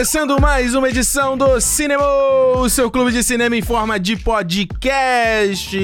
[0.00, 2.02] começando mais uma edição do Cinema,
[2.56, 5.78] o seu clube de cinema em forma de podcast.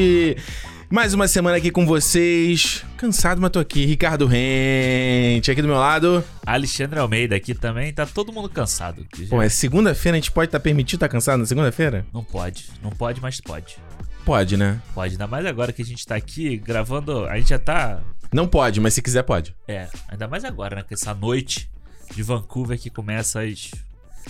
[0.88, 2.82] Mais uma semana aqui com vocês.
[2.96, 3.84] Cansado, mas tô aqui.
[3.84, 6.24] Ricardo Rente, aqui do meu lado.
[6.46, 7.92] Alexandre Almeida aqui também.
[7.92, 9.02] Tá todo mundo cansado.
[9.02, 9.28] aqui já.
[9.28, 12.06] Pô, é segunda-feira, a gente pode estar permitido estar cansado na segunda-feira?
[12.10, 12.70] Não pode.
[12.82, 13.76] Não pode, mas pode.
[14.24, 14.80] Pode, né?
[14.94, 15.12] Pode.
[15.12, 17.26] Ainda mais agora que a gente tá aqui gravando.
[17.26, 18.00] A gente já tá.
[18.32, 19.54] Não pode, mas se quiser pode.
[19.68, 20.82] É, ainda mais agora, né?
[20.82, 21.70] Com essa noite
[22.14, 23.72] de Vancouver que começa às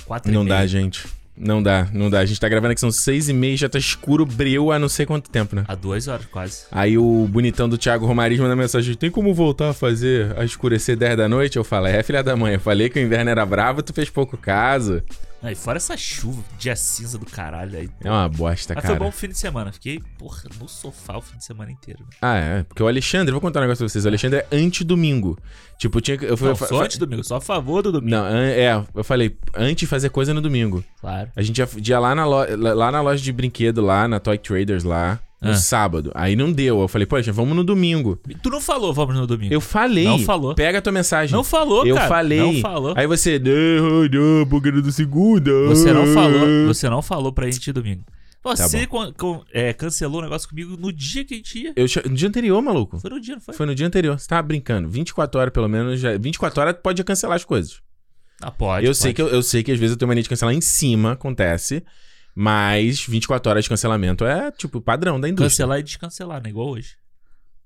[0.05, 1.07] quatro Não dá, gente.
[1.39, 2.21] Não dá, não dá.
[2.21, 4.89] A gente tá gravando aqui, são seis e meia, já tá escuro, breu há não
[4.89, 5.65] sei quanto tempo, né?
[5.69, 6.65] Há duas horas quase.
[6.73, 10.97] Aí o bonitão do Thiago Romariz manda mensagem: tem como voltar a fazer a escurecer
[10.97, 11.57] 10 da noite?
[11.57, 14.09] Eu falo: é, filha da mãe, eu falei que o inverno era bravo, tu fez
[14.09, 15.03] pouco caso.
[15.49, 17.89] Aí fora essa chuva, dia cinza do caralho aí.
[18.03, 18.97] É uma bosta, Mas cara.
[18.97, 19.73] foi bom o fim de semana.
[19.73, 22.01] Fiquei, porra, no sofá o fim de semana inteiro.
[22.01, 22.17] né?
[22.21, 22.63] Ah, é.
[22.65, 25.39] Porque o Alexandre, vou contar um negócio pra vocês: o Alexandre é anti-domingo.
[25.79, 26.25] Tipo, tinha que.
[26.25, 28.11] Eu, fui- Não, só fa- antes do domingo, só a favor do domingo.
[28.17, 30.83] Não, é, eu falei, antes fazer coisa no domingo.
[31.01, 31.31] Claro.
[31.37, 34.39] A gente ia, ia lá, na lo- lá na loja de brinquedo, lá na Toy
[34.39, 35.55] Traders, lá, no Ah.
[35.57, 36.11] sábado.
[36.15, 36.81] Aí não deu.
[36.81, 38.19] Eu falei, Alexandre, vamos no domingo.
[38.43, 39.53] Tu não falou, vamos no domingo.
[39.53, 40.05] Eu falei.
[40.05, 40.55] Não falou.
[40.55, 41.35] Pega a tua mensagem.
[41.35, 42.09] Não falou, Eu cara.
[42.09, 42.39] falei.
[42.41, 42.95] Não falou.
[42.97, 43.39] Aí você.
[43.39, 45.51] Não, não, porque do segunda.
[45.69, 48.05] Você não falou, você não falou pra gente ir domingo.
[48.43, 51.73] Tá Você con- é, cancelou o negócio comigo no dia que a gente ia.
[51.75, 52.97] Eu, no dia anterior, maluco.
[53.01, 53.53] Foi no dia, não foi?
[53.55, 54.17] Foi no dia anterior.
[54.21, 54.89] Você tava brincando.
[54.89, 55.99] 24 horas, pelo menos.
[55.99, 56.17] Já...
[56.17, 57.81] 24 horas pode cancelar as coisas.
[58.41, 58.87] Ah, pode.
[58.87, 59.15] eu, sei pode.
[59.15, 61.83] que, eu, eu sei que às vezes eu tenho mania de cancelar em cima, acontece.
[62.39, 65.49] Mas 24 horas de cancelamento é, tipo, padrão da indústria.
[65.49, 66.51] Cancelar e descancelar, né?
[66.51, 66.91] Igual hoje.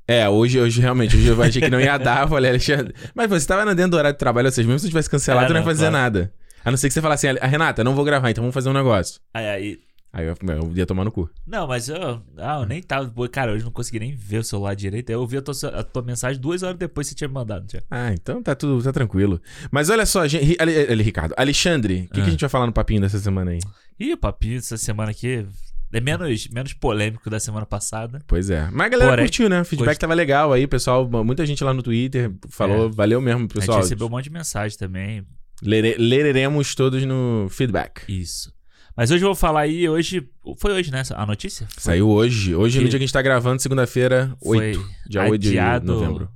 [0.07, 2.95] É, hoje, hoje realmente, hoje eu achei que não ia dar, eu falei, Alexandre.
[3.13, 5.45] Mas você tava dentro do horário de trabalho, ou seja, mesmo se você tivesse cancelado,
[5.45, 5.93] É, tu não ia não, fazer claro.
[5.93, 6.33] nada.
[6.65, 8.69] A não ser que você falasse assim, a Renata, não vou gravar, então vamos fazer
[8.69, 9.21] um negócio.
[9.35, 9.79] Aí, aí.
[10.13, 11.31] Aí eu, eu ia tomar no cu.
[11.47, 13.13] Não, mas eu, ah, eu nem tava.
[13.29, 15.09] Cara, hoje não consegui nem ver o celular direito.
[15.11, 17.65] Eu vi a tua, a tua mensagem duas horas depois que você tinha me mandado.
[17.67, 17.83] Tia.
[17.89, 19.41] Ah, então tá tudo, tá tranquilo.
[19.71, 22.25] Mas olha só, gente, Ali, Ali- Ricardo, Alexandre, o que, que Ah.
[22.27, 23.61] a gente vai falar no papinho dessa semana aí?
[24.01, 25.47] Ih, o papinho dessa semana aqui
[25.93, 28.19] é menos, menos polêmico da semana passada.
[28.27, 28.69] Pois é.
[28.73, 29.61] Mas a galera Porém, curtiu, né?
[29.61, 31.09] O feedback gost- tava legal aí, pessoal.
[31.25, 32.93] Muita gente lá no Twitter falou, É.
[32.93, 33.77] valeu mesmo, a pessoal.
[33.79, 35.25] gente recebeu um monte de mensagem também.
[35.63, 38.03] Lere- lereremos todos no feedback.
[38.09, 38.53] Isso.
[39.01, 40.29] Mas hoje eu vou falar aí, hoje.
[40.59, 41.03] Foi hoje, né?
[41.15, 41.67] A notícia?
[41.71, 41.83] Foi.
[41.83, 42.55] Saiu hoje.
[42.55, 44.79] Hoje, no Que- dia que a gente tá gravando, segunda-feira, 8.
[44.79, 46.31] Foi Dia 8 de novembro.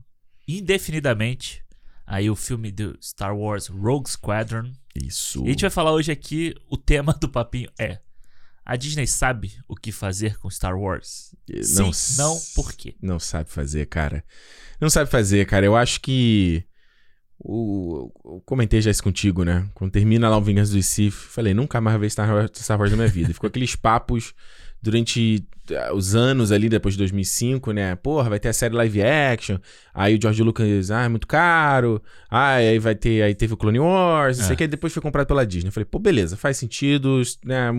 [0.48, 1.62] Indefinidamente.
[2.06, 4.72] Aí o filme do Star Wars Rogue Squadron.
[4.94, 5.42] Isso.
[5.44, 7.98] E a gente vai falar hoje aqui, o tema do papinho é.
[8.64, 11.34] A Disney sabe o que fazer com Star Wars?
[11.76, 12.94] Não Sim, não, por quê?
[13.02, 14.24] Não sabe fazer, cara.
[14.80, 15.66] Não sabe fazer, cara.
[15.66, 16.64] Eu acho que.
[17.46, 19.68] O, eu comentei já isso contigo, né?
[19.74, 22.78] Quando termina lá o Vingança do Sith, falei, nunca mais vou ver Star Wars, Star
[22.78, 23.34] Wars na minha vida.
[23.34, 24.32] Ficou aqueles papos
[24.84, 27.96] durante ah, os anos ali, depois de 2005, né?
[27.96, 29.56] Porra, vai ter a série live action.
[29.94, 32.02] Aí o George Lucas, ah, é muito caro.
[32.30, 34.54] Ah, aí vai ter, aí teve o Clone Wars, não sei É.
[34.54, 35.68] o que, depois foi comprado pela Disney.
[35.68, 37.70] Eu falei, pô, beleza, faz sentido, né?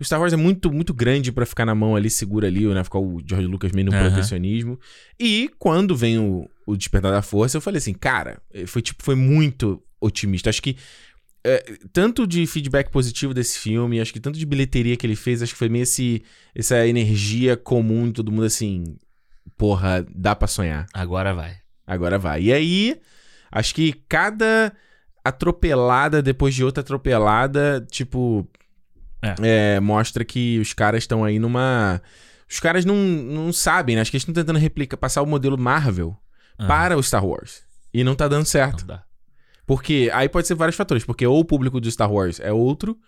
[0.00, 2.82] O Star Wars é muito, muito grande pra ficar na mão ali, segura ali, né?
[2.82, 4.08] Ficar o George Lucas meio no Aham.
[4.08, 4.80] protecionismo.
[5.20, 9.02] E quando vem o, o Despertar da Força, eu falei assim, cara, eh, foi tipo,
[9.04, 10.48] foi muito otimista.
[10.48, 10.76] Acho que
[11.44, 15.42] é, tanto de feedback positivo desse filme, acho que tanto de bilheteria que ele fez,
[15.42, 16.22] acho que foi meio esse,
[16.54, 18.96] essa energia comum de todo mundo assim,
[19.56, 20.86] porra, dá pra sonhar.
[20.92, 21.56] Agora vai.
[21.86, 22.42] Agora vai.
[22.42, 23.00] E aí,
[23.50, 24.72] acho que cada
[25.24, 28.48] atropelada depois de outra atropelada, tipo,
[29.42, 32.00] é, mostra que os caras estão aí numa.
[32.50, 34.02] Os caras não, não sabem, né?
[34.02, 36.16] Acho que eles estão tentando replicar, passar o modelo Marvel
[36.58, 37.62] Ah, para o Star Wars.
[37.92, 38.80] E não tá dando certo.
[38.80, 39.04] Não dá.
[39.68, 42.98] Porque aí pode ser vários fatores, porque ou o público do Star Wars é outro,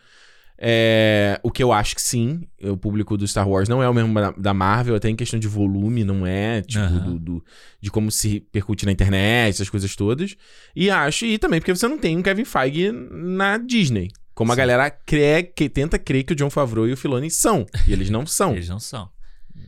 [0.63, 3.95] é, o que eu acho que sim, o público do Star Wars não é o
[3.95, 6.99] mesmo da, da Marvel, até em questão de volume, não é, tipo, Aham.
[7.01, 7.45] do, do-
[7.81, 10.37] de como se percute na internet, essas coisas todas.
[10.77, 14.09] E acho, e também porque você não tem um Kevin Feige na Disney.
[14.35, 14.59] Como a Sim.
[14.59, 17.65] galera crê, que tenta crer que o John Favreau e o Filoni são.
[17.89, 18.53] E eles não são.
[18.55, 19.09] Eles não são.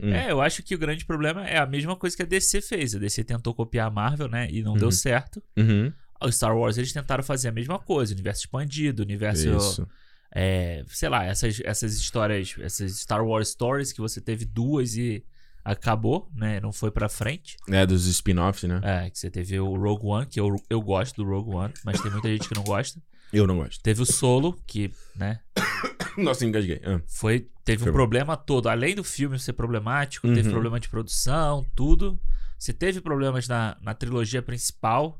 [0.00, 0.12] Hum.
[0.12, 2.94] É, eu acho que o grande problema é a mesma coisa que a DC fez.
[2.94, 4.48] A DC tentou copiar a Marvel, né?
[4.50, 4.92] E não deu Uhum.
[4.92, 5.42] certo.
[5.56, 5.92] Uhum.
[6.26, 9.48] O Star Wars eles tentaram fazer a mesma coisa, universo expandido, universo.
[9.56, 9.88] Isso.
[10.34, 15.22] É, sei lá, essas, essas histórias, essas Star Wars Stories que você teve duas e
[15.64, 16.58] acabou, né?
[16.60, 17.56] Não foi pra frente.
[17.68, 18.80] É, dos spin-offs, né?
[18.82, 22.00] É, que você teve o Rogue One, que eu, eu gosto do Rogue One, mas
[22.00, 23.00] tem muita gente que não gosta.
[23.32, 23.80] Eu não gosto.
[23.82, 25.40] Teve o Solo, que, né,
[26.18, 26.80] Nossa, engasguei.
[26.84, 27.00] Ah.
[27.06, 27.48] foi.
[27.64, 27.98] Teve Foi um bom.
[27.98, 28.68] problema todo.
[28.68, 30.50] Além do filme ser problemático, teve Uhum.
[30.50, 32.18] problema de produção, tudo.
[32.58, 35.16] Você teve problemas na, na trilogia principal,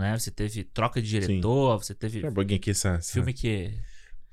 [0.00, 0.18] né?
[0.18, 2.22] Você teve troca de diretor, você teve
[2.54, 3.00] aqui essa.
[3.02, 3.72] filme que.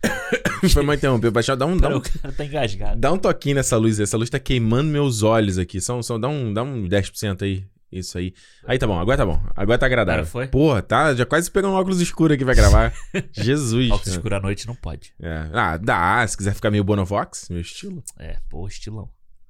[0.73, 1.31] Foi mal interromper.
[1.31, 2.99] Baixar, dá um, dá um, o cara tá engasgado.
[2.99, 3.99] dá um toquinho nessa luz.
[3.99, 5.81] Essa luz tá queimando meus olhos aqui.
[5.81, 7.65] São, são, dá, um, dá um 10% aí.
[7.91, 8.33] Isso aí.
[8.65, 9.39] Aí tá bom, agora tá bom.
[9.55, 10.21] Agora tá agradável.
[10.21, 10.47] Agora foi?
[10.47, 12.91] Porra, tá já quase pegando um óculos escuro aqui pra gravar.
[13.31, 13.91] Jesus.
[13.91, 15.13] Óculos escuro à noite não pode.
[15.21, 15.49] É.
[15.53, 16.25] Ah, dá.
[16.27, 18.03] Se quiser ficar meio Bonovox, meu estilo.
[18.17, 19.09] É, pô, estilão.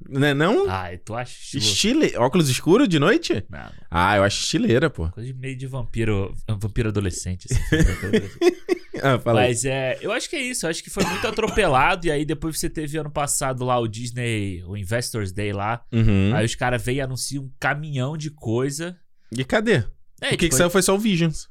[0.09, 0.69] Não é não?
[0.69, 2.03] Ah, tu acha estilo?
[2.03, 2.17] Estile...
[2.17, 3.43] Óculos escuro de noite?
[3.49, 3.71] Não.
[3.89, 5.09] Ah, eu acho estileira, pô.
[5.09, 7.47] Coisa de meio de vampiro, vampiro adolescente.
[7.49, 7.59] Assim,
[9.01, 9.19] Ah.
[9.25, 10.65] Mas é, eu acho que é isso.
[10.65, 12.07] Eu acho que foi muito atropelado.
[12.07, 15.83] e aí depois você teve ano passado lá o Disney, o Investors Day lá.
[15.91, 16.33] Uhum.
[16.33, 18.95] Aí os caras veio e anunciam um caminhão de coisa.
[19.31, 19.83] E cadê?
[20.21, 21.49] É, o que, que tipo, saiu foi só o Visions.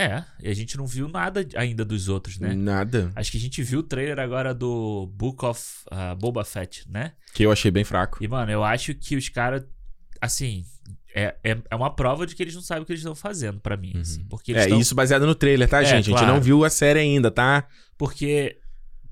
[0.00, 2.54] É, e a gente não viu nada ainda dos outros, né?
[2.54, 3.10] Nada.
[3.16, 5.60] Acho que a gente viu o trailer agora do Book of
[5.90, 7.12] ah, Boba Fett, né?
[7.34, 8.22] Que eu achei bem fraco.
[8.22, 9.64] E, mano, eu acho que os caras,
[10.20, 10.64] assim,
[11.14, 13.58] é, é, é uma prova de que eles não sabem o que eles estão fazendo
[13.58, 14.24] pra mim, assim.
[14.28, 15.94] Porque eles É, tão- isso baseado no trailer, tá, É, gente?
[15.94, 16.32] A gente claro.
[16.34, 17.66] não viu a série ainda, tá?
[17.96, 18.56] Porque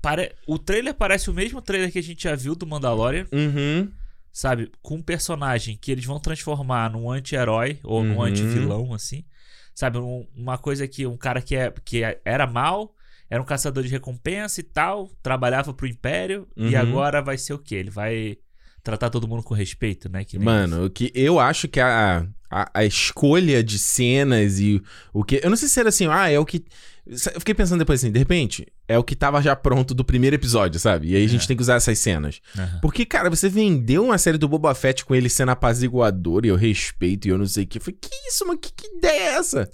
[0.01, 0.33] pare...
[0.47, 3.91] o trailer parece o mesmo trailer que a gente já viu do Mandalorian, Uhum.
[4.31, 4.71] sabe?
[4.81, 8.21] Com um personagem que eles vão transformar num anti-herói ou num Uhum.
[8.23, 9.25] anti-vilão, assim.
[9.79, 9.99] Sabe?
[9.99, 12.95] Um- uma coisa que um cara que, é, que era mal,
[13.29, 16.77] era um caçador de recompensa e tal, trabalhava pro Império, e Uhum.
[16.81, 17.75] agora vai ser o quê?
[17.75, 18.37] Ele vai
[18.81, 20.25] tratar todo mundo com respeito, né?
[20.39, 24.81] Mano, o que eu acho que a, a, a escolha de cenas e
[25.13, 25.41] o que.
[25.43, 26.65] Eu não sei se era assim, ah, é o que.
[27.05, 30.35] Eu fiquei pensando depois assim, de repente, é o que tava já pronto do primeiro
[30.35, 31.09] episódio, sabe?
[31.11, 31.47] E aí a gente É.
[31.47, 32.39] tem que usar essas cenas.
[32.57, 32.79] Aham.
[32.81, 36.55] Porque, cara, você vendeu uma série do Boba Fett com ele sendo apaziguador e eu
[36.55, 37.77] respeito e eu não sei o que.
[37.77, 38.59] Eu falei, que isso, mano?
[38.59, 39.69] Que, que ideia é essa?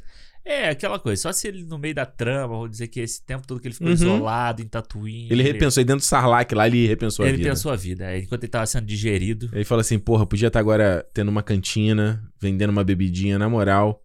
[0.45, 1.21] É, aquela coisa.
[1.21, 3.73] Só se ele no meio da trama, vou dizer que esse tempo todo que ele
[3.73, 3.93] ficou Uhum.
[3.93, 5.29] isolado em Tatooine.
[5.31, 7.49] Ele repensou aí dentro do Sarlacc lá, ele repensou a Ele vida.
[7.51, 8.11] pensou a vida.
[8.11, 9.49] é, Enquanto ele tava sendo digerido.
[9.53, 14.02] Ele falou assim, porra, podia estar agora tendo uma cantina, vendendo uma bebidinha, na moral.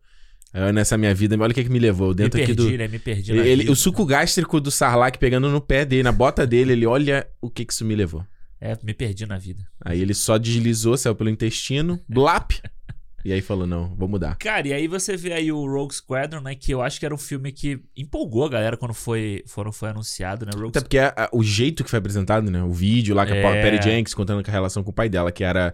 [0.52, 2.08] Aí, nessa minha vida, olha o que, que me levou.
[2.08, 2.78] Me Dentro aqui perdi, do.
[2.78, 2.88] né?
[2.88, 6.72] Me perdi Ele, o suco gástrico do Sarlacc pegando no pé dele, na bota dele,
[6.72, 8.24] ele olha o que que isso me levou.
[8.60, 9.62] É, me perdi na vida.
[9.84, 12.52] Aí ele só deslizou, saiu pelo intestino, blap.
[13.24, 14.36] e aí falou, não, vou mudar.
[14.36, 16.54] Cara, e aí você vê aí o Rogue Squadron, né?
[16.54, 19.90] Que eu acho que era um filme que empolgou a galera quando foi, foram, foi
[19.90, 20.50] anunciado, né?
[20.54, 22.62] Rogue Até porque a- a- o jeito que foi apresentado, né?
[22.62, 23.62] O vídeo lá com a É.
[23.62, 25.72] Perry Jenks contando com a relação com o pai dela, que era,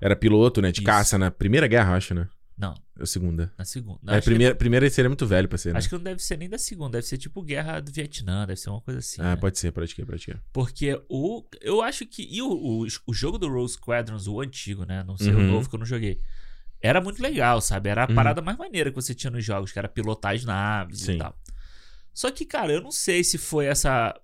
[0.00, 0.72] era piloto, né?
[0.72, 0.86] De Isso.
[0.86, 2.26] caça na Primeira Guerra, acho, né?
[2.58, 3.52] Não, Ou segunda.
[3.58, 4.00] na segunda.
[4.12, 5.78] É, acho, primeira, primeira seria muito velho pra ser, que, né?
[5.78, 8.58] acho que não deve ser nem da segunda, deve ser tipo Guerra do Vietnã, deve
[8.60, 9.20] ser uma coisa assim.
[9.20, 9.36] Ah, né?
[9.36, 10.40] pode ser, pode ser, pode ser.
[10.52, 11.44] Porque o.
[11.60, 12.26] Eu acho que.
[12.30, 15.02] E o, o, o jogo do Rogue Squadrons, o antigo, né?
[15.04, 15.46] Não sei o Uhum.
[15.52, 16.20] novo que eu não joguei.
[16.80, 17.88] Era muito legal, sabe?
[17.88, 18.14] Era a Uhum.
[18.14, 21.14] parada mais maneira que você tinha nos jogos, que era pilotar as naves Sim.
[21.14, 21.38] e tal.
[22.14, 24.18] Só que, cara, eu não sei se foi essa.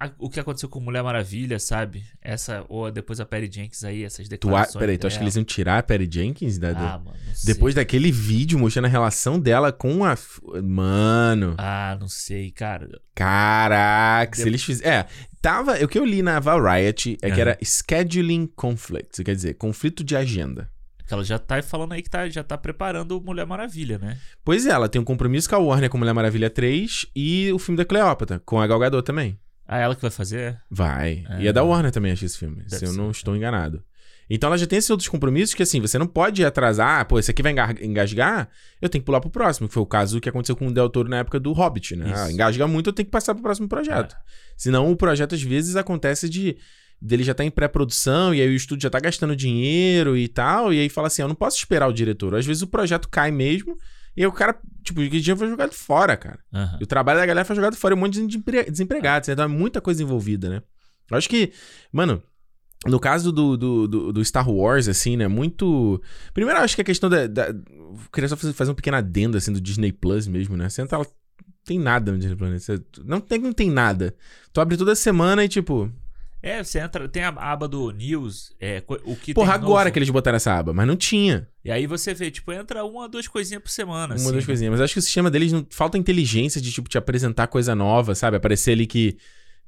[0.00, 2.02] A- o que aconteceu com Mulher Maravilha, sabe?
[2.20, 2.64] Essa.
[2.68, 4.36] Ou depois a Perry Jenkins aí, essas Tu, a...
[4.36, 4.80] declarações.
[4.80, 6.58] Peraí, tu acha que eles iam tirar a Perry Jenkins?
[6.58, 7.16] Da, Ah, mano.
[7.26, 7.54] não sei.
[7.54, 10.16] Depois daquele vídeo mostrando a relação dela com a.
[10.62, 11.54] Mano.
[11.58, 12.88] Ah, não sei, cara.
[13.14, 14.92] Caraca, se eles fizerem.
[14.92, 15.06] É,
[15.40, 15.74] tava.
[15.84, 17.50] O que eu li na Variety é que Aham.
[17.50, 19.22] era scheduling conflict.
[19.22, 20.70] Quer dizer, conflito de agenda.
[20.98, 24.16] Porque ela já tá falando aí que tá, já tá preparando Mulher Maravilha, né?
[24.42, 27.58] Pois é, ela tem um compromisso com a Warner com Mulher Maravilha 3 e o
[27.58, 29.38] filme da Cleópatra, com a Gal Gadot também.
[29.66, 30.60] Ah, ela que vai fazer?
[30.70, 31.24] Vai.
[31.30, 31.42] É.
[31.42, 33.10] E é da Warner também, acho esse filme, se Deve eu ser, não é.
[33.10, 33.82] estou enganado.
[34.28, 37.18] Então ela já tem esses outros compromissos que, assim, você não pode atrasar, ah, pô,
[37.18, 38.48] esse aqui vai engasgar,
[38.80, 40.88] eu tenho que pular pro próximo, que foi o caso que aconteceu com o Del
[40.88, 42.12] Toro na época do Hobbit, né?
[42.14, 44.16] Ah, engasga muito, eu tenho que passar pro próximo projeto.
[44.56, 46.56] Senão o projeto, às vezes, acontece de
[47.00, 50.72] dele já tá em pré-produção e aí o estúdio já tá gastando dinheiro e tal,
[50.72, 52.34] e aí fala assim, eu não posso esperar o diretor.
[52.34, 53.76] Às vezes o projeto cai mesmo,
[54.16, 56.38] e aí o cara, tipo, o dinheiro foi jogado fora, cara.
[56.52, 56.78] Aham.
[56.80, 59.44] E o trabalho da galera foi jogado fora, e um monte de empre- desempregados, então
[59.44, 60.62] é muita coisa envolvida, né?
[61.10, 61.52] Eu acho que,
[61.92, 62.22] mano,
[62.86, 66.00] no caso do, do, do, do Star Wars, assim, né, muito...
[66.32, 67.26] Primeiro, eu acho que a questão da...
[67.26, 67.48] da...
[67.48, 70.68] eu Queria só fazer, fazer um pequeno adendo, assim, do Disney Plus mesmo, né?
[70.68, 71.06] Você entra lá,
[71.64, 72.58] tem nada no Disney Plus, né?
[72.58, 74.14] Você- não tem não tem nada.
[74.52, 75.90] Tu abre toda semana e, tipo...
[76.46, 79.92] É, você entra, tem a aba do News, é, o que Porra, agora novo.
[79.94, 81.48] que eles botaram essa aba, mas não tinha.
[81.64, 84.42] E aí você vê, tipo, entra uma, duas coisinhas por semana, Uma assim, das né?
[84.44, 84.70] coisinhas.
[84.72, 88.14] Mas acho que o sistema deles não falta inteligência de, tipo, te apresentar coisa nova,
[88.14, 88.36] sabe?
[88.36, 89.16] Aparecer ali que.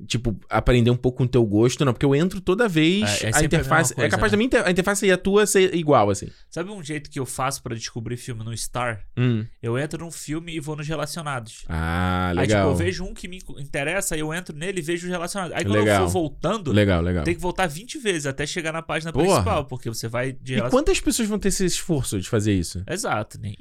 [0.07, 1.93] Tipo, aprender um pouco com o teu gosto, não.
[1.95, 3.93] Porque eu entro toda vez, É, é a sempre a interface.
[3.95, 6.29] mesma é capaz coisa, da minha inter- a interface e a tua ser igual, assim.
[6.51, 9.01] Sabe um jeito que eu faço pra descobrir filme no Star?
[9.17, 9.47] Hum.
[9.63, 11.65] Eu entro num filme e vou nos relacionados.
[11.67, 12.69] Ah, Aí, tipo, legal.
[12.69, 15.57] eu vejo um que me interessa, eu entro nele e vejo os relacionados.
[15.57, 16.03] Aí quando Legal.
[16.03, 17.25] eu for voltando, Legal, legal.
[17.25, 19.27] tem que voltar 20 vezes até chegar na página Porra.
[19.27, 20.79] principal, porque você vai de E relação...
[20.79, 22.83] quantas pessoas vão ter esse esforço de fazer isso?
[22.89, 23.57] Exato, nem...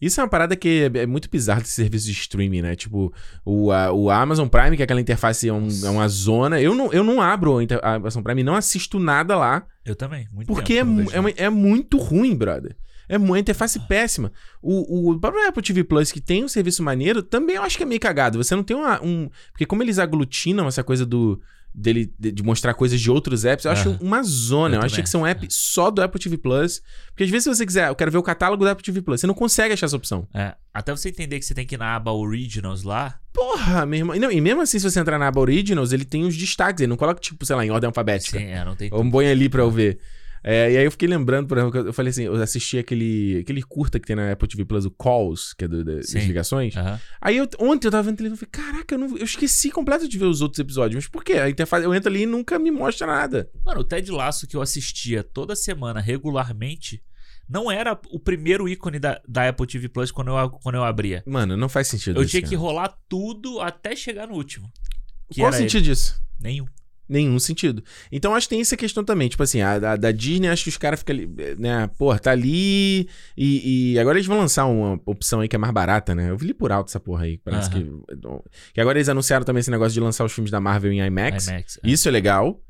[0.00, 2.76] Isso é uma parada que é, é muito bizarro desse serviço de streaming, né?
[2.76, 3.12] Tipo,
[3.44, 6.60] o, a- o Amazon Prime, que é aquela interface, é, um- é uma zona.
[6.60, 9.66] Eu não, eu não abro a inter- a Amazon Prime não assisto nada lá.
[9.84, 12.76] Eu também, muito Porque é, é, uma- é muito ruim, brother.
[13.08, 13.86] É uma interface Ah.
[13.88, 14.30] péssima.
[14.62, 17.82] O, o próprio Apple TV Plus, que tem um serviço maneiro, também eu acho que
[17.82, 18.38] é meio cagado.
[18.42, 19.28] Você não tem uma, um.
[19.50, 21.40] Porque como eles aglutinam essa coisa do.
[21.74, 23.64] Dele de, mostrar coisas de outros apps.
[23.64, 23.98] Eu acho Aham.
[24.00, 24.76] uma zona.
[24.76, 26.82] Eu, Eu achei que são apps só do Apple TV Plus.
[27.08, 29.20] Porque às vezes, se você quiser, eu quero ver o catálogo do Apple TV Plus,
[29.20, 30.26] você não consegue achar essa opção.
[30.34, 33.18] É, até você entender que você tem que ir na aba Originals lá.
[33.32, 34.16] Porra, meu irmão.
[34.16, 36.80] E Não, e mesmo assim, se você entrar na aba Originals, ele tem os destaques.
[36.80, 38.38] Ele não coloca, tipo, sei lá, em ordem alfabética.
[38.38, 39.98] Sim, é, não tem Ou põe ali pra eu ver.
[40.42, 43.40] É, e aí eu fiquei lembrando, por exemplo, que eu- falei assim, eu assisti aquele,
[43.40, 46.12] aquele curta que tem na Apple TV Plus, o Calls, que é do, da- das
[46.14, 46.74] ligações.
[46.76, 46.98] Aham.
[47.20, 50.08] Aí eu, ontem eu tava vendo televisão e falei, caraca, eu, não, eu esqueci completo
[50.08, 50.94] de ver os outros episódios.
[51.04, 51.34] Mas por quê?
[51.34, 53.50] A interface, eu entro ali e nunca me mostra nada.
[53.64, 57.02] Mano, o Ted Laço que eu assistia toda semana regularmente
[57.48, 61.22] não era o primeiro ícone da, da Apple TV Plus quando eu, quando eu abria.
[61.26, 62.60] Mano, não faz sentido Eu isso, tinha que cara.
[62.60, 64.70] rolar tudo até chegar no último.
[65.32, 66.14] Que Qual o sentido disso?
[66.40, 66.52] ele.
[66.52, 66.66] Nenhum.
[67.10, 67.82] Nenhum sentido.
[68.12, 69.28] Então acho que tem essa questão também.
[69.28, 71.90] Tipo assim, a, a da Disney, acho que os caras ficam ali, né?
[71.98, 73.08] Porra, tá ali.
[73.36, 76.30] E, e agora eles vão lançar uma opção aí que é mais barata, né?
[76.30, 77.36] Eu vi por alto essa porra aí.
[77.38, 77.84] Parece que.
[78.72, 81.48] Que agora eles anunciaram também esse negócio de lançar os filmes da Marvel em IMAX.
[81.48, 81.78] IMAX.
[81.82, 81.88] é.
[81.90, 82.62] Isso é legal.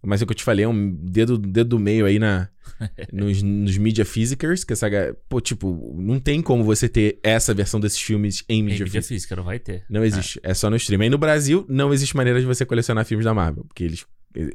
[0.00, 2.48] Mas é o que eu te falei, é um dedo, dedo do meio aí na,
[3.12, 4.88] nos, nos media physicers, que essa.
[5.28, 9.02] Pô, tipo, não tem como você ter essa versão desses filmes em Em mídia mídia
[9.02, 9.36] física.
[9.36, 9.84] não vai ter.
[9.88, 10.40] Não existe.
[10.42, 11.00] É só no stream.
[11.02, 13.64] Aí no Brasil, não existe maneira de você colecionar filmes da Marvel.
[13.64, 14.06] Porque eles.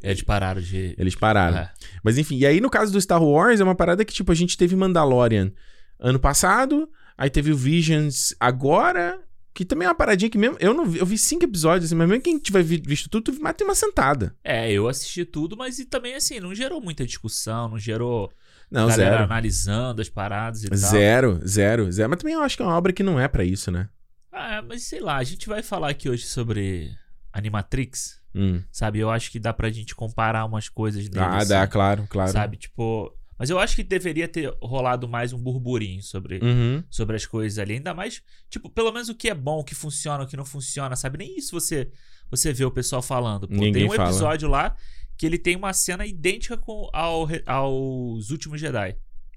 [0.01, 0.95] Eles pararam de.
[0.97, 1.57] Eles pararam.
[1.57, 1.71] É.
[2.03, 4.35] Mas enfim, e aí no caso do Star Wars, é uma parada que, tipo, a
[4.35, 5.51] gente teve Mandalorian
[5.99, 9.19] ano passado, aí teve o Visions agora,
[9.53, 10.57] que também é uma paradinha que mesmo.
[10.59, 13.31] Eu não vi, eu vi cinco episódios, assim, mas mesmo quem tiver vi- visto tudo,
[13.31, 14.35] tu mata uma sentada.
[14.43, 18.31] É, eu assisti tudo, mas e também assim, não gerou muita discussão, não gerou
[18.71, 19.23] Não, galera zero.
[19.25, 20.77] analisando as paradas e tal.
[20.77, 22.09] Zero, zero, zero.
[22.09, 23.87] Mas também eu acho que é uma obra que não é pra isso, né?
[24.31, 26.89] Ah, mas sei lá, a gente vai falar aqui hoje sobre
[27.31, 28.61] Animatrix, Hum.
[28.71, 28.99] sabe?
[28.99, 31.23] Eu acho que dá pra gente comparar umas coisas dele.
[31.23, 32.31] Ah, assim, dá, claro, claro.
[32.31, 32.57] Sabe?
[32.57, 33.13] Tipo.
[33.43, 36.81] Mas eu acho que deveria ter rolado mais um burburinho sobre, Uhum.
[36.89, 37.73] sobre as coisas ali.
[37.73, 40.45] Ainda mais, tipo, pelo menos o que é bom, o que funciona, o que não
[40.45, 41.17] funciona, sabe?
[41.17, 41.91] Nem isso você
[42.31, 43.45] você vê o pessoal falando.
[43.45, 44.07] Pô, Ninguém tem um fala.
[44.07, 44.77] episódio lá
[45.17, 48.95] que ele tem uma cena idêntica com ao, aos últimos Jedi.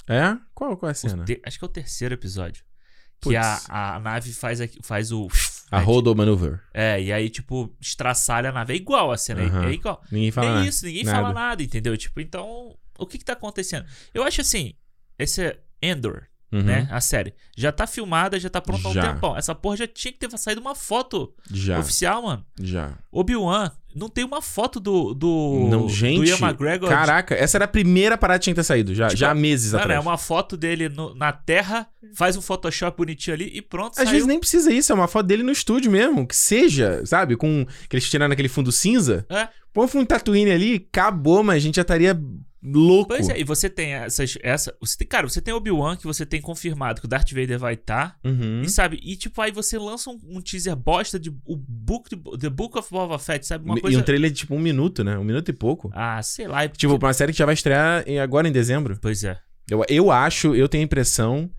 [0.09, 0.37] É?
[0.55, 1.25] Qual, qual é a cena?
[1.25, 2.63] te- acho que é o terceiro episódio.
[3.21, 3.37] Que Putz.
[3.69, 5.27] a, a nave faz, faz o.
[5.69, 6.61] A Rodo Maneuver.
[6.73, 8.73] É, e aí, tipo, estraçalha a nave.
[8.75, 9.43] É igual a cena.
[9.43, 9.67] é- Aham.
[9.67, 10.01] É igual.
[10.13, 10.67] Ninguém fala nada.
[10.69, 11.17] isso, ninguém Nada.
[11.21, 11.97] fala nada, entendeu?
[11.97, 13.85] Tipo, então, o que que tá acontecendo?
[14.15, 14.75] Eu acho assim,
[15.19, 16.23] esse é Endor,
[16.53, 16.63] Uhum.
[16.63, 16.87] né?
[16.93, 17.35] A série.
[17.57, 19.37] Já tá filmada, já tá pronta há um tempão.
[19.37, 22.47] Essa porra já tinha que ter saído uma foto Já, oficial, mano.
[22.61, 22.93] já.
[23.11, 25.13] Obi-Wan, não tem uma foto do.
[25.13, 26.89] do Não, gente, do Ian McGregor.
[26.89, 29.35] Caraca, essa era a primeira parada que tinha que ter saído, já, Tipo, já há
[29.35, 29.99] meses Mano, atrás.
[29.99, 33.97] é uma foto dele no- na Terra, faz um Photoshop bonitinho ali e pronto, Às
[34.05, 34.11] saiu.
[34.13, 37.37] vezes nem precisa isso, é uma foto dele no estúdio mesmo, que seja, sabe?
[37.37, 39.27] Com que eles tiraram naquele fundo cinza.
[39.29, 39.49] É.
[39.73, 42.17] Põe um fundo Tatooine ali, acabou, mas a gente já estaria
[42.73, 43.09] louco.
[43.09, 44.37] Pois é, e você tem essas.
[44.43, 47.59] Essa, você tem, cara, você tem Obi-Wan que você tem confirmado que o Darth Vader
[47.59, 48.19] vai estar.
[48.25, 48.63] Uhum.
[48.63, 52.51] E sabe, e tipo, aí você lança um, um teaser bosta de o book, The
[52.51, 53.65] Book of Boba Fett, sabe?
[53.65, 53.99] Uma E coisa.
[53.99, 55.17] um trailer de tipo um minuto, né?
[55.19, 55.91] Um minuto e pouco.
[55.95, 56.65] Ah, sei lá.
[56.65, 58.99] e- Tipo, uma série que já vai estrear em- agora em dezembro.
[59.01, 59.39] Pois é.
[59.71, 61.51] Eu, eu acho, eu tenho a impressão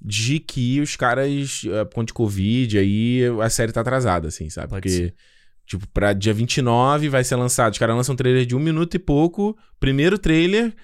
[0.00, 4.50] de que os caras, eh, por conta de Covid, aí a série tá atrasada, assim,
[4.50, 4.68] sabe?
[4.68, 5.14] Pode Porque,
[5.66, 7.72] tipo, pra dia 29 vai ser lançado.
[7.72, 10.74] Os caras lançam um trailer de um minuto e pouco, primeiro trailer,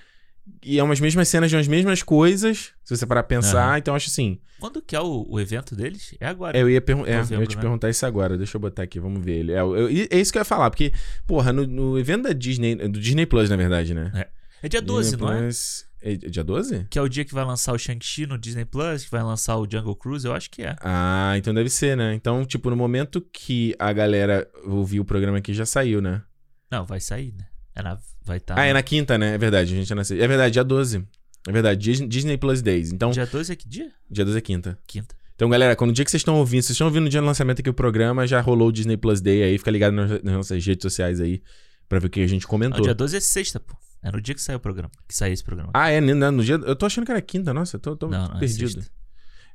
[0.62, 3.68] e é umas mesmas cenas de umas mesmas coisas, se você parar pra pensar.
[3.68, 3.78] Aham.
[3.78, 4.38] Então, eu acho assim.
[4.58, 6.14] Quando que é o, o evento deles?
[6.20, 6.58] É agora.
[6.58, 7.62] É, eu ia, pergun- é, eu ia te né?
[7.62, 9.52] perguntar isso agora, deixa eu botar aqui, vamos ver ele.
[9.52, 10.92] É, eu- é isso que eu ia falar, porque,
[11.26, 14.26] porra, no, no evento da Disney, do Disney Plus, na verdade, né?
[14.62, 15.38] É dia 12, Disney não é?
[15.38, 16.87] Plus- É dia 12?
[16.88, 19.57] Que é o dia que vai lançar o Shang-Chi no Disney Plus, que vai lançar
[19.59, 20.75] o Jungle Cruise, eu acho que é.
[20.80, 22.14] Ah, então deve ser, né?
[22.14, 26.23] Então, tipo, no momento que a galera ouviu o programa aqui, já saiu, né?
[26.71, 27.47] Não, vai sair, né?
[27.75, 28.59] É na, vai estar.
[28.59, 29.35] Ah, é na quinta, né?
[29.35, 30.25] É verdade, a gente é na sexta.
[30.25, 31.04] É verdade, dia 12.
[31.49, 32.92] É verdade, Dis- Disney Plus Days.
[32.92, 33.90] Então, dia, Dia 12 é que dia?
[34.11, 34.78] 12 é quinta.
[34.87, 35.14] Quinta.
[35.35, 37.26] Então, galera, quando o dia que vocês estão ouvindo, vocês estão ouvindo no dia do
[37.26, 40.64] lançamento aqui o programa, já rolou o Disney Plus Day aí, fica ligado nas, nossas
[40.64, 41.42] redes sociais aí,
[41.88, 42.83] pra ver o que a gente Não, comentou.
[42.83, 43.75] dia 12 é sexta, pô.
[44.02, 44.90] É no dia que sai o programa.
[45.07, 45.71] Que sai esse programa.
[45.75, 46.54] Ah, é, né, no dia.
[46.54, 48.83] Eu tô achando que era quinta, nossa, eu tô, tô não, não, é perdido.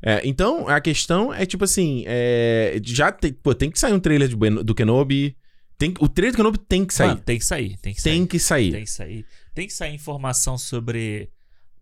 [0.01, 3.99] É, então, a questão é tipo assim: é, já tem, pô, tem que sair um
[3.99, 5.35] trailer de do Kenobi.
[5.77, 7.07] Tem, o trailer do Kenobi tem que sair.
[7.09, 8.13] Mano, tem que sair, tem que sair.
[8.13, 8.71] tem que sair.
[8.71, 9.25] Tem que sair.
[9.53, 11.29] Tem que sair informação sobre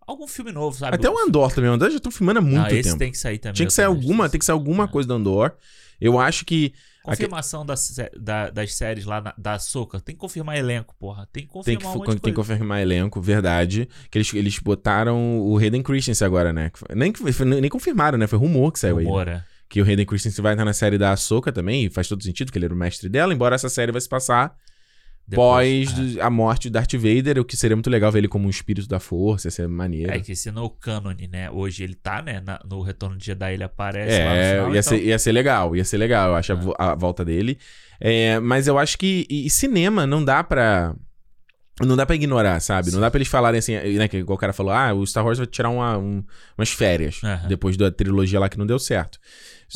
[0.06, 0.94] algum filme novo, sabe?
[0.96, 1.70] Até o Andor também.
[1.70, 2.98] O Andor já tô filmando há muito Não, esse tempo.
[2.98, 3.54] tem que sair também.
[3.54, 4.88] Tinha que sair alguma, tem que sair alguma É.
[4.88, 5.54] coisa do Andor.
[6.00, 6.72] Eu acho que
[7.04, 10.00] Confirmação da, sé- da- das séries lá na- da Soca.
[10.00, 11.28] Tem que confirmar elenco, porra.
[11.32, 13.88] Tem que tem confirmar que, um tem que confirmar elenco, verdade.
[14.10, 16.70] Que eles, eles botaram o Hayden Christensen agora, né?
[16.94, 17.12] Nem,
[17.60, 18.26] nem confirmaram, né?
[18.26, 19.04] Foi rumor que saiu aí.
[19.04, 19.10] né?
[19.10, 19.44] Rumor, é.
[19.68, 22.50] Que o Hayden Christensen vai estar na série da Ahsoka também, e faz todo sentido,
[22.52, 24.56] que ele era o mestre dela, embora essa série vai se passar
[25.34, 28.28] pós Depois, do- a morte do Darth Vader, o que seria muito legal ver ele
[28.28, 30.12] como um espírito da força, ia ser maneiro.
[30.12, 31.50] É que esse no cânone, né?
[31.50, 32.42] Hoje ele tá, né?
[32.44, 34.66] na- no Retorno de Jedi ele aparece lá no É, final.
[34.74, 36.58] ia, então- ser, ia ser legal, ia ser legal, eu acho, a Ah.
[36.58, 37.58] vo- a, volta dele.
[38.00, 40.94] É, mas eu acho que e, e cinema não dá pra.
[41.80, 42.92] Não dá pra ignorar, sabe?
[42.92, 44.06] Não dá pra eles falarem assim, né?
[44.06, 46.22] Que o cara falou, ah, o Star Wars vai tirar uma- um-
[46.56, 47.48] umas férias Aham.
[47.48, 49.18] depois da trilogia lá que não deu certo.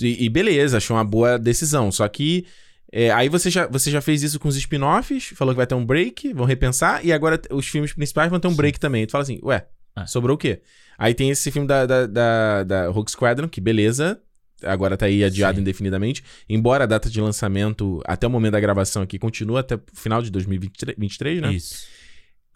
[0.00, 1.90] E, e beleza, achou uma boa decisão.
[1.90, 2.46] Só que
[2.92, 5.74] é, aí você já, você já fez isso com os spin-offs, falou que vai ter
[5.74, 8.56] um break, vão repensar, e agora os filmes principais vão ter um Sim.
[8.56, 9.06] break também.
[9.06, 10.06] Tu fala assim, ué, Ah.
[10.06, 10.60] sobrou o quê?
[10.96, 14.20] Aí tem esse filme da, da, da, da Rogue Squadron, que beleza,
[14.64, 15.62] agora tá aí adiado Sim.
[15.62, 19.82] indefinidamente, embora a data de lançamento, até o momento da gravação aqui, continua até o
[19.92, 21.52] final de 2023, né?
[21.52, 21.86] Isso.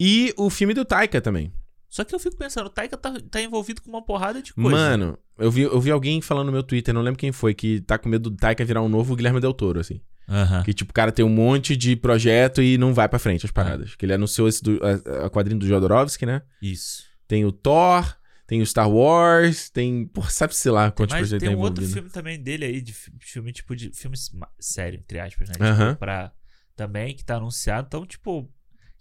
[0.00, 1.52] E o filme do Taika também.
[1.92, 4.70] Só que eu fico pensando, o Taika tá, tá envolvido com uma porrada de coisa.
[4.70, 7.82] Mano, eu vi, eu vi alguém falando no meu Twitter, não lembro quem foi, que
[7.82, 10.00] tá com medo do Taika virar um novo Guilherme Del Toro, assim.
[10.26, 10.62] Aham.
[10.62, 13.52] Que, tipo, o cara tem um monte de projeto e não vai pra frente as
[13.52, 13.94] paradas.
[13.94, 16.40] Que ele anunciou esse do, a, a quadrinho do Jodorowsky, né?
[16.62, 17.04] Isso.
[17.28, 20.06] Tem o Thor, tem o Star Wars, tem.
[20.06, 21.92] Porra, sabe-se lá quantos Mas projetos tem tem um outro envolvido.
[21.92, 23.90] filme também dele aí, de fi- filme tipo de.
[23.94, 24.16] Filme
[24.58, 25.54] sério, entre aspas, né?
[25.60, 25.88] Aham.
[25.88, 26.32] Tipo, pra.
[26.74, 27.86] Também, que tá anunciado.
[27.88, 28.50] Então, tipo.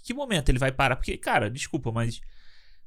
[0.04, 0.98] Que momento ele vai parar?
[0.98, 2.20] Porque, cara, desculpa, mas.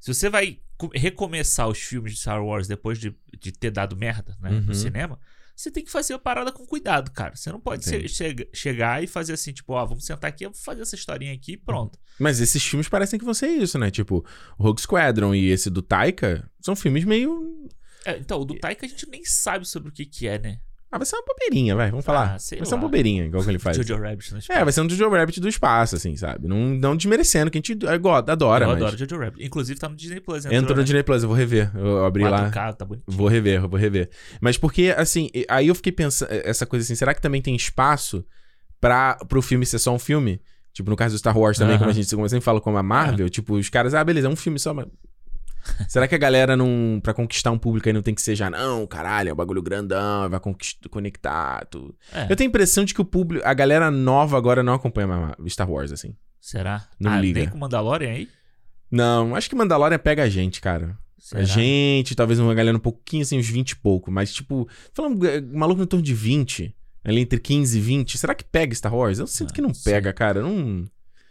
[0.05, 3.97] Se você vai co- recomeçar os filmes de Star Wars depois de, de ter dado
[3.97, 4.51] merda, né?
[4.51, 4.61] Uhum.
[4.61, 5.19] No cinema,
[5.57, 7.35] você tem que fazer a parada com cuidado, cara.
[7.35, 10.51] Você não pode ser- chega- chegar e fazer assim, tipo, ó, vamos sentar aqui, eu
[10.51, 11.99] vou fazer essa historinha aqui e pronto.
[12.19, 13.91] Mas esses filmes parecem que vão ser isso, né?
[13.91, 14.23] Tipo,
[14.59, 17.67] Rogue Squadron e esse do Taika são filmes meio.
[18.05, 20.61] É, então, o do Taika a gente nem sabe sobre o que que é, né?
[20.95, 22.35] Ah, vai ser uma bobeirinha, vai, vamos falar.
[22.35, 22.87] Ah, sei vai ser uma lá.
[22.89, 23.77] bobeirinha, igual que ele faz.
[23.77, 26.47] Jojo Rabbit no É, vai ser um Jojo Rabbit do espaço, assim, sabe?
[26.47, 28.77] Não, não desmerecendo, que a gente é, go- adora, Eu mas.
[28.77, 29.45] adoro Jojo Rabbit.
[29.45, 30.45] Inclusive tá no Disney Plus.
[30.47, 30.83] Entrou no né?
[30.85, 31.71] Disney Plus, eu vou rever.
[31.77, 32.49] Eu, abri lá.
[32.51, 33.05] 4K, tá bonito.
[33.09, 34.09] Vou rever, eu vou rever.
[34.41, 38.25] Mas porque, assim, aí eu fiquei pensando, essa coisa assim, será que também tem espaço
[38.81, 40.41] pra, pro filme ser só um filme?
[40.73, 42.77] Tipo, no caso do Star Wars também, como a gente como eu sempre fala com
[42.77, 44.87] a Marvel, tipo, os caras, ah, beleza, é um filme só, mas.
[45.89, 47.01] Será que a galera não.
[47.03, 49.63] Pra conquistar um público aí não tem que ser já, não, caralho, é um bagulho
[49.63, 50.41] grandão, vai
[50.91, 51.95] conectar, tudo.
[52.13, 53.47] É, Eu tenho a impressão de que o público.
[53.47, 56.15] A galera nova agora não acompanha mais Star Wars, assim.
[56.41, 56.87] Será?
[57.01, 57.41] Não ah, liga.
[57.41, 58.29] nem com Mandalorian aí?
[58.91, 60.97] Não, acho que Mandalorian pega a gente, cara.
[61.19, 61.41] Será?
[61.41, 64.11] A gente, talvez uma galera um pouquinho assim, uns 20 e pouco.
[64.11, 68.35] Mas, tipo, falando é, maluco em torno de 20, ali entre 15 e 20, será
[68.35, 69.19] que pega Star Wars?
[69.19, 69.85] Eu sinto Ah, que não sim.
[69.85, 70.43] pega, cara.
[70.43, 70.85] Não,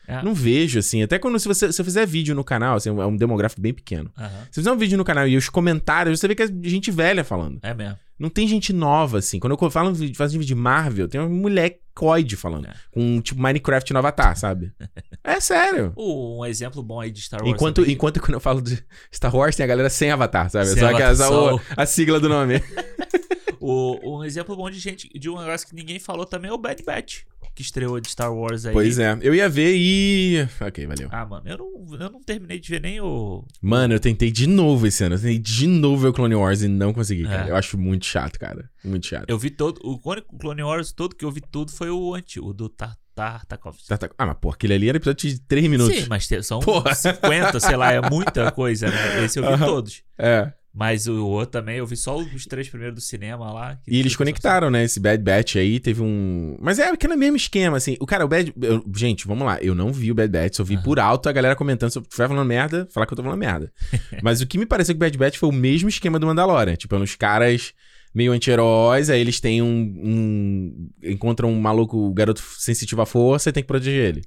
[0.07, 0.21] É.
[0.21, 1.01] não vejo, assim.
[1.03, 3.73] Até quando se você se eu fizer vídeo no canal, assim, é um demográfico bem
[3.73, 4.11] pequeno.
[4.17, 4.29] Aham.
[4.51, 7.23] Se fizer um vídeo no canal e os comentários, você vê que é gente velha
[7.23, 7.59] falando.
[7.63, 7.97] É mesmo.
[8.19, 9.39] Não tem gente nova, assim.
[9.39, 12.67] Quando eu falo, faço vídeo de Marvel, tem uma mulher coide falando.
[12.67, 12.73] É.
[12.91, 14.71] Com, tipo, Minecraft no Avatar, sabe?
[15.23, 15.91] é sério.
[15.95, 17.53] Uh, um exemplo bom aí de Star Wars.
[17.53, 17.91] Enquanto, também.
[17.93, 20.67] enquanto quando eu falo de Star Wars, tem a galera sem avatar, sabe?
[20.67, 22.61] Sem só avatar, só o- a sigla do nome.
[23.65, 26.57] O, um exemplo bom de gente de um negócio que ninguém falou também é o
[26.57, 27.21] Bad Batch,
[27.55, 28.73] que estreou de Star Wars aí.
[28.73, 29.17] pois é.
[29.21, 30.45] Eu ia ver e.
[30.59, 31.07] Ok, valeu.
[31.11, 33.45] Ah, mano, eu não, eu não terminei de ver nem o.
[33.61, 35.15] Mano, eu tentei de novo esse ano.
[35.15, 37.29] Eu tentei de novo ver o Clone Wars e não consegui, É.
[37.29, 37.49] cara.
[37.49, 38.69] Eu acho muito chato, cara.
[38.83, 39.29] Muito chato.
[39.29, 39.79] Eu vi todo.
[39.83, 43.87] O Clone Wars todo que eu vi tudo foi o antigo, o do Tar- Tartakovsky.
[43.87, 45.95] Tá, tá- Ah, mas pô, aquele ali era episódio de 3 minutos.
[45.95, 46.93] Sim, mas são Porra.
[46.95, 49.23] 50, sei lá, é muita coisa, né?
[49.23, 50.01] Esse eu vi todos.
[50.17, 50.51] É.
[50.75, 53.77] Mas o outro também, eu vi só os três primeiros do cinema lá.
[53.87, 54.83] E eles conectaram, né?
[54.83, 56.57] Esse Bad Batch aí teve um.
[56.59, 57.95] Mas é aquele mesmo esquema, assim.
[57.99, 58.51] O cara, o Bad.
[58.59, 59.59] eu- Gente, vamos lá.
[59.61, 61.91] Eu não vi o Bad Batch, só vi por alto a galera comentando.
[61.91, 63.71] Se eu estiver falando merda, falar que eu tô falando merda.
[64.23, 66.75] Mas o que me pareceu que o Bad Batch foi o mesmo esquema do Mandalorian.
[66.75, 67.71] Tipo, é uns caras
[68.15, 69.67] meio anti-heróis, aí eles têm um,
[70.03, 70.89] um.
[71.03, 74.21] Encontram um maluco, um garoto sensitivo à força e tem que proteger ele.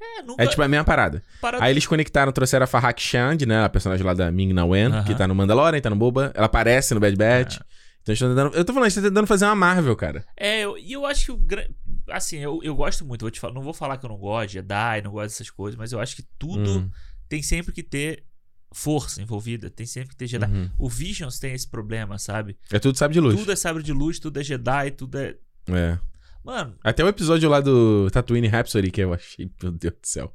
[0.00, 0.42] É, nunca.
[0.42, 1.22] É tipo a mesma parada.
[1.40, 3.64] parada- Aí eles conectaram, trouxeram a Farhak Shand, né?
[3.64, 5.04] A personagem lá da Ming Na Wen, Aham.
[5.04, 6.32] que tá no Mandalorian, tá no Boba.
[6.34, 7.56] Ela aparece no Bad Batch.
[7.58, 7.64] É.
[8.02, 8.54] Então eles tentando.
[8.56, 10.24] Eu tô falando, eles estão tentando fazer uma Marvel, cara.
[10.36, 11.74] É, eu- e eu acho que o grande.
[12.10, 13.52] Assim, eu, eu gosto muito, vou te falar.
[13.52, 16.00] Não vou falar que eu não gosto de Jedi, não gosto dessas coisas, mas eu
[16.00, 16.90] acho que tudo Hum,
[17.28, 18.24] tem sempre que ter
[18.72, 20.46] força envolvida, tem sempre que ter Jedi.
[20.46, 20.70] uhum.
[20.78, 22.56] O Visions tem esse problema, sabe?
[22.72, 23.36] É tudo sabe de luz.
[23.38, 25.34] Tudo é sabre de luz, tudo é Jedi, tudo é.
[25.68, 25.98] É.
[26.44, 30.32] Mano, Até o episódio lá do Tatooine Rhapsody, que eu achei, meu Deus do céu.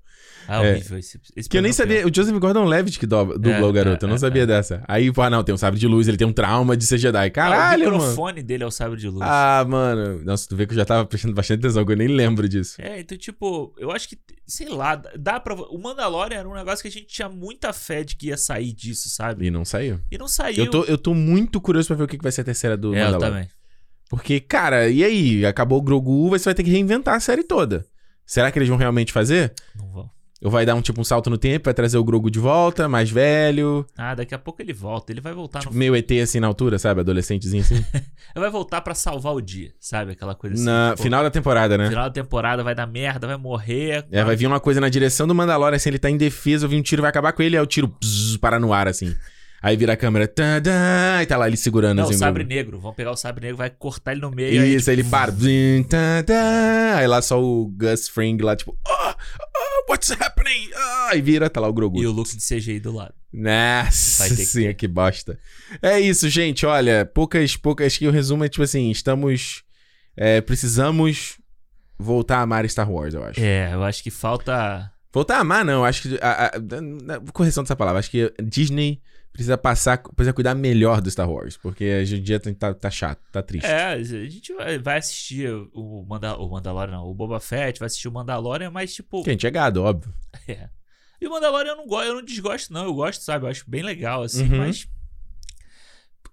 [0.48, 0.72] é É.
[0.74, 1.98] horrível esse, esse Que eu nem programa.
[2.00, 4.46] sabia, o Joseph Gordon-Levitt que dubla É, o garoto, eu é, não é, sabia é.
[4.46, 4.84] dessa.
[4.88, 7.00] Aí, pô, ah, não, tem um sabre de luz, ele tem um trauma de ser
[7.00, 7.26] Jedi.
[7.28, 7.98] Ah, Caralho, o mano.
[8.04, 9.22] microfone dele é o sabre de luz.
[9.24, 10.24] Ah, mano.
[10.24, 12.76] Nossa, tu vê que eu já tava prestando bastante atenção, que eu nem lembro disso.
[12.80, 15.56] É, então, tipo, eu acho que, sei lá, dá pra.
[15.56, 18.72] O Mandalorian era um negócio que a gente tinha muita fé de que ia sair
[18.74, 19.48] disso, sabe?
[19.48, 20.00] E não saiu.
[20.12, 20.66] E não saiu.
[20.66, 22.94] Eu tô, eu tô muito curioso pra ver o que vai ser a terceira do
[22.94, 23.32] é, eu Mandalorian.
[23.32, 23.50] também.
[24.10, 25.46] Porque, cara, e aí?
[25.46, 27.86] Acabou o Grogu, você vai ter que reinventar a série toda.
[28.26, 29.54] Será que eles vão realmente fazer?
[29.76, 30.10] Não vão.
[30.44, 32.90] Ou vai dar um tipo um salto no tempo, vai trazer o Grogu de volta,
[32.90, 35.12] mais velho, Ah, daqui a pouco ele volta.
[35.12, 35.80] Ele vai voltar tipo no...
[35.80, 37.00] meio ET assim na altura, sabe?
[37.00, 37.76] Adolescentezinho assim.
[38.36, 40.12] Ele vai voltar pra salvar o dia, sabe?
[40.12, 40.66] Aquela coisa assim.
[40.66, 41.88] na tipo, final da temporada, né?
[41.88, 44.06] final da temporada vai dar merda, vai morrer.
[44.12, 46.82] É, vai vir uma coisa na direção do Mandalorian, assim, ele tá indefeso, vir um
[46.82, 49.16] tiro, vai acabar com ele, aí o tiro bzz, para no ar, assim.
[49.66, 52.14] Aí vira a câmera, tadã, e tá lá ele segurando, Não, assim.
[52.14, 52.80] o sabre negro.
[52.80, 54.62] Vão pegar o sabre negro, vai cortar ele no meio.
[54.62, 55.32] aí, Isso, aí ele para.
[55.90, 60.70] Tadã, aí lá só o Gus Fring lá, tipo, ah, ah, what's happening?
[60.76, 62.00] Ah, aí vira, tá lá o Grogu.
[62.00, 63.14] E o look de CGI do lado.
[63.34, 65.38] Nossa ter que bosta.
[65.82, 66.66] É isso, gente.
[66.66, 67.88] Olha, poucas, poucas.
[67.88, 69.64] Acho que o resumo é tipo assim: estamos.
[70.16, 71.38] é, precisamos
[71.98, 73.40] voltar a amar Star Wars, eu acho.
[73.42, 74.92] É, eu acho que falta.
[75.12, 75.84] Voltar a amar, não.
[75.84, 76.20] Acho que.
[76.22, 76.52] A, a-
[77.16, 78.00] a- correção dessa palavra.
[78.00, 79.02] Acho que Disney
[79.36, 79.98] precisa passar.
[79.98, 81.58] Precisa cuidar melhor do Star Wars.
[81.58, 83.66] Porque hoje em dia tá, tá chato, tá triste.
[83.66, 88.08] É, a gente vai, assistir o, Manda, o Mandalorian, não, o Boba Fett, vai assistir
[88.08, 89.24] o Mandalorian, mas tipo.
[89.24, 90.14] Que a gente é gado, óbvio.
[90.48, 90.70] É.
[91.20, 92.84] E o Mandalorian eu não gosto, eu não desgosto, não.
[92.86, 93.46] Eu gosto, sabe?
[93.46, 94.58] Eu acho bem legal, assim, Uhum.
[94.58, 94.88] mas.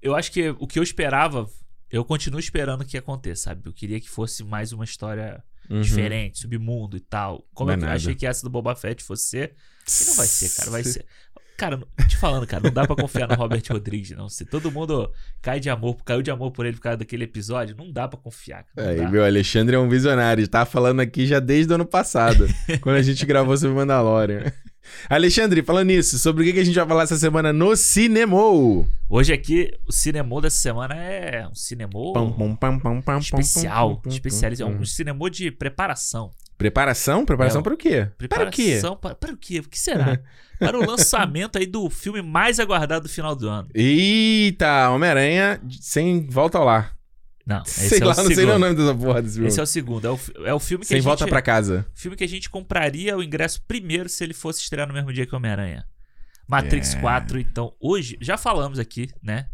[0.00, 1.48] Eu acho que o que eu esperava,
[1.90, 3.62] eu continuo esperando que aconteça, sabe?
[3.68, 5.80] Eu queria que fosse mais uma história Uhum.
[5.80, 7.46] diferente, submundo e tal.
[7.54, 7.94] Como Não é eu nada.
[7.94, 9.54] achei que essa do Boba Fett fosse ser.
[9.88, 10.70] E não vai ser, cara.
[10.72, 11.06] Vai ser.
[11.56, 14.28] Cara, te falando, cara, não dá pra confiar no Robert Rodrigues, não.
[14.28, 15.10] Se todo mundo
[15.40, 18.18] cai de amor, caiu de amor por ele por causa daquele episódio, não dá pra
[18.18, 18.64] confiar.
[18.74, 20.46] Cara, não É, meu Alexandre é um visionário.
[20.48, 22.48] Tá falando aqui já desde o ano passado,
[22.80, 24.52] quando a gente gravou sobre Mandalorian.
[25.08, 28.36] Alexandre, falando nisso, sobre o que a gente vai falar essa semana no cinema?
[29.08, 32.56] Hoje aqui, o cinemô dessa semana é um
[33.02, 34.02] pam, especial.
[34.06, 34.70] Especializado.
[34.72, 36.32] pam, Um cinemô de preparação.
[36.62, 37.24] Preparação?
[37.24, 38.08] Preparação É, para o quê?
[38.28, 38.62] Para o quê?
[38.62, 39.58] Preparação para, para o quê?
[39.60, 40.18] O que será?
[40.58, 43.68] para o lançamento aí do filme mais aguardado do final do ano.
[43.74, 46.96] Eita, Homem-Aranha sem volta ao lar.
[47.44, 48.58] Não, esse Sei é lá, não sei nem o segundo.
[48.60, 49.48] nome dessa porra desse filme.
[49.48, 50.06] Esse é o segundo.
[50.06, 51.04] É o, é o filme que Sem a gente...
[51.04, 51.84] volta pra casa.
[51.92, 55.26] filme que a gente compraria o ingresso primeiro se ele fosse estrear no mesmo dia
[55.26, 55.84] que Homem-Aranha.
[56.46, 57.00] Matrix É.
[57.00, 59.46] 4, então, hoje, já falamos aqui, né?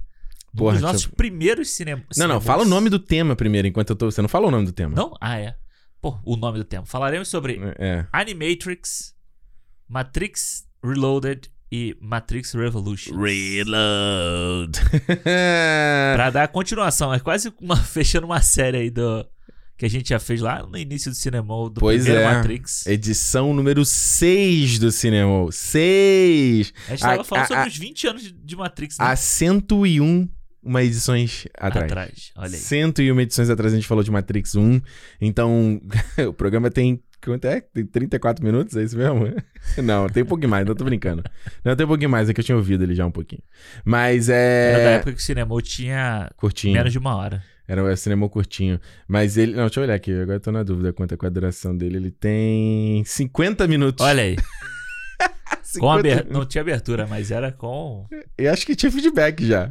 [0.55, 2.05] Porra, dos nossos deixa primeiros cinemas.
[2.17, 4.11] Não, não, fala o nome do tema primeiro, enquanto eu tô.
[4.11, 4.95] Você não falou o nome do tema.
[4.95, 5.15] Não?
[5.21, 5.55] Ah, é.
[6.01, 6.87] Pô, o nome do tema.
[6.87, 8.07] Falaremos sobre É.
[8.13, 9.15] Animatrix,
[9.89, 13.17] Matrix Reloaded e Matrix Revolution.
[13.21, 14.79] Reload.
[16.15, 19.27] Pra dar continuação, é quase uma, fechando uma série aí do
[19.77, 22.35] que a gente já fez lá no início do cinema do Pois primeiro é.
[22.35, 22.85] Matrix.
[22.87, 25.51] Edição número 6 do cinema.
[25.53, 26.73] 6!
[26.87, 29.05] A gente tava A- falando a- sobre a- os 20 anos de, de Matrix né?
[29.07, 30.29] Há 101
[30.69, 31.91] uma edições atrás.
[31.91, 32.33] atrás.
[32.37, 32.61] Olha aí.
[32.61, 34.81] 101 edições atrás a gente falou de Matrix 1.
[35.21, 35.81] Então,
[36.29, 37.03] o programa tem.
[37.25, 37.61] Quanto é?
[37.61, 38.77] Tem 34 minutos?
[38.77, 39.35] É isso mesmo?
[39.83, 41.25] Não, tem um pouquinho mais, não tô brincando.
[41.65, 43.43] Não, tem um pouquinho mais, é que eu tinha ouvido ele já um pouquinho.
[43.85, 44.95] Mas Era da é.
[44.95, 46.75] época que o cinema tinha Curtinho.
[46.75, 47.43] menos de uma hora.
[47.67, 48.81] Era um cinema curtinho.
[49.07, 49.53] Mas ele.
[49.53, 51.77] Não, deixa eu olhar aqui, agora eu tô na dúvida quanto é com a duração
[51.77, 51.97] dele.
[51.99, 54.07] Ele tem 50 minutos.
[54.07, 54.37] Olha aí.
[55.63, 56.27] 50 Com aber...
[56.31, 58.07] Não tinha abertura, mas era com,
[58.39, 59.71] Eu acho que tinha feedback já.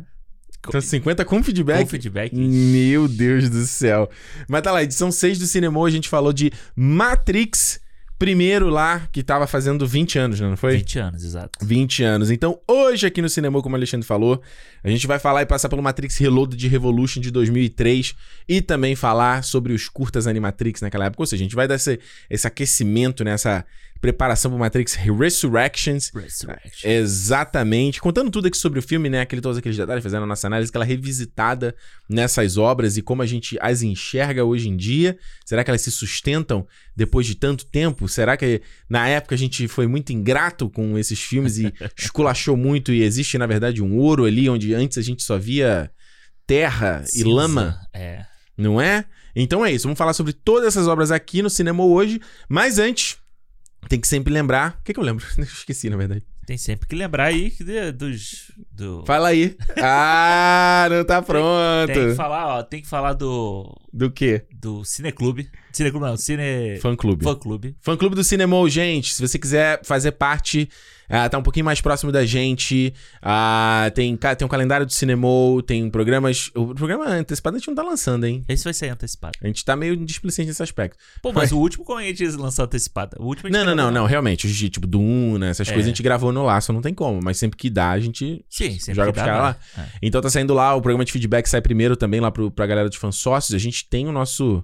[0.70, 1.84] Então, 50 com feedback.
[1.84, 2.36] com feedback.
[2.36, 4.10] Meu Deus do céu.
[4.48, 7.80] Mas tá lá, edição 6 do cinema, a gente falou de Matrix,
[8.18, 10.78] primeiro lá, que tava fazendo 20 anos, não foi?
[10.78, 11.66] 20 anos, exato.
[11.66, 12.32] 20 anos.
[12.32, 14.42] Então, hoje aqui no cinema, como o Alexandre falou,
[14.84, 18.16] a gente vai falar e passar pelo Matrix Reloaded de Revolution de 2003
[18.48, 21.22] e também falar sobre os curtas Animatrix naquela época.
[21.22, 22.00] Ou seja, a gente vai dar esse,
[22.30, 23.66] esse aquecimento, né, essa
[24.00, 26.12] preparação pro Matrix Resurrections.
[26.14, 26.90] Resurrection.
[26.90, 28.02] Exatamente.
[28.02, 29.22] Contando tudo aqui sobre o filme, né?
[29.22, 31.76] Aquele, todos aqueles detalhes, fazendo a nossa análise, aquela revisitada
[32.10, 35.18] nessas obras e como a gente as enxerga hoje em dia.
[35.46, 38.08] Será que elas se sustentam depois de tanto tempo?
[38.08, 42.92] Será que na época a gente foi muito ingrato com esses filmes e esculachou muito
[42.92, 45.92] e existe, na verdade, um ouro ali onde antes a gente só via
[46.46, 47.30] terra e Cinza.
[47.30, 47.80] lama?
[47.94, 48.26] É.
[48.58, 49.06] não é?
[49.36, 53.18] Então é isso, vamos falar sobre todas essas obras aqui no cinema hoje, mas antes,
[53.88, 54.78] tem que sempre lembrar.
[54.80, 55.26] O que, que eu lembro?
[55.40, 56.24] Esqueci, na verdade.
[56.46, 58.52] Tem sempre que lembrar aí de- dos.
[58.72, 59.04] Do...
[59.06, 59.58] Fala aí.
[59.82, 61.88] Ah, não tá pronto.
[61.94, 63.76] Tem que falar, ó, tem que falar do.
[63.92, 64.46] Do quê?
[64.54, 65.50] Do Cineclube.
[65.78, 66.78] Cineclube não, Cine.
[66.82, 67.24] Fã Clube.
[67.24, 67.76] Fã Clube.
[67.82, 69.14] Fã Clube do Cinema, gente.
[69.14, 70.68] Se você quiser fazer parte,
[71.10, 72.94] ah, tá um pouquinho mais próximo da gente.
[73.22, 75.28] ah, tem, tem um calendário do Cinema,
[75.66, 76.50] tem programas.
[76.56, 78.44] O programa antecipado a gente não tá lançando, hein?
[78.50, 79.38] Esse vai ser antecipado.
[79.42, 80.98] A gente tá meio displicente nesse aspecto.
[81.22, 83.16] Pô, mas o último como a gente lançou antecipado?
[83.20, 84.46] O último gente Não, não, não, não, realmente.
[84.48, 85.72] Os de tipo Duna, essas É.
[85.72, 87.20] coisas a gente gravou no laço, não tem como.
[87.24, 89.58] Mas sempre que dá, a gente Sim, joga pros caras lá.
[89.78, 89.86] É.
[90.02, 92.90] Então tá saindo lá, o programa de feedback sai primeiro também lá pro, pra galera
[92.90, 93.54] dos fãs sócios.
[93.56, 94.64] A gente tem o nosso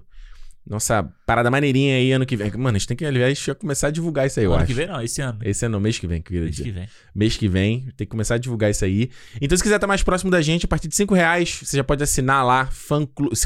[0.66, 2.50] Nossa parada maneirinha aí ano que vem.
[2.52, 4.66] Mano, a gente tem que, aliás, começar a divulgar isso aí, eu ano acho.
[4.68, 5.38] que vem não, esse ano.
[5.42, 6.88] Esse ano, mês que vem, que Mês que vem.
[7.14, 9.10] Mês que vem, tem que começar a divulgar isso aí.
[9.42, 11.84] Então, se quiser estar mais próximo da gente, a partir de 5 reais, você já
[11.84, 12.70] pode assinar lá,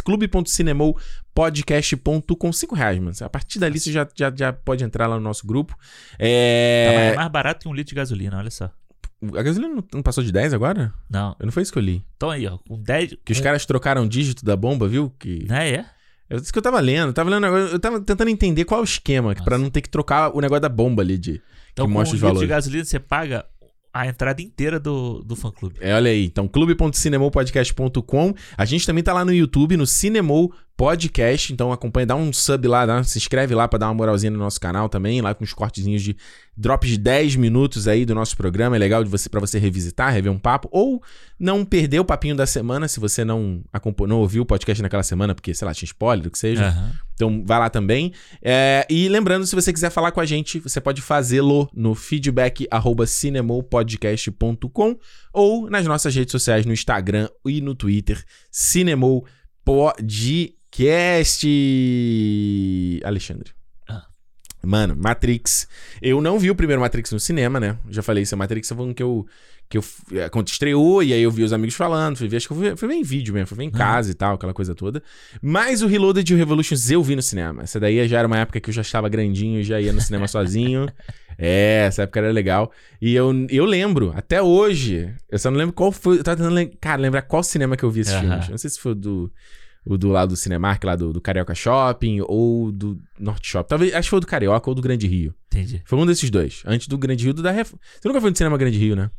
[0.05, 2.53] clube.cinemopodcast.com.
[2.53, 3.13] 5 reais, mano.
[3.21, 5.75] A partir dali você já, já, já pode entrar lá no nosso grupo.
[5.77, 7.03] Tá É...
[7.07, 8.71] mais, mais barato que um litro de gasolina, olha só.
[9.35, 10.93] A gasolina não, passou de 10 agora?
[11.11, 11.35] Não.
[11.41, 12.05] Eu não foi isso que eu li.
[12.17, 13.17] Então aí, ó, com 10.
[13.25, 15.13] Que os caras trocaram o dígito da bomba, viu?
[15.19, 15.45] Que...
[15.49, 15.85] Né, é?
[16.31, 17.09] É isso que eu tava lendo.
[17.09, 19.59] Eu tava lendo, eu eu tava tentando entender qual é o esquema, Nossa.
[19.59, 21.41] não ter que trocar o negócio da bomba ali de
[21.73, 22.49] Então, que com um mostra os de valores.
[22.49, 23.47] gasolina, você paga
[23.93, 25.77] a entrada inteira do, do fã clube.
[25.81, 26.25] É, olha aí.
[26.27, 28.35] Então, clube.cinemopodcast.com.
[28.57, 31.53] A gente também tá lá no YouTube, no Cinemou Podcast.
[31.53, 34.39] Então, acompanha, dá um sub lá, dá- se inscreve lá pra dar uma moralzinha no
[34.39, 36.17] nosso canal também, lá com os cortezinhos de
[36.57, 38.77] drops de 10 minutos aí do nosso programa.
[38.77, 40.69] É legal de você para você revisitar, rever um papo.
[40.71, 41.03] Ou
[41.39, 45.03] não perder o papinho da semana, se você não, acompanhou, não ouviu o podcast naquela
[45.03, 46.69] semana, porque, sei lá, tinha spoiler, o que seja.
[46.69, 46.93] Aham.
[47.15, 48.13] Então vai lá também.
[48.41, 52.69] É, e lembrando, se você quiser falar com a gente, você pode fazê-lo no feedback
[52.71, 54.97] arroba cinemopodcast.com
[55.33, 59.27] ou nas nossas redes sociais, no Instagram e no Twitter, Cinemou
[60.71, 61.47] Podcast.
[63.05, 63.51] Alexandre.
[63.89, 64.05] Ah.
[64.65, 65.67] Mano, Matrix.
[66.01, 67.79] Eu não vi o primeiro Matrix no cinema, né?
[67.89, 69.27] Já falei isso, Matrix foi um que eu.
[69.71, 72.47] Que eu é, quando estreou, e aí eu vi os amigos falando, fui ver, acho
[72.49, 74.55] que eu fui, fui ver em vídeo mesmo, fui ver em casa e tal, aquela
[74.55, 75.03] coisa toda.
[75.43, 77.65] Mas o Reloaded Revolutions eu vi no cinema.
[77.65, 80.27] Essa daí já era uma época que eu já estava grandinho, já ia no cinema
[80.29, 80.89] sozinho.
[81.37, 82.73] É, essa época era legal.
[82.99, 86.19] E eu, eu lembro, até hoje, eu só não lembro qual foi.
[86.19, 88.23] Eu tava tentando, cara, lembrar qual cinema que eu vi esses Aham.
[88.23, 88.45] filmes.
[88.47, 89.31] Eu Não sei se foi do.
[89.85, 93.69] O do lado do Cinemark, lá do, do Carioca Shopping, ou do Norte Shopping.
[93.69, 95.35] Talvez, acho que foi o do Carioca ou do Grande Rio.
[95.47, 95.83] Entendi.
[95.87, 96.63] Foi um desses dois.
[96.67, 97.73] Antes do Grande Rio, do da Ref...
[97.73, 99.11] Você nunca foi no cinema Grande Rio, né?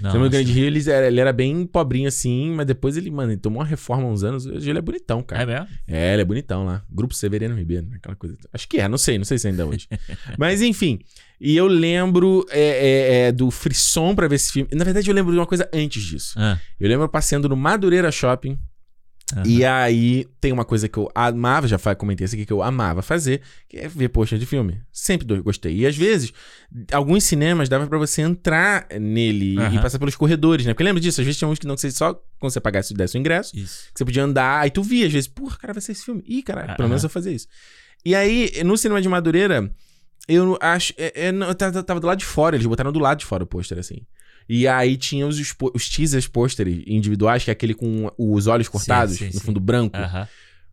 [0.00, 3.10] Não, o cinema Grande Rio, ele era, ele era bem pobrinho assim, mas depois ele,
[3.10, 4.46] mano, ele tomou uma reforma há uns anos.
[4.46, 5.42] Hoje ele é bonitão, cara.
[5.42, 5.68] É mesmo?
[5.86, 6.82] É, ele é bonitão lá.
[6.88, 7.96] Grupo Severiano Ribeiro, né?
[7.96, 8.36] aquela coisa.
[8.52, 9.88] Acho que é, não sei, não sei se ainda é hoje.
[10.38, 11.00] Mas enfim.
[11.40, 14.68] E eu lembro é, é, é, do frisson pra ver esse filme.
[14.72, 16.34] Na verdade, eu lembro de uma coisa antes disso.
[16.36, 18.58] Ah, Eu lembro passeando no Madureira Shopping.
[19.36, 19.42] Aham.
[19.46, 23.02] E aí tem uma coisa que eu amava, já comentei isso aqui, que eu amava
[23.02, 24.80] fazer, que é ver pôster de filme.
[24.92, 25.76] Sempre gostei.
[25.76, 26.32] E às vezes,
[26.92, 29.80] alguns cinemas dava pra você entrar nele e Aham.
[29.80, 30.72] passar pelos corredores, né?
[30.72, 31.20] Porque lembra disso?
[31.20, 33.86] Às vezes tinha uns que não sei, só quando você pagasse desse o ingresso, Isso.
[33.92, 36.22] que você podia andar, aí tu via, às vezes, porra, cara, vai ser esse filme.
[36.26, 36.88] Ih, caralho, pelo Aham.
[36.88, 37.46] menos eu fazia isso.
[38.04, 39.70] E aí, no cinema de Madureira,
[40.28, 40.92] eu acho.
[40.96, 43.42] é- é, eu tava, tava do lado de fora, eles botaram do lado de fora
[43.42, 44.06] o pôster, assim.
[44.48, 48.68] E aí tinha os, expo- os teasers pôsteres individuais, que é aquele com os olhos
[48.68, 49.40] cortados, sim, no sim.
[49.40, 49.96] fundo branco.
[49.96, 50.26] Aham.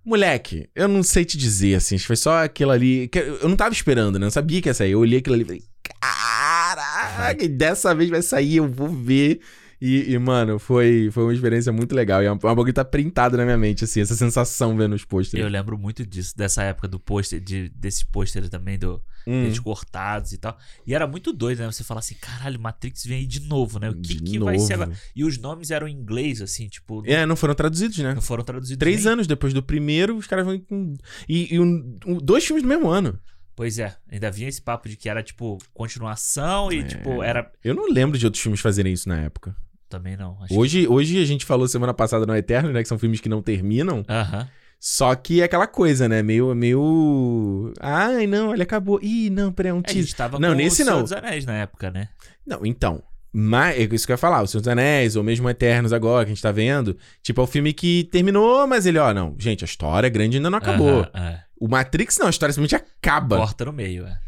[0.04, 3.10] Moleque, eu não sei te dizer, assim, foi só aquilo ali.
[3.42, 4.26] Eu não tava esperando, né?
[4.26, 4.92] Eu não sabia que ia sair.
[4.92, 5.64] Eu olhei aquilo ali e falei,
[6.00, 9.40] caraca, dessa vez vai sair, eu vou ver.
[9.82, 12.22] E, e, mano, foi, foi uma experiência muito legal.
[12.24, 15.44] E é uma, bagulho tá printado na minha mente, assim, essa sensação vendo os pôsteres.
[15.44, 19.46] Eu lembro muito disso, dessa época do pôster, de, desse pôster também, do, Hum.
[19.46, 20.56] eles cortados e tal.
[20.86, 21.66] E era muito doido, né?
[21.72, 23.90] Você fala assim, caralho, Matrix vem aí de novo, né?
[23.90, 24.84] O que, De que vai ser novo.
[24.84, 25.00] agora?
[25.16, 28.14] E os nomes eram em inglês, assim, tipo, É, não foram traduzidos, né?
[28.14, 28.78] não foram traduzidos.
[28.80, 30.94] Três nem- anos depois do primeiro, os caras vão com.
[31.28, 33.20] E, e um- um- dois filmes do mesmo ano.
[33.56, 37.50] Pois é, ainda vinha esse papo de que era, tipo, continuação e, tipo, era.
[37.64, 39.56] Eu não lembro de outros filmes fazerem isso na época.
[39.88, 40.38] Também não.
[40.42, 42.82] Acho Hoje, hoje a gente falou semana passada no Eterno, né?
[42.82, 44.04] Que são filmes que não terminam.
[44.04, 44.12] que...
[44.12, 44.48] Aham.
[44.78, 46.22] Só que é aquela coisa, né?
[46.22, 46.54] Meio.
[46.54, 47.72] meio...
[47.80, 49.00] Ai, não, ele acabou.
[49.02, 50.18] Ih, não, peraí, é um É, a gente teaser.
[50.18, 51.04] tava Não, com nesse o Senhor não.
[51.04, 52.10] dos Anéis na época, né?
[52.46, 53.02] Não, então.
[53.32, 56.26] Mas, é isso que eu ia falar, O Senhor dos Anéis, ou mesmo Eternos agora,
[56.26, 56.98] que a gente tá vendo.
[57.22, 59.36] Tipo, é o filme que terminou, mas ele, ó, não.
[59.40, 61.08] Gente, a história grande ainda não acabou.
[61.14, 61.45] Aham, é.
[61.60, 63.38] O Matrix, não, a história simplesmente acaba.
[63.38, 64.20] Corta no meio, é.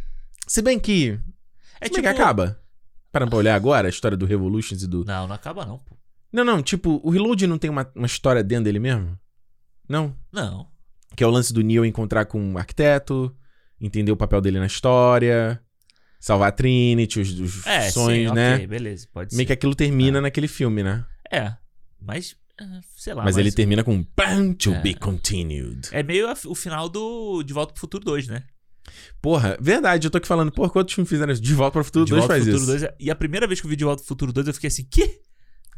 [0.47, 1.19] Se bem que.
[1.81, 2.01] É é tipo.
[2.01, 2.59] que acaba?
[3.11, 5.03] Parando pra olhar agora a história do Revolutions e do.
[5.05, 5.95] Não, não acaba não, pô.
[6.31, 9.17] Não, não, tipo, o Reload não tem uma, uma história dentro dele mesmo?
[9.87, 10.15] Não.
[10.31, 10.67] Não.
[11.15, 13.35] Que é o lance do Neo encontrar com um arquiteto,
[13.79, 15.59] entender o papel dele na história,
[16.19, 18.55] salvar a Trinity, os, os É, sonhos, sim, né?
[18.55, 19.53] ok, beleza, pode Meio que ser.
[19.53, 21.05] aquilo termina naquele filme, né?
[21.31, 21.53] É,
[21.99, 22.35] mas,
[22.95, 23.23] sei lá.
[23.23, 24.81] mas ele termina com Plan to É.
[24.81, 25.89] be continued.
[25.91, 28.43] É meio a- o final do De Volta pro Futuro 2, né?
[29.21, 31.41] Porra, verdade, eu tô aqui falando, porra, quantos filmes fizeram isso?
[31.41, 32.85] De Volta para o Futuro De 2 Volta faz pro Futuro isso.
[32.85, 32.91] 2.
[32.93, 34.67] é- E a primeira vez que eu vi De Volta pro Futuro 2, eu fiquei
[34.69, 35.19] assim, quê?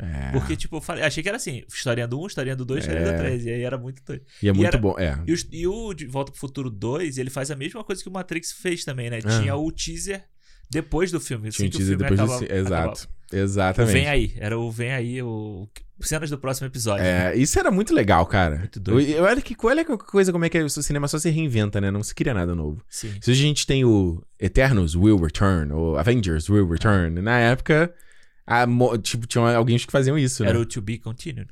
[0.01, 0.31] É.
[0.31, 3.07] Porque, tipo, eu falei, achei que era assim, historinha do 1, historinha do 2, historinha
[3.09, 3.11] É.
[3.11, 3.45] do 3.
[3.45, 4.23] E aí era muito doido.
[4.41, 5.21] E é muito era- bom, é.
[5.27, 8.07] E, os- e o De Volta pro Futuro 2, ele faz a mesma coisa que
[8.07, 9.19] o Matrix fez também, né?
[9.25, 9.39] Ah.
[9.41, 10.23] Tinha o teaser
[10.69, 11.49] depois do filme.
[11.49, 12.53] Tinha assim que o teaser filme depois acabava- do...
[12.53, 12.73] Exato.
[12.75, 13.07] acabava.
[13.31, 13.93] O Exatamente.
[13.93, 14.33] Vem aí.
[14.37, 15.67] Era o Vem aí, o...
[16.01, 17.05] Cenas do próximo episódio.
[17.05, 18.59] É, isso era muito legal, cara.
[18.59, 19.21] Muito doido.
[19.21, 21.91] Olha que, olha que coisa, como é que é, o cinema só se reinventa, né?
[21.91, 22.81] Não se cria nada novo.
[22.87, 23.13] Sim.
[23.19, 27.93] Se hoje a gente tem o Eternos Will Return, ou Avengers Will Return, na época,
[28.47, 28.65] a
[29.03, 30.49] tipo, tinha alguns que faziam isso, né?
[30.49, 31.49] Era o To Be Continued.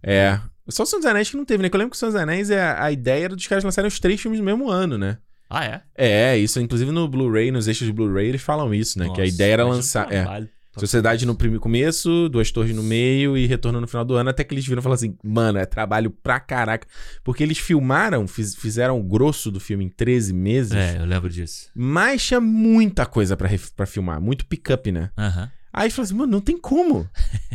[0.00, 1.68] É, Só o Senhor dos Anéis que não teve, né?
[1.68, 3.88] Que eu lembro que o Senhor dos Anéis, é, a ideia era dos caras lançarem
[3.88, 5.18] os três filmes no mesmo ano, né?
[5.50, 5.82] Ah, é?
[5.96, 9.06] É, isso, inclusive no Blu-ray, nos eixos de Blu-ray, eles falam isso, né?
[9.06, 10.12] que a Nossa, ideia era o lançar.
[10.12, 14.30] É, Sociedade no primeiro começo, Duas Torres no meio e Retorno no final do ano,
[14.30, 16.86] até que eles viram e falaram assim: mano, é trabalho pra caraca.
[17.24, 21.28] Porque eles filmaram, fiz- fizeram o grosso do filme em 13 meses, É, eu lembro
[21.28, 21.68] disso.
[21.74, 25.10] mas tinha muita coisa pra, pra filmar, muito pick-up, né?
[25.18, 25.50] Aham.
[25.72, 27.08] Aí falou assim, mano, não tem como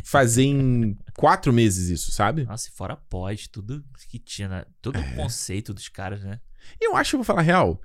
[0.03, 2.43] fazer em quatro meses isso, sabe?
[2.43, 4.65] Nossa, e fora pós, tudo que tinha, né?
[4.81, 5.01] todo É.
[5.01, 6.39] o conceito dos caras, né?
[6.81, 7.81] E eu acho vou falar real.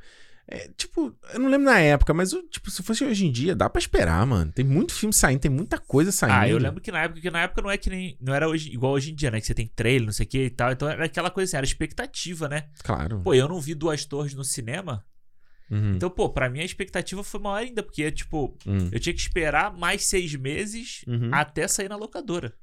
[0.51, 3.69] É, tipo, eu não lembro na época, mas tipo, se fosse hoje em dia, dá
[3.69, 4.51] pra esperar, mano.
[4.51, 6.35] Tem muito filme saindo, tem muita coisa saindo.
[6.35, 8.17] Ah, eu lembro que na época, que na época não é que nem.
[8.19, 9.41] Não era hoje, igual hoje em dia, né?
[9.43, 10.73] Que você tem trailer, não sei o que e tal.
[10.73, 12.65] Então era aquela coisa assim, era expectativa, né?
[12.83, 13.21] Claro.
[13.21, 15.05] Pô, eu não vi duas torres no cinema.
[15.71, 15.97] Uhum.
[15.97, 18.89] Então, pô, pra mim a expectativa foi maior ainda, porque, tipo, Hum.
[18.91, 21.29] eu tinha que esperar mais seis meses Uhum.
[21.31, 22.55] até sair na locadora.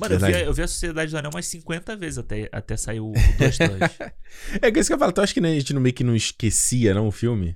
[0.00, 3.00] Mano, eu vi, eu vi a Sociedade do Anel umas 50 vezes até, até sair
[3.00, 3.90] o, o Duas Torres.
[4.62, 6.02] É que isso que eu falo, tu acha que né, a gente não meio que
[6.02, 7.54] não esquecia, não, o filme?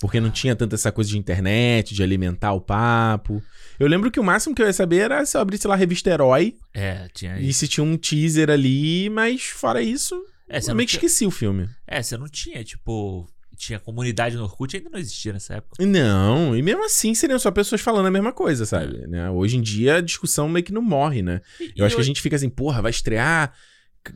[0.00, 3.40] Porque não tinha tanta essa coisa de internet, de alimentar o papo.
[3.78, 5.76] Eu lembro que o máximo que eu ia saber era se eu abrisse lá a
[5.76, 10.74] revista Herói É, tinha e se tinha um teaser ali, mas fora isso, É, eu
[10.74, 11.68] meio que tinha- esqueci o filme.
[11.86, 13.28] É, você não tinha, tipo.
[13.64, 15.86] Tinha comunidade no Orkut, ainda não existia nessa época.
[15.86, 18.66] Não, e mesmo assim seriam só pessoas falando a mesma coisa, É.
[18.66, 19.06] sabe?
[19.06, 19.30] Né?
[19.30, 21.40] Hoje em dia a discussão meio que não morre, né?
[21.60, 23.52] E- Eu e acho que a gente fica assim, porra, vai estrear,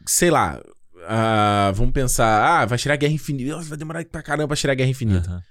[0.05, 0.61] sei lá,
[1.07, 2.27] ah, vamos pensar,
[2.63, 5.31] ah, vai estrear Guerra Infinita, vai demorar pra caramba pra estrear Guerra Infinita.
[5.31, 5.43] Aham.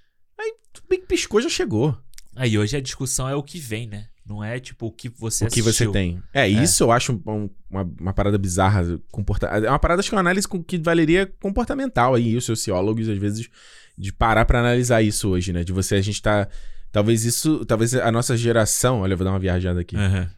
[0.73, 1.97] Tudo bem que piscou, já chegou.
[2.35, 4.07] Aí hoje a discussão é o que vem, né?
[4.27, 5.91] Não é tipo o que você o que você assistiu.
[5.93, 6.21] tem.
[6.33, 8.99] É, isso eu acho um- uma, uma parada bizarra.
[9.09, 9.45] Comporta...
[9.47, 13.07] É uma parada, acho que é uma análise com- que valeria comportamental aí, os sociólogos,
[13.07, 13.47] às vezes,
[13.97, 15.63] de parar pra analisar isso hoje, né?
[15.63, 16.47] De você, a gente tá.
[16.91, 17.65] Talvez isso.
[17.65, 19.01] Talvez a nossa geração.
[19.01, 19.95] Olha, eu vou dar uma viajada aqui.
[19.95, 20.29] Aham.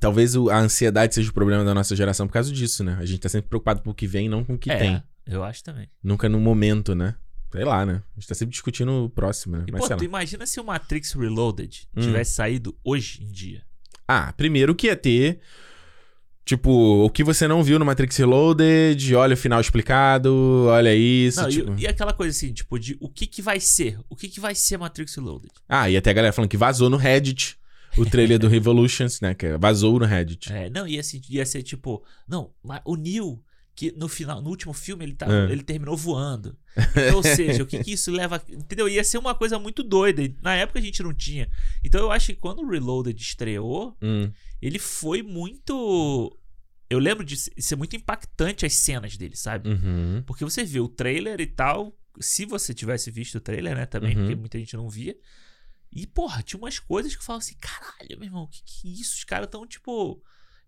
[0.00, 2.96] Talvez o- a ansiedade seja o problema da nossa geração por causa disso, né?
[2.98, 5.02] A gente tá sempre preocupado com o que vem, não com o que é, tem.
[5.26, 5.86] eu acho também.
[6.02, 7.14] Nunca no momento, né?
[7.52, 8.02] Sei lá, né?
[8.16, 9.64] A gente tá sempre discutindo o próximo, né?
[9.68, 12.00] E, Mas pô, tu imagina se o Matrix Reloaded Hum.
[12.00, 13.62] tivesse saído hoje em dia.
[14.08, 15.40] Ah, primeiro que ia ter.
[16.44, 16.70] Tipo,
[17.04, 21.40] o que você não viu no Matrix Reloaded, olha o final explicado, olha isso.
[21.40, 21.74] Não, e- tipo...
[21.78, 23.98] e, aquela coisa assim, tipo, de o que que vai ser?
[24.10, 25.52] O que que vai ser Matrix Reloaded?
[25.68, 27.56] Ah, e até a galera falando que vazou no Reddit
[27.96, 29.34] o trailer do Revolutions, né?
[29.34, 30.52] Que vazou no Reddit.
[30.52, 32.50] É, não, ia ser, ia ser tipo, não,
[32.84, 33.40] o Neo,
[33.74, 35.50] que no final, no último filme, ele, tá, É.
[35.50, 36.56] ele terminou voando.
[36.96, 38.42] Então, ou seja, o que, que isso leva.
[38.48, 38.88] Entendeu?
[38.88, 40.22] Ia ser uma coisa muito doida.
[40.42, 41.50] Na época a gente não tinha.
[41.84, 44.30] Então eu acho que quando o Reloaded estreou, Hum.
[44.60, 46.38] ele foi muito.
[46.90, 49.70] Eu lembro de ser muito impactante as cenas dele, sabe?
[49.70, 50.22] Uhum.
[50.26, 51.96] Porque você vê o trailer e tal.
[52.20, 54.22] Se você tivesse visto o trailer, né, também, Uhum.
[54.22, 55.16] porque muita gente não via.
[55.90, 58.90] E, porra, tinha umas coisas que eu falo assim: caralho, meu irmão, que que é
[58.92, 59.14] isso?
[59.16, 60.22] Os caras tão, tipo.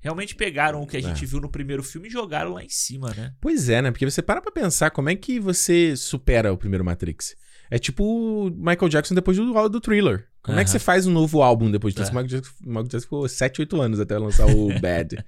[0.04, 1.02] Realmente pegaram o que a É.
[1.02, 3.32] gente viu no primeiro filme e jogaram lá em cima, né?
[3.40, 3.90] Pois é, né?
[3.90, 7.34] Porque você para pra pensar como é que você supera o primeiro Matrix.
[7.70, 10.26] É tipo o Michael Jackson depois do, do Thriller.
[10.42, 12.10] Como é que você faz um novo álbum depois disso?
[12.10, 12.12] É.
[12.12, 15.24] O Michael Jackson, Michael Jackson ficou 7, 8 anos até lançar o Bad.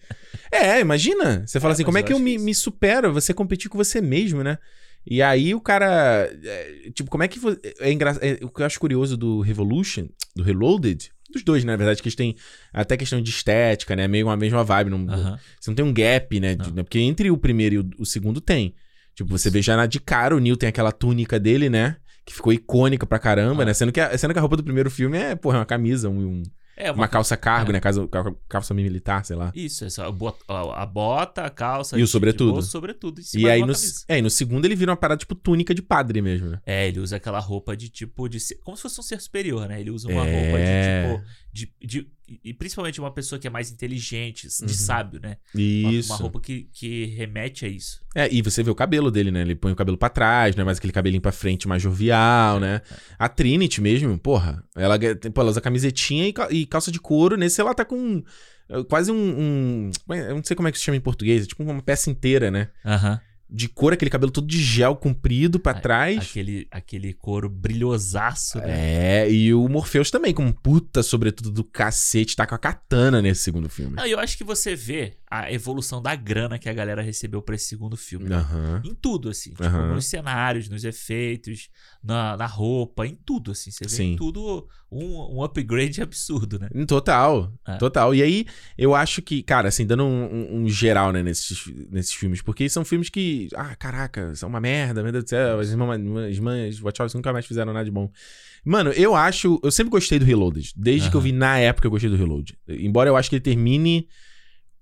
[0.52, 1.44] é, imagina.
[1.46, 3.12] Você fala É, assim, como é que eu me, isso- me supero?
[3.14, 4.58] Você competir com você mesmo, né?
[5.06, 6.30] E aí o cara.
[6.44, 7.40] é, tipo, como é que.
[7.80, 8.10] É engra...
[8.20, 12.00] é, o que eu acho curioso do Revolution, do Reloaded, dos dois, né, na verdade,
[12.02, 12.34] que eles têm
[12.72, 14.06] até questão de estética, né?
[14.08, 14.90] Meio uma mesma vibe.
[14.90, 15.06] Não.
[15.60, 16.54] Você não tem um gap, né?
[16.54, 18.74] de- né, Porque entre o primeiro e o, o segundo tem.
[19.14, 21.96] Tipo, você vê já na- de cara o Neil tem aquela túnica dele, né?
[22.24, 23.66] Que ficou icônica pra caramba, Ah.
[23.66, 23.74] né?
[23.74, 26.26] Sendo que, a, sendo que a roupa do primeiro filme é, porra, uma camisa, um-
[26.26, 26.42] um-
[26.76, 27.72] É, uma calça cargo, é.
[27.74, 27.80] né?
[27.80, 29.50] Calça, cal- calça militar, sei lá.
[29.54, 31.98] Isso, é só a bota, a calça.
[31.98, 32.52] E o sobretudo.
[32.52, 33.18] bolso, sobretudo.
[33.20, 33.72] em cima E aí uma no,
[34.08, 36.60] é, e no segundo ele vira uma parada tipo túnica de padre mesmo, né?
[36.66, 38.28] É, ele usa aquela roupa de tipo.
[38.28, 39.80] de Como se fosse um ser superior, né?
[39.80, 40.42] Ele usa uma É.
[40.42, 41.36] roupa de tipo.
[41.52, 41.65] De,
[42.02, 42.09] de-
[42.42, 44.68] e principalmente uma pessoa que é mais inteligente, de Uhum.
[44.68, 45.37] sábio, né?
[45.54, 46.12] Uma- Isso.
[46.12, 48.00] Uma, roupa que, que remete a isso.
[48.14, 49.42] É, e você vê o cabelo dele, né?
[49.42, 50.64] Ele põe o cabelo pra trás, né?
[50.64, 52.80] Mais aquele cabelinho pra frente mais jovial, né?
[53.18, 54.98] A Trinity mesmo, porra, ela,
[55.32, 57.37] pô, ela usa camisetinha e, ca- calça de couro.
[57.37, 58.22] Nesse ela tá com
[58.68, 61.46] eh, quase um, um- Eu não sei como é que se chama em português, é
[61.46, 62.68] tipo uma peça inteira, né?
[62.85, 63.20] Aham.
[63.48, 66.18] De couro, aquele cabelo todo de gel comprido pra A- trás.
[66.30, 69.24] Aquele, aquele couro brilhosaço, né?
[69.24, 73.22] É, e o Morpheus também, com um puta sobretudo do cacete, tá com a katana
[73.22, 73.94] nesse segundo filme.
[73.96, 77.54] Não, eu acho que você vê a evolução da grana que a galera recebeu pra
[77.56, 78.28] esse segundo filme.
[78.28, 78.36] né?
[78.36, 78.80] Aham.
[78.84, 79.50] Em tudo, assim.
[79.50, 79.94] Tipo, Aham.
[79.94, 81.68] nos cenários, nos efeitos,
[82.02, 83.70] na, na roupa, em tudo, assim.
[83.70, 84.12] Você vê Sim.
[84.12, 86.68] em tudo um, um upgrade absurdo, né?
[86.86, 87.76] Total, É.
[87.76, 88.14] total.
[88.14, 88.46] E aí,
[88.78, 92.68] eu acho que, cara, assim, dando um, um- um geral, né, nesses, nesses filmes, porque
[92.68, 96.36] são filmes que, ah, caraca, são uma merda, meu Deus do céu, as irmãs, as
[96.36, 98.10] irmãs Wachowski nunca mais fizeram nada de bom.
[98.64, 101.90] Mano, eu acho, eu sempre gostei do Reloaded, desde que eu vi na época eu
[101.90, 102.57] gostei do Reload.
[102.68, 104.09] Embora eu acho que ele termine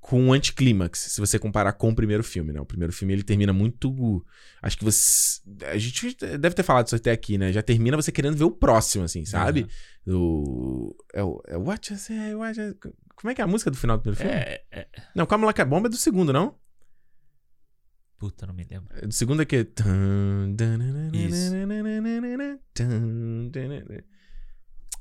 [0.05, 2.61] com um anticlímax, se você comparar com o primeiro filme, né?
[2.61, 4.23] O primeiro filme ele termina muito.
[4.61, 5.41] Acho que você.
[5.67, 7.51] A gente deve ter falado isso até aqui, né?
[7.51, 9.67] Já termina você querendo ver o próximo, assim, sabe?
[10.07, 10.95] O.
[11.15, 11.43] É o.
[11.47, 12.77] É What You Say, What You...
[13.17, 14.37] Como é que é a música do final do primeiro filme?
[14.37, 14.87] É, é.
[15.17, 16.55] Não, Calma Lá que é Bomba é do segundo, não?
[18.19, 18.95] Puta, não me lembro.
[18.99, 19.67] É Do segundo é que.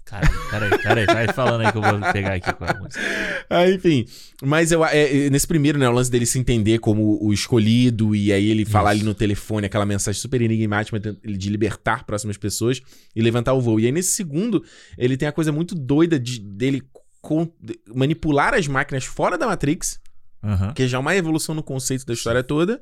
[0.06, 3.02] Cara, peraí, peraí, vai falando aí que eu vou pegar aqui com a música.
[3.50, 4.06] Ah, enfim.
[4.42, 8.16] Mas eu, é, é, nesse primeiro, né, o lance dele se entender como o escolhido,
[8.16, 9.02] e aí ele falar Isso.
[9.02, 12.82] ali no telefone aquela mensagem super enigmática de libertar próximas pessoas
[13.16, 13.80] e levantar o voo.
[13.80, 14.64] E aí nesse segundo,
[14.98, 16.82] ele tem a coisa muito doida de, dele
[17.22, 20.00] con- de- manipular as máquinas fora da Matrix,
[20.44, 20.74] Aham.
[20.74, 22.82] que já é uma evolução no conceito da história toda.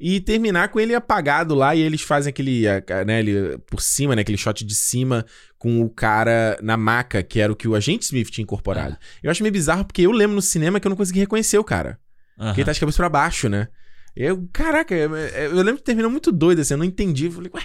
[0.00, 2.64] E terminar com ele apagado lá e eles fazem aquele,
[3.06, 5.24] né, ele, por cima, né, aquele shot de cima
[5.58, 8.96] com o cara na maca, que era o que o agente Smith tinha incorporado.
[9.22, 11.64] Eu acho meio bizarro porque eu lembro no cinema que eu não consegui reconhecer o
[11.64, 12.00] cara.
[12.38, 12.48] aham.
[12.48, 13.68] Porque ele tá de cabeça pra baixo, né?
[14.14, 17.26] Eu, caraca, eu, eu lembro que terminou muito doido assim, eu não entendi.
[17.26, 17.62] Eu falei, ué,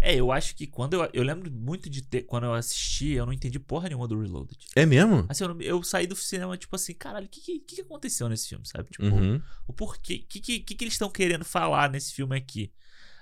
[0.00, 1.10] É, eu acho que quando eu.
[1.12, 2.22] Eu lembro muito de ter.
[2.22, 4.56] Quando eu assisti, eu não entendi porra nenhuma do Reloaded.
[4.76, 5.26] é mesmo?
[5.28, 8.48] Assim, eu, eu saí do cinema, tipo assim, caralho, o que, que, que aconteceu nesse
[8.48, 8.90] filme, sabe?
[8.90, 9.40] Tipo, Uhum.
[9.66, 12.72] o porquê, o que, que, que, que eles estão querendo falar nesse filme aqui?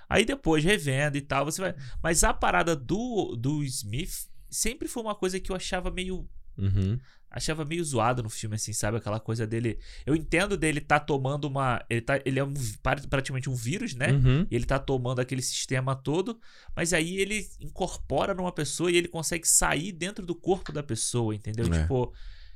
[0.09, 1.75] Aí depois, revendo e tal, você vai.
[2.01, 6.29] Mas a parada do, do Smith sempre foi uma coisa que eu achava meio.
[6.57, 6.97] Uhum.
[7.37, 8.97] Achava meio zoado no filme, assim, sabe?
[8.97, 9.77] Aquela coisa dele.
[10.07, 11.85] Eu entendo dele tá tomando uma.
[11.87, 14.11] Ele, tá, ele é um, praticamente um vírus, né?
[14.11, 14.47] Uhum.
[14.49, 16.39] E ele tá tomando aquele sistema todo,
[16.75, 21.35] mas aí ele incorpora numa pessoa e ele consegue sair dentro do corpo da pessoa,
[21.35, 21.71] entendeu?
[21.71, 21.81] É.
[21.81, 22.11] Tipo,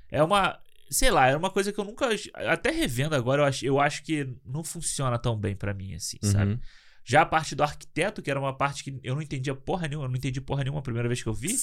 [0.10, 0.60] é uma.
[0.90, 2.10] Sei lá, é uma coisa que eu nunca.
[2.34, 6.18] Até revendo agora, eu acho, eu acho que não funciona tão bem pra mim, assim,
[6.24, 6.54] sabe?
[6.54, 6.60] Uhum.
[7.04, 10.06] Já a parte do arquiteto, que era uma parte que eu não entendia porra nenhuma,
[10.06, 11.56] eu não entendi porra nenhuma a primeira vez que eu vi.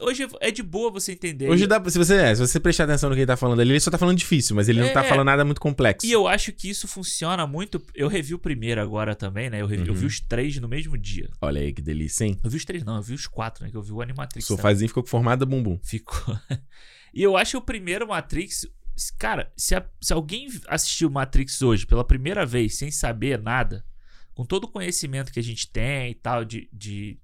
[0.00, 1.48] Hoje é de boa você entender.
[1.48, 3.60] Hoje dá, pra- se você, é, se você prestar atenção no que ele tá falando
[3.60, 5.08] ali, ele só tá falando difícil, mas ele não tá É.
[5.08, 6.06] falando nada muito complexo.
[6.06, 7.82] E eu acho que isso funciona muito.
[7.94, 9.60] Eu revi o primeiro agora também, né?
[9.60, 10.06] Eu, revi, eu vi Uhum.
[10.06, 11.28] os três no mesmo dia.
[11.40, 12.38] Olha aí que delícia, hein?
[12.42, 13.70] Eu vi os três, não, eu vi os quatro, né?
[13.70, 14.46] Que eu vi o Animatrix.
[14.46, 15.78] Sofazinho ficou formado bumbum.
[15.82, 16.36] Ficou.
[17.14, 18.66] e eu acho que o primeiro Matrix.
[19.18, 23.82] Cara, se, a- se alguém assistiu Matrix hoje pela primeira vez, sem saber nada,
[24.34, 27.18] com todo o conhecimento que a gente tem e tal, de, de,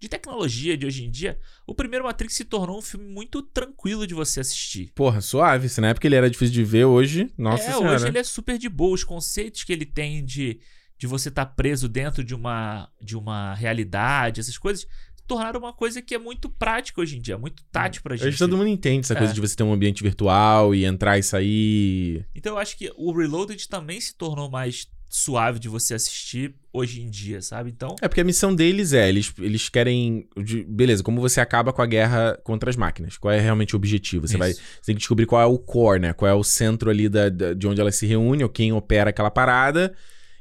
[0.00, 4.06] de tecnologia de hoje em dia, o primeiro Matrix se tornou um filme muito tranquilo
[4.06, 4.90] de você assistir.
[4.94, 5.68] Porra, suave.
[5.68, 7.94] Se na época ele era difícil de ver, hoje, nossa é, senhora.
[7.96, 8.94] hoje ele é super de boa.
[8.94, 10.58] Os conceitos que ele tem de,
[10.98, 14.86] de você estar preso dentro de uma, de uma realidade, essas coisas,
[15.26, 18.26] tornaram uma coisa que é muito prática hoje em dia, muito tátil pra gente.
[18.28, 19.18] Hoje todo mundo entende essa É.
[19.18, 22.26] coisa de você ter um ambiente virtual e entrar e sair.
[22.34, 27.02] Então eu acho que o Reloaded também se tornou mais suave de você assistir hoje
[27.02, 27.68] em dia, sabe?
[27.68, 30.28] Então, É porque a missão deles é, eles, eles querem.
[30.68, 33.18] beleza, como você acaba com a guerra contra as máquinas?
[33.18, 34.28] Qual é realmente o objetivo?
[34.28, 34.60] Você, vai, isso.
[34.80, 36.12] você tem que descobrir qual é o core, né?
[36.12, 39.10] Qual é o centro ali da, da- de onde elas se reúnem, ou quem opera
[39.10, 39.92] aquela parada.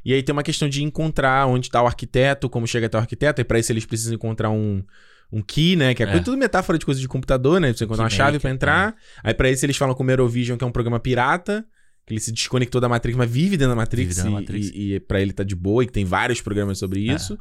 [0.05, 3.01] E aí tem uma questão de encontrar onde tá o arquiteto, como chega até o
[3.01, 4.84] arquiteto, e pra isso eles precisam encontrar um.
[5.32, 5.93] Um key, né?
[5.93, 6.20] Que é, É.
[6.20, 7.72] tudo metáfora de coisa de computador, né?
[7.72, 8.95] Você encontrar uma chave pra entrar.
[9.24, 11.63] Aí pra isso eles falam com o Merovision, que é um programa pirata.
[12.10, 14.07] Que ele se desconectou da Matrix, mas vive dentro da Matrix.
[14.07, 14.72] Vive dentro da e- Matrix.
[14.76, 17.14] E, e pra ele tá de boa, e tem vários programas sobre É.
[17.16, 17.38] isso.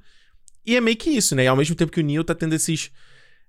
[0.66, 1.44] E é meio que isso, né?
[1.44, 2.90] E ao mesmo tempo que o Neo tá tendo esses,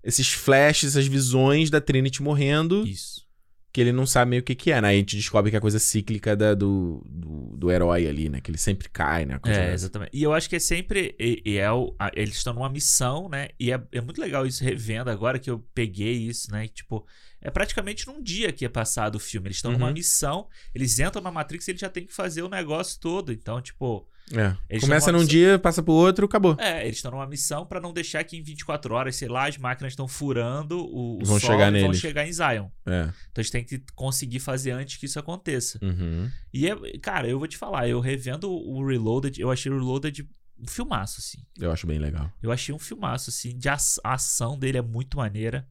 [0.03, 3.23] esses flashes, essas visões da Trinity morrendo, isso.
[3.71, 4.87] Que ele não sabe meio o que que é, né?
[4.89, 8.27] Aí a gente descobre que é a coisa cíclica da- do, do, do herói ali,
[8.29, 8.41] né?
[8.41, 9.35] Que ele sempre cai, né?
[9.45, 9.73] É, dessa.
[9.73, 10.09] exatamente.
[10.11, 11.15] E eu acho que é sempre.
[11.19, 13.49] E, e é o, a- eles estão numa missão, né?
[13.59, 16.67] E é, é muito legal isso revendo agora que eu peguei isso, né?
[16.67, 17.05] Tipo,
[17.41, 19.47] é praticamente num dia que é passado o filme.
[19.47, 19.93] Eles estão numa Uhum.
[19.93, 23.31] missão, eles entram na Matrix e eles já têm que fazer o negócio todo.
[23.31, 24.07] Então, tipo.
[24.33, 24.55] É.
[24.69, 26.55] Eles Começa num a- dia, passa pro outro, acabou.
[26.59, 29.57] É, eles estão numa missão pra não deixar que em 24 horas, sei lá, as
[29.57, 32.67] máquinas estão furando o, o Vão sol chegar e vão chegar em Zion.
[32.85, 33.03] É.
[33.31, 35.79] Então eles têm que conseguir fazer antes que isso aconteça.
[35.81, 36.29] Uhum.
[36.53, 40.27] E, é, cara, eu vou te falar, eu revendo o Reloaded, eu achei o Reloaded
[40.61, 41.37] um filmaço, assim.
[41.57, 42.29] Eu acho bem legal.
[42.43, 45.65] Eu achei um filmaço, assim, de aç- a ação dele é muito maneira.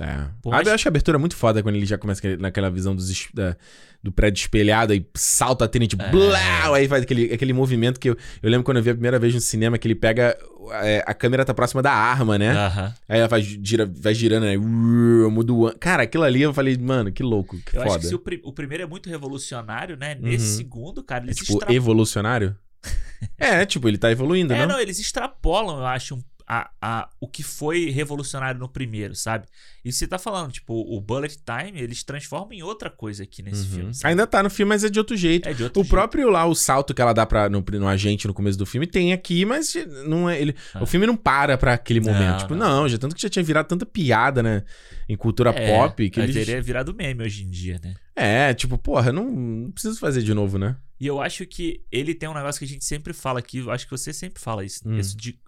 [0.00, 0.28] É.
[0.40, 2.22] Pô, Ah, mas- Eu acho que a abertura é muito foda quando ele já começa
[2.38, 3.54] naquela visão dos, da-
[4.02, 6.10] do prédio espelhado, aí salta a Trinity, É.
[6.10, 9.18] blau, aí faz aquele, aquele movimento que eu, eu lembro quando eu vi a primeira
[9.18, 10.36] vez no cinema, que ele pega.
[10.82, 12.50] é, a câmera tá próxima da arma, né?
[12.52, 12.94] Aham.
[13.08, 16.76] Aí ela vai, gira, vai girando, aí uau, muda o Cara, aquilo ali eu falei,
[16.78, 17.90] mano, que louco, que Eu foda.
[17.94, 20.16] acho que se o, pri- o primeiro é muito revolucionário, né?
[20.20, 20.56] Nesse Uhum.
[20.56, 22.56] segundo, cara, É eles tipo, extra- evolucionário?
[23.38, 24.74] é, tipo, ele tá evoluindo, É, não?
[24.74, 26.22] não, eles extrapolam, eu acho, um-
[26.52, 29.46] a, a, o que foi revolucionário no primeiro, sabe?
[29.84, 33.62] E você tá falando, tipo, o Bullet Time, eles transformam em outra coisa aqui nesse
[33.66, 33.70] Uhum.
[33.76, 33.94] filme.
[33.94, 34.08] sabe?
[34.10, 35.48] Ainda tá no filme, mas é de outro jeito.
[35.48, 35.90] É de outro O jeito.
[35.92, 38.84] próprio lá, o salto que ela dá pra, no, no agente no começo do filme,
[38.84, 39.74] tem aqui, mas
[40.08, 40.40] não é.
[40.40, 40.82] Ele, Ah.
[40.82, 42.20] O filme não para pra aquele momento.
[42.32, 42.80] Não, tipo, não.
[42.82, 44.64] não, já tanto que já tinha virado tanta piada, né?
[45.08, 46.10] Em cultura É, pop.
[46.10, 46.34] Que eles...
[46.34, 47.94] teria virado meme hoje em dia, né?
[48.16, 50.76] É, tipo, porra, não, não preciso fazer de novo, né?
[51.00, 53.70] E eu acho que ele tem um negócio que a gente sempre fala aqui, eu
[53.70, 54.98] acho que você sempre fala isso, Hum.
[54.98, 55.38] isso de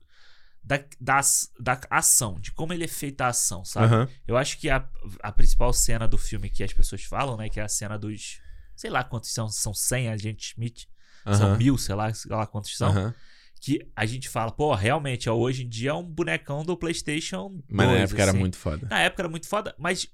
[0.62, 3.86] da, das- da ação, de como ele é feita a ação, sabe?
[3.94, 4.08] Aham.
[4.26, 4.88] Eu acho que a,
[5.22, 8.40] a principal cena do filme que as pessoas falam, né, que é a cena dos
[8.74, 10.86] sei lá quantos são, são 100 agentes Smith,
[11.26, 11.56] são Aham.
[11.58, 13.14] mil, sei lá, sei lá quantos são, Aham.
[13.60, 17.62] que a gente fala, pô, realmente, hoje em dia é um bonecão do PlayStation 2,
[17.70, 18.38] Mas na época era assim.
[18.40, 18.88] muito foda.
[18.90, 20.08] Na época era muito foda, mas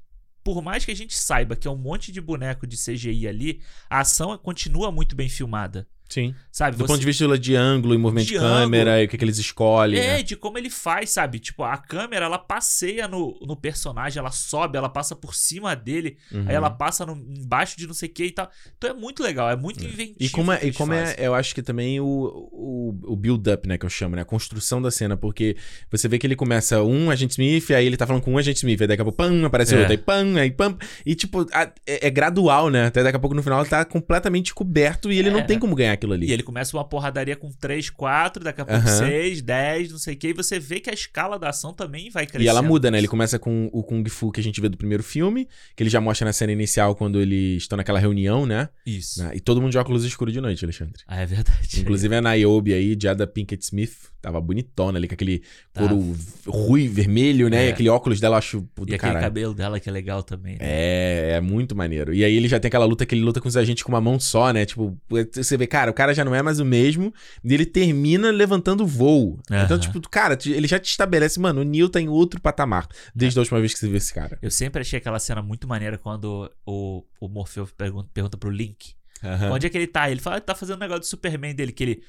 [0.44, 3.62] por mais que a gente saiba que é um monte de boneco de CGI ali,
[3.88, 5.86] a ação continua muito bem filmada.
[6.09, 6.34] Sim.
[6.50, 6.76] Sabe?
[6.76, 9.02] Do ponto de vista de ângulo e movimento de, De câmera ângulo.
[9.02, 9.98] e o que, que eles escolhem.
[10.00, 10.22] É, né?
[10.22, 11.38] de como ele faz, sabe?
[11.38, 16.16] Tipo, a câmera, ela passeia no, no personagem, ela sobe, ela passa por cima dele,
[16.32, 16.44] Uhum.
[16.48, 18.50] aí ela passa no- embaixo de não sei o que e tal.
[18.76, 20.16] Então é muito legal, é muito inventivo.
[20.18, 22.04] E como, é, e como é, eu acho que também o,
[22.52, 24.22] o, o build-up, né, que eu chamo, né?
[24.22, 25.56] A construção da cena, porque
[25.90, 28.56] você vê que ele começa um agente Smith, aí ele tá falando com um agente
[28.59, 29.78] Smith, aí daqui a pouco, pam, aparece É.
[29.78, 30.76] outro, aí pam, aí pam.
[31.04, 32.86] E tipo, a- é, é gradual, né?
[32.86, 35.42] Até daqui a pouco no final ele tá completamente coberto e ele não É.
[35.44, 36.26] tem como ganhar aquilo ali.
[36.28, 38.99] E ele começa uma porradaria com 3, 4, daqui a pouco Aham.
[38.99, 42.09] 6, 10, não sei o que, e você vê que a escala da ação também
[42.11, 42.44] vai crescendo.
[42.44, 42.99] E ela muda, né?
[42.99, 45.90] Ele começa com o Kung Fu que a gente vê do primeiro filme, que ele
[45.90, 48.68] já mostra na cena inicial quando eles estão naquela reunião, né?
[48.86, 49.22] Isso.
[49.22, 49.32] Né?
[49.34, 51.03] E todo mundo de óculos escuro de noite, Alexandre.
[51.07, 51.80] Ah, é verdade.
[51.80, 55.42] Inclusive a Niobe aí, Jada Pinkett Smith, tava bonitona ali, com aquele
[55.74, 56.14] couro
[56.46, 57.66] ruim, vermelho, né?
[57.66, 57.70] É.
[57.70, 59.20] Aquele óculos dela eu acho do E aquele caralho.
[59.20, 60.54] cabelo dela que é legal também.
[60.54, 60.58] né?
[60.60, 62.12] É, é muito maneiro.
[62.12, 64.00] E aí ele já tem aquela luta que ele luta com os agentes com uma
[64.00, 64.66] mão só, né?
[64.66, 64.96] Tipo,
[65.32, 67.12] você vê, cara, o cara já não é mais o mesmo,
[67.44, 69.38] e ele termina levantando voo.
[69.46, 69.78] Então, Aham.
[69.78, 73.42] tipo, cara, ele já te estabelece, mano, o Neil tá em outro patamar, desde a
[73.42, 74.38] última vez que você viu esse cara.
[74.42, 78.97] Eu sempre achei aquela cena muito maneira quando o, o Morfeu pergunta, pergunta pro Link
[79.24, 79.52] Aham.
[79.52, 80.10] onde é que ele tá.
[80.10, 82.02] Ele fala que tá fazendo um negócio do Superman dele, que ele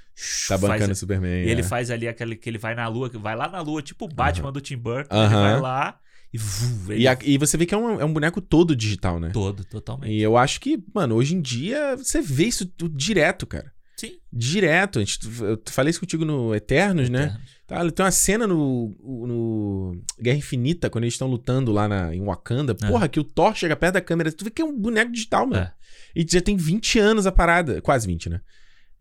[0.47, 1.45] Tá bancando faz, o Superman.
[1.45, 1.63] E ele é.
[1.63, 4.07] faz ali aquele que ele vai na lua, que vai lá na lua, tipo o
[4.07, 5.15] Batman do Tim Burton.
[5.15, 5.51] Ele Aham.
[5.51, 5.99] vai lá
[6.33, 6.37] e
[6.91, 9.29] ele E, a- e você vê que é um, é um boneco todo digital, né?
[9.33, 10.11] todo, totalmente.
[10.11, 13.71] E eu acho que, mano, hoje em dia você vê isso tudo direto, cara.
[13.97, 14.13] Sim.
[14.31, 14.99] Direto.
[14.99, 17.35] A gente, eu falei isso contigo no Eternos, né?
[17.69, 22.21] Tá, tem uma cena no, no Guerra Infinita, quando eles estão lutando lá na, em
[22.23, 22.75] Wakanda.
[22.81, 22.87] É.
[22.87, 24.31] Porra, que o Thor chega perto da câmera.
[24.31, 25.61] Tu vê que é um boneco digital, mano.
[25.63, 25.71] É.
[26.15, 27.81] E já tem 20 anos a parada.
[27.81, 28.41] Quase 20, né?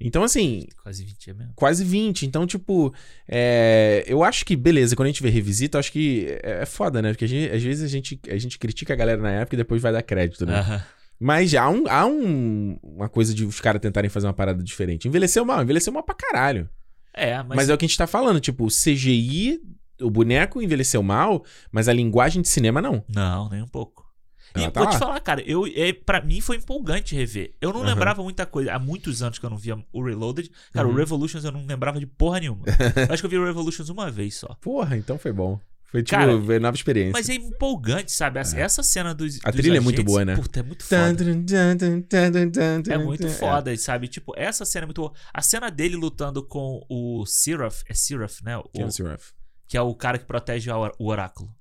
[0.00, 1.52] Então, assim, Quase 20 é mesmo.
[1.56, 2.24] quase 20.
[2.26, 2.94] Então, tipo,
[3.26, 6.66] é, eu acho que, beleza, quando a gente vê revisita, eu acho que é, é
[6.66, 7.10] foda, né?
[7.12, 9.82] Porque gente- às vezes a gente, a gente critica a galera na época e depois
[9.82, 10.54] vai dar crédito, né?
[10.60, 10.82] Aham.
[11.18, 15.08] Mas há, um, há um, uma coisa de os caras tentarem fazer uma parada diferente.
[15.08, 16.68] Envelheceu mal, envelheceu mal pra caralho.
[17.12, 19.60] É, mas, Mas, é o que a gente tá falando, tipo, o CGI,
[20.00, 23.04] o boneco envelheceu mal, mas a linguagem de cinema não.
[23.08, 24.06] Não, nem um pouco.
[24.56, 27.54] E Ela tá vou te falar, cara, eu, é, pra mim foi empolgante rever.
[27.60, 27.88] Eu não Aham.
[27.90, 28.72] lembrava muita coisa.
[28.72, 30.50] Há muitos anos que eu não via o Reloaded.
[30.72, 30.94] Cara, Uhum.
[30.94, 32.64] o Revolutions eu não lembrava de porra nenhuma.
[33.08, 34.56] eu acho que eu vi o Revolutions uma vez só.
[34.60, 35.60] Porra, então foi bom.
[35.90, 37.12] Foi tipo, Cara, nova experiência.
[37.12, 38.38] Mas é empolgante, sabe?
[38.38, 39.38] Essa, essa cena dos.
[39.42, 40.36] A dos trilha é muito boa, né?
[40.36, 41.24] Puta, é muito foda.
[42.92, 43.32] É muito tan.
[43.32, 44.06] foda, sabe?
[44.06, 45.12] Tipo, essa cena é muito boa.
[45.32, 48.58] A cena dele lutando com o Seraph, é Seraph, né?
[48.58, 49.30] O- Quem é o Seraph?
[49.66, 51.54] que é o cara que protege o oráculo.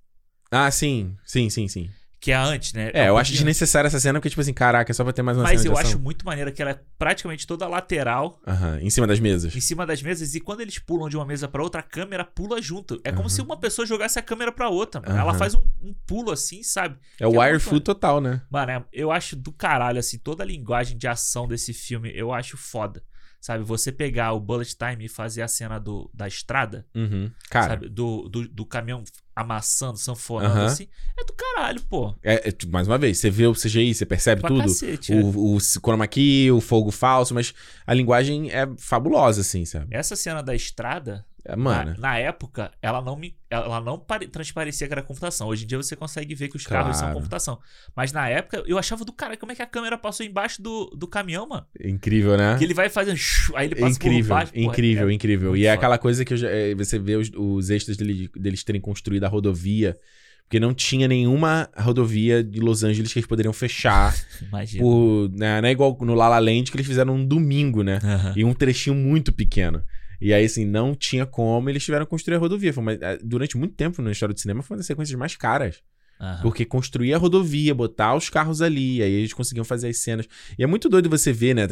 [0.51, 1.15] Ah, sim.
[1.25, 1.89] Sim, sim, sim.
[2.19, 2.89] Que é a antes, né?
[2.93, 5.13] É, um eu acho pouquinho- desnecessária essa cena porque, tipo assim, caraca, é só pra
[5.13, 5.91] ter mais uma Mas cena eu de ação.
[5.91, 9.55] acho muito maneiro que ela é praticamente toda lateral, Aham, em cima das mesas.
[9.55, 12.25] em cima das mesas, e quando eles pulam de uma mesa pra outra, a câmera
[12.25, 12.99] pula junto.
[13.03, 14.99] É como se uma pessoa jogasse a câmera pra outra.
[14.99, 15.15] mano.
[15.19, 16.97] Ela faz um, um pulo assim, sabe?
[17.19, 18.41] É o é wire muito food total, né?
[18.49, 22.33] Mano, é- eu acho do caralho, assim, toda a linguagem de ação desse filme, eu
[22.33, 23.03] acho foda.
[23.39, 27.31] Sabe, você pegar o bullet time e fazer a cena do, da estrada, Uhum.
[27.51, 29.03] Cara, sabe, do, do, do caminhão
[29.37, 30.65] amassando, sanfonando, Aham.
[30.65, 32.15] assim, é do caralho, pô.
[32.23, 34.61] é, é, mais uma vez, você vê o CGI, você percebe Pra tudo.
[34.63, 35.15] cacete, é.
[35.15, 37.53] O, o chroma key, o fogo falso, mas
[37.85, 39.87] a linguagem é fabulosa, assim, sabe?
[39.91, 41.91] Essa cena da estrada, É, mano.
[41.93, 45.47] na, na época, ela não me, ela não pare- transparecia que era computação.
[45.47, 47.15] Hoje em dia você consegue ver que os carros são Claro.
[47.19, 47.59] computação.
[47.95, 50.85] Mas na época, eu achava do cara, como é que a câmera passou embaixo do,
[50.95, 51.65] do caminhão, mano?
[51.83, 52.57] Incrível, né?
[52.57, 53.17] Que ele vai fazendo,
[53.55, 54.51] aí ele É passa incrível, por baixo.
[54.53, 55.49] porra, incrível, é- incrível.
[55.51, 55.77] muito E é foda.
[55.79, 59.27] aquela coisa que já- é, você vê os, os extras dele- deles terem construído a
[59.29, 59.97] rodovia,
[60.43, 64.15] porque não tinha nenhuma rodovia de Los Angeles que eles poderiam fechar.
[64.47, 64.81] Imagina.
[64.83, 67.99] por, né, não é igual no La La Land que eles fizeram um domingo, né?
[68.35, 69.83] E um trechinho muito pequeno.
[70.19, 72.73] E aí, assim, não tinha como, eles tiveram que construir a rodovia.
[72.73, 75.35] Foi uma- eh, durante muito tempo na história do cinema, foi uma das sequências mais
[75.35, 75.81] caras.
[76.19, 76.41] Aham.
[76.41, 80.27] Porque construir a rodovia, botar os carros ali, aí eles conseguiam fazer as cenas.
[80.57, 81.67] E é muito doido você ver, né?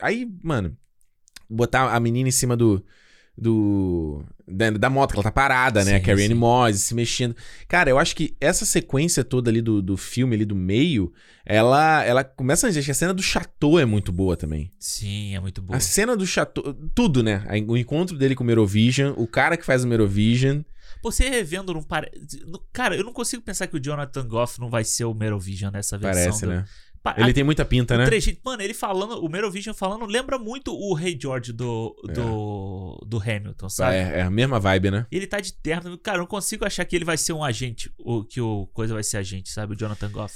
[0.00, 0.74] Aí, mano,
[1.48, 2.82] botar a menina em cima do,
[3.36, 5.92] do da, da moto, que ela tá parada, né?
[5.92, 6.34] Sim, a Carrie sim.
[6.34, 7.34] Moss se mexendo.
[7.68, 11.12] Cara, eu acho que essa sequência toda ali do, do filme, ali do meio,
[11.44, 14.70] ela, ela começa a que a cena do chateau é muito boa também.
[14.78, 15.76] Sim, é muito boa.
[15.76, 17.44] A cena do chateau, tudo, né?
[17.66, 20.60] O encontro dele com o Merovision, o cara que faz o Merovision.
[21.02, 22.12] Você revendo não parece.
[22.72, 25.96] Cara, eu não consigo pensar que o Jonathan Goff não vai ser o Merovision nessa
[25.96, 26.22] versão.
[26.22, 26.64] Parece, do- né?
[27.16, 28.04] Ele a- tem muita pinta, né?
[28.04, 32.12] trejeito- Mano, ele falando, o Merovision falando, lembra muito o Rei George do, É.
[32.12, 33.96] do, do Hamilton, sabe?
[33.96, 35.06] É, é a mesma vibe, né?
[35.10, 35.96] Ele tá de terno.
[35.96, 38.92] Cara, eu não consigo achar que ele vai ser um agente, o, que o coisa
[38.92, 39.72] vai ser agente, sabe?
[39.74, 40.34] O Jonathan Goff.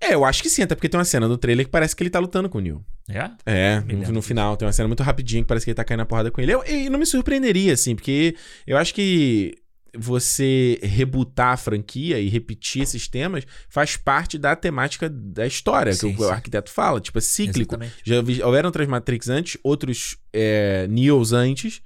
[0.00, 2.02] É, eu acho que sim, até porque tem uma cena do trailer que parece que
[2.02, 2.84] ele tá lutando com o Neil.
[3.08, 3.30] É?
[3.46, 5.98] É, no, no final tem uma cena muito rapidinha que parece que ele tá caindo
[6.00, 6.52] na porrada com ele.
[6.52, 8.34] Eu, e não me surpreenderia, assim, porque
[8.66, 9.54] eu acho que
[9.94, 16.14] você rebutar a franquia e repetir esses temas faz parte da temática da história, Sim,
[16.14, 16.32] que o sim.
[16.32, 17.00] arquiteto fala.
[17.00, 17.74] Tipo, é cíclico.
[17.74, 18.02] Exatamente.
[18.04, 21.82] Já vi, houveram outras Matrix antes, outros é, Neos antes,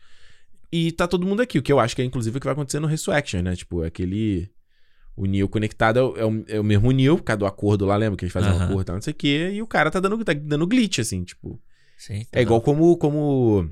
[0.71, 1.59] e tá todo mundo aqui.
[1.59, 3.57] O que eu acho que é, inclusive, o que vai acontecer no Resurrection, né?
[3.57, 4.49] Tipo, aquele...
[5.17, 7.87] O Neo conectado é o, é o, é o mesmo Neo, por causa do acordo
[7.87, 8.19] lá, lembra?
[8.19, 8.65] Que eles fazem um Aham.
[8.65, 10.99] acordo e tal, não sei o quê, e o cara tá dando, tá dando glitch,
[10.99, 11.59] assim, tipo...
[11.97, 12.27] Sim.
[12.31, 13.71] É igual como, como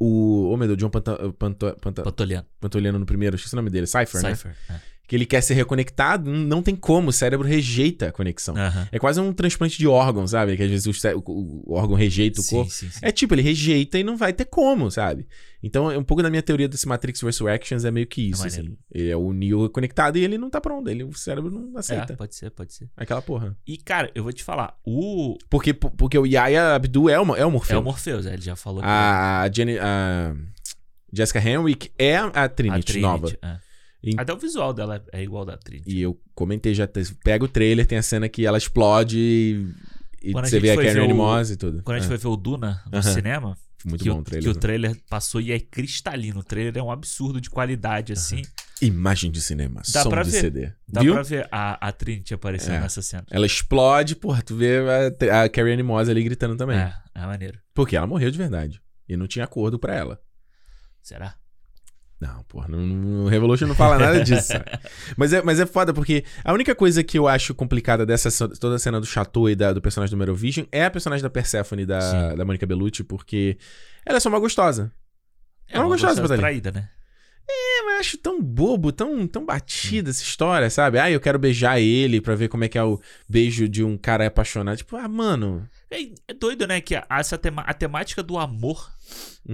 [0.00, 0.50] o...
[0.52, 2.46] Oh, meu Deus, John Panta, Panta, Panta, Patoliano.
[2.58, 4.34] Pantoliano no primeiro, esqueci o nome dele, Cypher, né?
[4.34, 4.56] Cypher.
[4.68, 4.80] É.
[5.10, 8.56] Que ele quer ser reconectado, não tem como, o cérebro rejeita a conexão.
[8.56, 8.86] Aham.
[8.92, 10.56] É quase um transplante de órgão, sabe?
[10.56, 12.70] Que às vezes o, cé- o- órgão rejeita o Sim, corpo.
[12.70, 13.00] sim, sim.
[13.02, 15.26] É tipo, ele rejeita e não vai ter como, sabe?
[15.60, 18.66] Então, é um pouco da minha teoria desse Matrix Resurrections é meio que isso, maneiro.
[18.68, 18.76] assim.
[18.94, 22.12] Ele é o Neo conectado e ele não tá pronto, ele, o cérebro não aceita.
[22.12, 22.88] É, pode ser, pode ser.
[22.96, 23.56] Aquela porra.
[23.66, 25.36] E, cara, eu vou te falar, o.
[25.50, 27.80] Porque, porque o Yaya Abdul é o, é o É Morpheus.
[27.80, 30.36] o Morpheus, é, ele já falou que A, a, Jenny, a
[31.12, 33.28] Jessica Henwick é a a Trinity, Trinity, nova.
[33.42, 33.69] é.
[34.02, 35.90] Em- Até o visual dela é igual da Trinity.
[35.90, 36.88] E eu comentei já,
[37.22, 39.66] pega o trailer, tem a cena que ela explode e,
[40.22, 41.82] e a você gente vê a Karen Moss e tudo.
[41.82, 43.02] Quando a gente É, foi ver o Duna no Aham.
[43.14, 44.42] cinema, Muito que, bom o, trailer.
[44.44, 44.60] que o né?
[44.60, 46.40] trailer passou e é cristalino.
[46.40, 48.40] O trailer é um absurdo de qualidade, assim.
[48.82, 50.40] Imagem de cinema, Dá som pra de ver.
[50.40, 50.72] CD.
[50.88, 51.12] Dá Viu?
[51.12, 52.80] pra ver a, a Trinity aparecendo É.
[52.80, 53.26] nessa cena.
[53.30, 54.78] Ela explode, porra, tu vê
[55.30, 56.78] a, a Carrie Anne Moss ali gritando também.
[56.78, 57.58] É, é maneiro.
[57.74, 58.80] Porque ela morreu de verdade.
[59.06, 60.18] E não tinha acordo pra ela.
[61.02, 61.34] Será?
[62.20, 64.48] Não, porra, no Revolution não fala nada disso.
[64.52, 64.64] sabe?
[65.16, 68.76] mas, é, mas é foda, porque a única coisa que eu acho complicada dessa toda
[68.76, 71.86] a cena do Chateau e da- do personagem do Merovision é a personagem da Persephone,
[71.86, 72.36] da, Sim.
[72.36, 73.56] da Monica Bellucci, porque
[74.04, 74.92] ela é só uma gostosa.
[75.66, 76.90] É uma uma gostosa gostosa tá traída, né?
[77.52, 80.98] É, mas acho tão bobo, tão, tão batida essa história, sabe?
[80.98, 83.96] Ah, eu quero beijar ele pra ver como é que é o beijo de um
[83.98, 84.76] cara apaixonado.
[84.78, 85.68] Tipo, ah, mano.
[85.90, 86.80] É, é doido, né?
[86.80, 88.90] Que a, essa tema- a temática do amor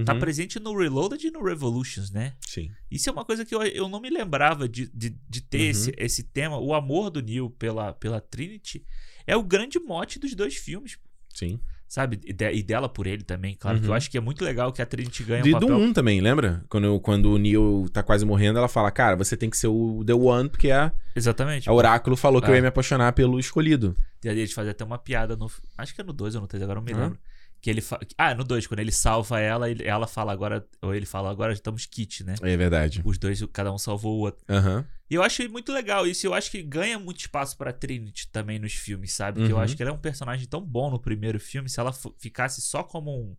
[0.05, 0.19] tá Uhum.
[0.19, 2.35] presente no Reloaded e no Revolutions, né?
[2.45, 2.69] Sim.
[2.91, 5.69] Isso é uma coisa que eu, eu não me lembrava de, de, de ter Uhum.
[5.71, 6.59] esse, esse tema.
[6.59, 8.85] O amor do Neil pela, pela Trinity
[9.25, 10.97] é o grande mote dos dois filmes,
[11.33, 11.59] Sim.
[11.87, 12.19] Sabe?
[12.25, 13.77] E, de- e dela por ele também, claro.
[13.79, 13.91] que Uhum.
[13.91, 15.77] eu acho que é muito legal que a Trinity ganha De, um do papel.
[15.83, 16.63] 1 também, lembra?
[16.69, 20.03] Quando, quando o Neo tá quase morrendo, ela fala, cara, você tem que ser o
[20.05, 21.69] The One, porque a, Exatamente.
[21.69, 22.57] a Oráculo falou que eu É.
[22.57, 23.95] ia me apaixonar pelo escolhido.
[24.23, 25.49] E aí eles fazem até uma piada no.
[25.77, 27.17] Acho que é no 2 ou no 3, agora eu não me lembro.
[27.59, 27.99] Que ele fa...
[28.17, 30.65] Ah, no 2, quando ele salva ela, ele- ela fala agora.
[30.81, 32.35] Ou ele fala, agora estamos kit, né?
[32.41, 33.01] É verdade.
[33.03, 34.43] Os dois, cada um salvou o outro.
[34.47, 34.85] Aham.
[35.09, 36.27] E eu acho muito legal isso.
[36.27, 39.43] Eu acho que ganha muito espaço pra Trinity também nos filmes, sabe?
[39.45, 39.61] Que eu Uhum.
[39.63, 41.69] acho que ela é um personagem tão bom no primeiro filme.
[41.69, 43.35] Se ela ficasse só como um,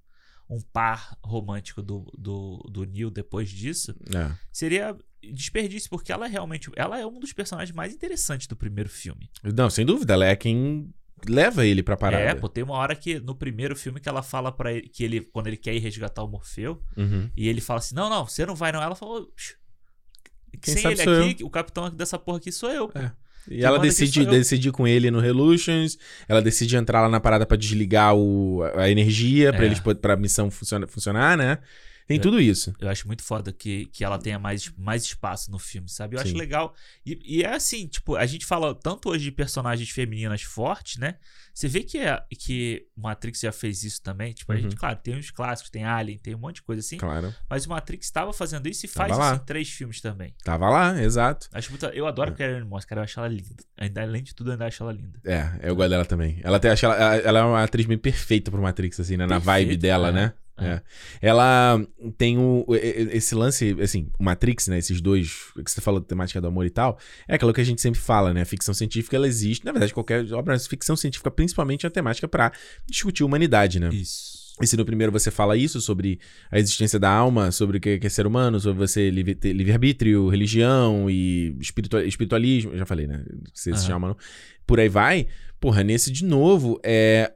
[0.57, 4.31] um par romântico do, do, do Neil depois disso, É.
[4.51, 6.71] seria desperdício, porque ela é realmente.
[6.75, 9.31] Ela é um dos personagens mais interessantes do primeiro filme.
[9.55, 10.93] Não, sem dúvida, ela é quem
[11.27, 12.23] leva ele pra parada.
[12.23, 15.03] É, pô, tem uma hora que no primeiro filme que ela fala para ele que
[15.03, 17.31] ele quando ele quer ir resgatar o Morfeu, Uhum.
[17.37, 18.83] e ele fala assim: "Não, não, você não vai não".
[18.83, 19.55] Ela falou: "Shh,
[20.61, 22.99] Quem sem sabe ele aqui, o capitão dessa porra aqui sou eu, pô.
[22.99, 23.13] É.
[23.47, 24.27] E Quem ela decide, eu.
[24.27, 25.97] decide com ele no Relutions,
[26.29, 29.67] ela decide entrar lá na parada pra desligar o, a energia, pra É.
[29.67, 31.59] eles pra missão funciona, funcionar, né?
[32.09, 32.21] Tem É.
[32.21, 32.75] tudo isso.
[32.81, 36.17] Eu acho muito foda que, que ela tenha mais, mais espaço no filme, sabe?
[36.17, 36.39] Eu acho Sim.
[36.39, 36.75] legal.
[37.05, 41.17] E, e é assim, tipo, a gente fala tanto hoje de personagens femininas fortes, né?
[41.53, 44.33] Você vê que, a- que Matrix já fez isso também.
[44.33, 44.63] Tipo, a Uhum.
[44.63, 46.97] gente, claro, tem os clássicos, tem Alien, tem um monte de coisa assim.
[46.97, 47.35] Claro.
[47.51, 49.33] Mas o Matrix estava fazendo isso e Tava faz lá.
[49.35, 50.35] isso em três filmes também.
[50.43, 51.47] Tava lá, exato.
[51.53, 52.33] Acho muito, eu adoro É.
[52.33, 53.01] a Karen Moss, cara.
[53.01, 53.63] Eu acho ela linda.
[53.77, 55.21] Ainda, além de tudo, eu ainda acho ela linda.
[55.27, 56.41] É, eu gosto dela também.
[56.43, 59.27] Ela tem, acho ela, ela é uma atriz bem perfeita pro Matrix, assim, né?
[59.27, 60.33] Na Perfeita, vibe dela, é, né?
[60.59, 60.67] É.
[60.69, 60.83] É.
[61.21, 61.81] Ela
[62.17, 64.79] tem o, esse lance, assim, o Matrix, né?
[64.79, 67.65] Esses dois que você falou da temática do amor e tal, é aquilo que a
[67.65, 68.43] gente sempre fala, né?
[68.43, 69.65] A ficção científica, ela existe.
[69.65, 72.53] Na verdade, qualquer obra, mas ficção científica, principalmente, é a temática pra
[72.89, 73.89] discutir humanidade, né?
[73.93, 74.39] Isso.
[74.61, 76.19] E se no primeiro você fala isso sobre
[76.51, 80.29] a existência da alma, sobre o que é ser humano, sobre você livre- ter livre-arbítrio,
[80.29, 83.25] religião e espiritua- espiritualismo, já falei, né?
[83.55, 83.79] Se se Aham.
[83.87, 84.17] chama, não.
[84.67, 85.29] Por aí vai.
[85.61, 87.33] Porra, nesse de novo, é.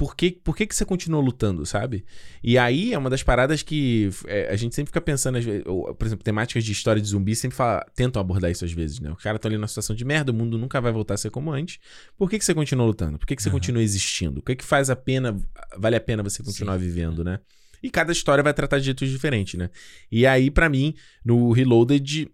[0.00, 2.06] Por que, por que, que você continuou lutando, sabe?
[2.42, 5.62] E aí é uma das paradas que é, a gente sempre fica pensando, às vezes,
[5.66, 8.98] ou, por exemplo, temáticas de história de zumbi sempre fala, tentam abordar isso às vezes,
[8.98, 9.12] né?
[9.12, 11.28] Os caras estão ali numa situação de merda, o mundo nunca vai voltar a ser
[11.28, 11.78] como antes.
[12.16, 13.18] Por que, que você continua lutando?
[13.18, 13.58] Por que, que você Aham.
[13.58, 14.40] continua existindo?
[14.40, 15.36] O que, que faz a pena,
[15.76, 16.86] vale a pena você continuar Sim.
[16.86, 17.38] vivendo, né?
[17.82, 19.68] E cada história vai tratar de jeitos diferentes, né?
[20.10, 22.26] E aí, pra mim, no Reloaded,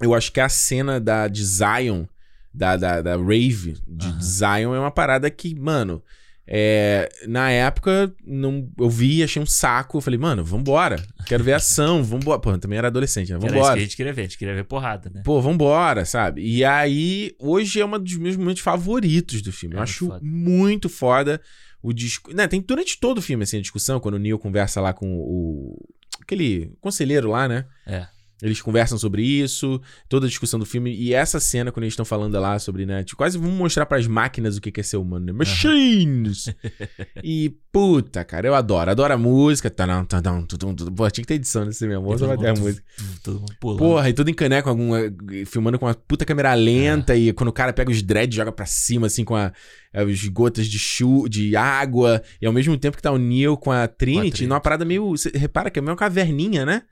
[0.00, 2.06] eu acho que a cena da, de Zion,
[2.54, 4.20] da, da, da Rave de Aham.
[4.22, 6.02] Zion, é uma parada que, mano,
[6.46, 9.96] é, na época não, eu vi, achei um saco.
[9.96, 11.02] Eu falei, mano, vambora.
[11.26, 12.38] Quero ver ação, vambora.
[12.38, 13.36] Pô, também era adolescente, né?
[13.36, 13.74] Era isso que Vambora.
[13.74, 15.22] a gente queria ver, a gente queria ver porrada, né?
[15.24, 16.42] Pô, vambora, sabe?
[16.42, 19.76] E aí, hoje é um dos meus momentos favoritos do filme.
[19.76, 20.20] É eu acho foda.
[20.22, 21.40] muito foda
[21.82, 22.34] o disco.
[22.34, 25.06] Né, tem durante todo o filme, assim, a discussão, quando o Neil conversa lá com
[25.16, 25.78] o.
[26.20, 27.64] aquele conselheiro lá, né?
[27.86, 28.06] É.
[28.42, 30.94] Eles conversam sobre isso, toda a discussão do filme.
[30.94, 33.04] E essa cena, quando eles estão falando lá sobre, né?
[33.04, 35.32] Tipo, quase vamos mostrar pras máquinas o que é ser humano, né?
[35.32, 36.52] Machines!
[37.22, 38.90] e, puta, cara, eu adoro.
[38.90, 39.70] Adoro a música.
[39.70, 40.92] Tadam, tadam, tudum, tudum.
[40.92, 42.02] Pô, tinha que ter edição nesse mesmo.
[42.02, 42.84] Vamos todo vai ter a música.
[43.60, 45.12] Porra, e tudo em caneco, algum, eh,
[45.46, 47.16] filmando com uma puta câmera lenta.
[47.16, 49.52] E quando o cara pega os dreads, joga pra cima, assim, com a,
[49.92, 52.20] as gotas de chu, de água.
[52.42, 54.46] E ao mesmo tempo que tá o Neil com a Trinity, Trinity.
[54.46, 55.10] numa parada meio.
[55.10, 56.82] Você repara que é meio uma caverninha, né?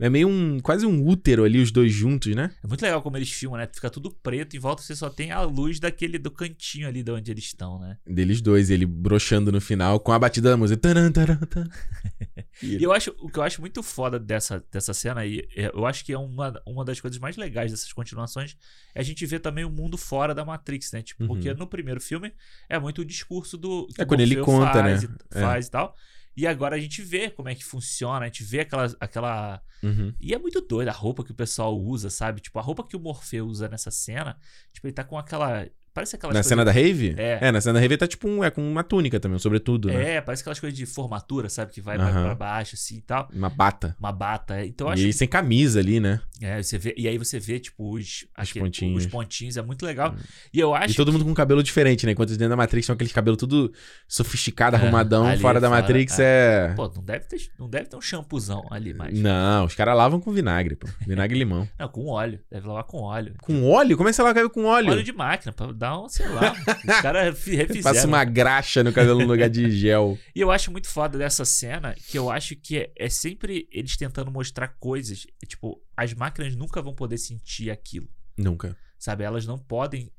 [0.00, 0.58] É meio um.
[0.60, 2.50] quase um útero ali, os dois juntos, né?
[2.62, 3.68] É muito legal como eles filmam, né?
[3.72, 7.10] Fica tudo preto, em volta você só tem a luz daquele do cantinho ali de
[7.10, 7.98] onde eles estão, né?
[8.06, 10.80] Deles dois, ele broxando no final com a batida da música.
[10.80, 11.68] Taran, taran, taran.
[12.62, 15.84] E eu acho, o que eu acho muito foda dessa, dessa cena aí, é- eu
[15.84, 18.56] acho que é uma, uma das coisas mais legais dessas continuações,
[18.94, 21.02] é a gente ver também o mundo fora da Matrix, né?
[21.02, 21.28] Tipo, Uhum.
[21.28, 22.32] porque no primeiro filme
[22.66, 23.86] é muito o discurso do.
[23.88, 25.08] que É quando ele conta, faz né?
[25.34, 25.40] E, É.
[25.42, 25.94] Faz e tal.
[26.36, 29.62] E agora a gente vê como é que funciona, a gente vê aquela, aquela.
[29.82, 30.14] Uhum.
[30.20, 32.40] E é muito doido a roupa que o pessoal usa, sabe?
[32.40, 34.38] Tipo, a roupa que o Morfeu usa nessa cena,
[34.72, 35.66] tipo, ele tá com aquela.
[35.96, 37.14] Parece aquelas Na cena da Rave?
[37.16, 37.50] É.
[37.50, 40.16] na cena da Rave tá tipo um, é com uma túnica também, um sobretudo, né?
[40.16, 41.72] É, parece aquelas coisas de formatura, sabe?
[41.72, 43.26] Que vai, vai pra baixo, assim e tal.
[43.32, 43.96] Uma bata.
[43.98, 44.60] Uma bata.
[44.60, 44.66] é.
[44.66, 46.20] Então e acho ele sem camisa ali, né?
[46.42, 49.04] É, você vê, e aí você vê, tipo, os, aquele- pontinhos.
[49.06, 50.14] os pontinhos, é muito legal.
[50.52, 50.92] E eu acho.
[50.92, 52.12] E todo mundo com cabelo diferente, né?
[52.12, 53.72] Enquanto dentro da Matrix são aqueles cabelos tudo
[54.06, 55.26] sofisticado, É, arrumadão.
[55.26, 56.74] ali Fora da fora, Matrix é.
[56.76, 59.18] Pô, não deve ter, não deve ter um shampoozão ali, mas.
[59.18, 60.86] Não, os caras lavam com vinagre, pô.
[61.06, 61.66] Vinagre e limão.
[61.78, 62.38] Não, com óleo.
[62.50, 63.34] Deve lavar com óleo.
[63.40, 63.96] Com óleo?
[63.96, 64.90] Como é que você lava cabelo com óleo?
[64.90, 66.52] Óleo de máquina, pra dar um, sei lá.
[66.52, 67.82] os caras fi- refizeram.
[67.94, 70.18] Passa uma graxa no cabelo no lugar de gel.
[70.34, 73.96] E eu acho muito foda dessa cena que eu acho que é, é sempre eles
[73.96, 75.26] tentando mostrar coisas.
[75.46, 78.08] Tipo, as máquinas nunca vão poder sentir aquilo.
[78.36, 78.76] Nunca.
[78.98, 79.24] sabe?
[79.24, 80.10] Elas não podem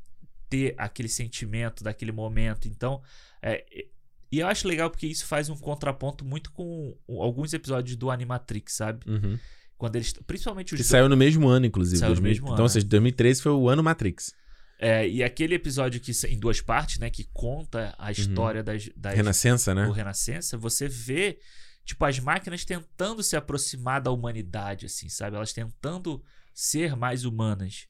[0.50, 2.68] ter aquele sentimento daquele momento.
[2.68, 3.02] Então,
[3.42, 3.86] é, é-
[4.32, 8.74] e eu acho legal porque isso faz um contraponto muito com alguns episódios do Animatrix,
[8.74, 9.10] sabe?
[9.10, 9.38] Uhum.
[9.78, 11.98] Quando eles, principalmente os Que do- saiu no mesmo ano, inclusive.
[12.00, 12.30] Saiu no 2000.
[12.32, 14.34] mesmo então, ano, ou seja, 2013 foi o ano Matrix.
[14.80, 19.16] É, e aquele episódio que em duas partes, né, que conta a história das, das
[19.16, 19.86] Renascença, né?
[19.86, 21.40] do Renascença, você vê
[21.84, 25.36] tipo as máquinas tentando se aproximar da humanidade, assim, sabe?
[25.36, 26.22] Elas tentando
[26.54, 27.88] ser mais humanas.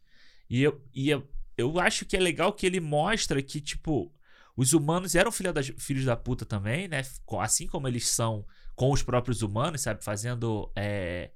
[0.50, 1.28] E eu, e eu,
[1.58, 4.14] eu acho que é legal que ele mostra que, tipo,
[4.56, 7.02] os humanos eram filha das, filhos da puta também, né?
[7.40, 10.04] Assim como eles são com os próprios humanos, sabe?
[10.04, 11.32] Fazendo é,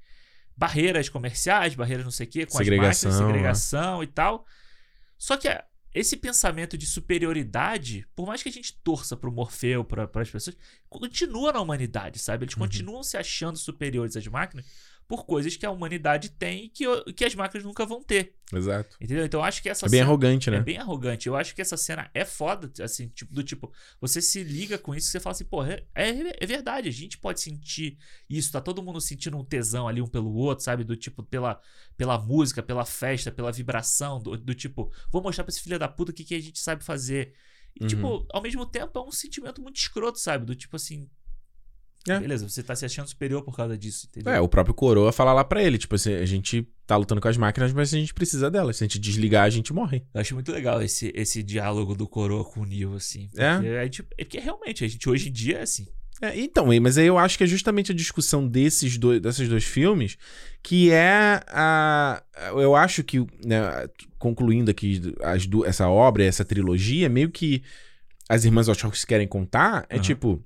[0.55, 3.21] barreiras comerciais, barreiras não sei o quê, com Segregação, as né?
[3.21, 4.45] máquinas, segregação e tal.
[5.21, 5.63] Só que a-
[5.93, 10.57] esse pensamento de superioridade, por mais que a gente torça pro Morfeu, para as pessoas,
[10.89, 12.45] continua na humanidade, sabe?
[12.45, 12.61] Eles Uhum.
[12.61, 14.65] continuam se achando superiores às máquinas
[15.11, 18.33] por coisas que a humanidade tem e que, que as máquinas nunca vão ter.
[18.53, 18.95] Exato.
[18.99, 19.25] Entendeu?
[19.25, 20.57] Então eu acho que essa É bem cena arrogante, né?
[20.57, 21.27] é bem arrogante.
[21.27, 24.95] Eu acho que essa cena é foda, assim, tipo, do tipo, você se liga com
[24.95, 27.97] isso e você fala assim, pô, é, é, é verdade, a gente pode sentir
[28.29, 30.83] isso, tá todo mundo sentindo um tesão ali um pelo outro, sabe?
[30.85, 31.59] Do tipo, pela,
[31.97, 35.87] pela música, pela festa, pela vibração, do, do tipo, vou mostrar pra esse filho da
[35.87, 37.33] puta o que, que a gente sabe fazer.
[37.79, 37.87] E, Uhum.
[37.87, 40.45] tipo, ao mesmo tempo é um sentimento muito escroto, sabe?
[40.45, 41.09] Do tipo assim.
[42.07, 42.19] É.
[42.19, 44.33] Beleza, você tá se achando superior por causa disso, entendeu?
[44.33, 47.27] É, o próprio Coroa fala lá pra ele, tipo assim, a gente tá lutando com
[47.27, 48.77] as máquinas, mas a gente precisa delas.
[48.77, 50.03] Se a gente desligar, a gente morre.
[50.13, 53.29] Eu acho muito legal esse, esse diálogo do Coroa com o Neo, assim.
[53.37, 53.83] É?
[53.83, 55.87] Gente, é porque realmente, a gente hoje em dia é assim.
[56.21, 59.63] É, então, mas aí eu acho que é justamente a discussão desses dois, desses dois
[59.63, 60.17] filmes
[60.61, 62.21] que é a.
[62.51, 63.59] Eu acho que, né,
[64.19, 67.63] concluindo aqui as essa obra, essa trilogia, meio que
[68.29, 70.03] as irmãs Wachowski querem contar é Aham.
[70.03, 70.43] tipo.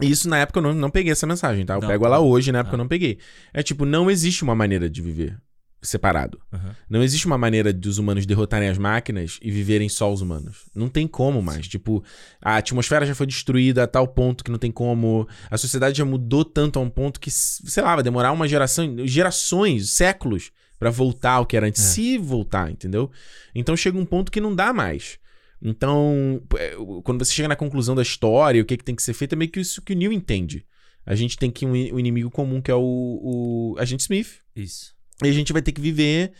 [0.00, 1.74] Isso na época eu não, não peguei essa mensagem, tá?
[1.74, 2.08] Eu Não, pego tá.
[2.10, 2.76] ela hoje, na época Ah.
[2.76, 3.18] eu não peguei.
[3.52, 5.36] É tipo, não existe uma maneira de viver
[5.80, 6.40] separado.
[6.52, 6.70] Uhum.
[6.90, 10.64] Não existe uma maneira dos humanos derrotarem as máquinas e viverem só os humanos.
[10.74, 11.68] Não tem como mais.
[11.68, 12.02] Tipo,
[12.42, 15.28] a atmosfera já foi destruída a tal ponto que não tem como.
[15.48, 19.06] A sociedade já mudou tanto a um ponto que, sei lá, vai demorar uma geração,
[19.06, 21.82] gerações, séculos pra voltar ao que era antes.
[21.82, 21.86] É.
[21.86, 23.10] Se voltar, entendeu?
[23.54, 25.18] Então chega um ponto que não dá mais.
[25.60, 29.12] Então, é, quando você chega na conclusão da história, o que, que tem que ser
[29.12, 30.64] feito, é meio que isso que o Neil entende.
[31.04, 34.40] A gente tem que um, um inimigo comum, que é o, o Agente Smith.
[34.54, 34.94] Isso.
[35.24, 36.32] E a gente vai ter que viver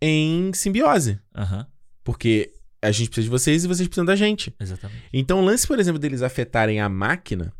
[0.00, 1.18] em simbiose.
[1.34, 1.66] Aham.
[2.02, 2.52] Porque
[2.82, 4.54] a gente precisa de vocês e vocês precisam da gente.
[4.60, 5.02] Exatamente.
[5.12, 7.52] Então, o lance, por exemplo, deles afetarem a máquina,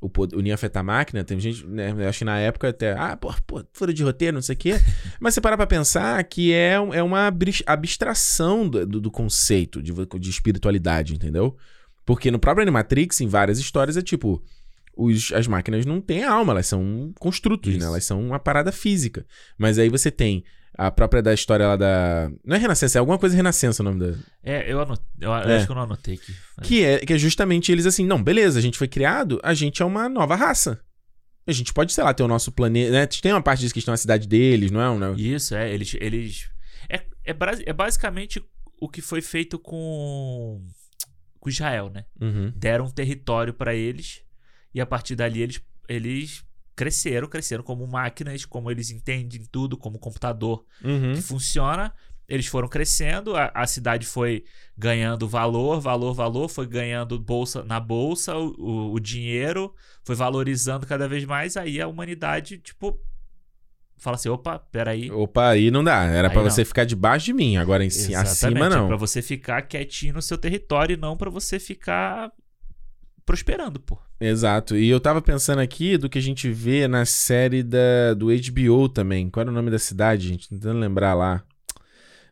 [0.00, 2.70] o, pod- o Neo afetar a máquina, tem gente, né, eu acho que na época
[2.70, 4.72] até, ah, pô, pô, fora de roteiro, não sei o quê.
[5.20, 7.32] Mas você parar pra pensar que é, é uma
[7.66, 11.56] abstração do, do, conceito de, de espiritualidade, entendeu?
[12.06, 14.42] Porque no próprio Animatrix, em várias histórias, é tipo,
[14.96, 17.84] os, as máquinas não têm alma, elas são construtos, né?
[17.84, 19.26] Elas são uma parada física.
[19.58, 20.44] Mas aí você tem
[20.76, 22.30] a própria da história lá da.
[22.44, 24.18] Não é Renascença, é alguma coisa Renascença o nome da.
[24.42, 25.56] É, eu, anotei, eu É.
[25.56, 26.34] acho que eu não anotei aqui.
[26.62, 29.82] Que é, que é justamente eles assim, não, beleza, a gente foi criado, a gente
[29.82, 30.80] é uma nova raça.
[31.46, 32.92] A gente pode, sei lá, ter o nosso planeta.
[32.92, 33.06] Né?
[33.06, 34.90] Tem uma parte disso que estão na cidade deles, não é?
[34.90, 35.14] Um, né?
[35.16, 35.72] Isso, é.
[35.72, 35.96] Eles.
[36.00, 36.48] eles
[36.88, 37.34] é, é,
[37.66, 38.42] é basicamente
[38.80, 40.64] o que foi feito com.
[41.40, 42.04] com Israel, né?
[42.20, 42.52] Uhum.
[42.54, 44.22] Deram um território pra eles
[44.72, 46.44] e a partir dali eles, eles
[46.80, 51.12] cresceram, cresceram como máquinas, como eles entendem tudo, como computador Uhum.
[51.14, 51.92] que funciona.
[52.26, 54.44] Eles foram crescendo, a, a cidade foi
[54.78, 59.74] ganhando valor, valor, valor, foi ganhando bolsa na bolsa, o, o, o dinheiro
[60.04, 61.56] foi valorizando cada vez mais.
[61.56, 62.98] Aí a humanidade, tipo,
[63.98, 65.10] fala assim: opa, peraí.
[65.10, 66.04] Opa, aí não dá.
[66.04, 66.42] Era não.
[66.42, 67.56] você ficar debaixo de mim.
[67.56, 68.86] Agora em ci- acima, Exatamente, é não.
[68.88, 72.30] Pra você ficar quietinho no seu território e não pra você ficar
[73.30, 73.96] prosperando, pô.
[74.20, 74.76] Exato.
[74.76, 78.88] E eu tava pensando aqui do que a gente vê na série da, do HBO
[78.88, 79.30] também.
[79.30, 80.48] Qual era o nome da cidade, gente?
[80.48, 81.40] Tentando lembrar lá.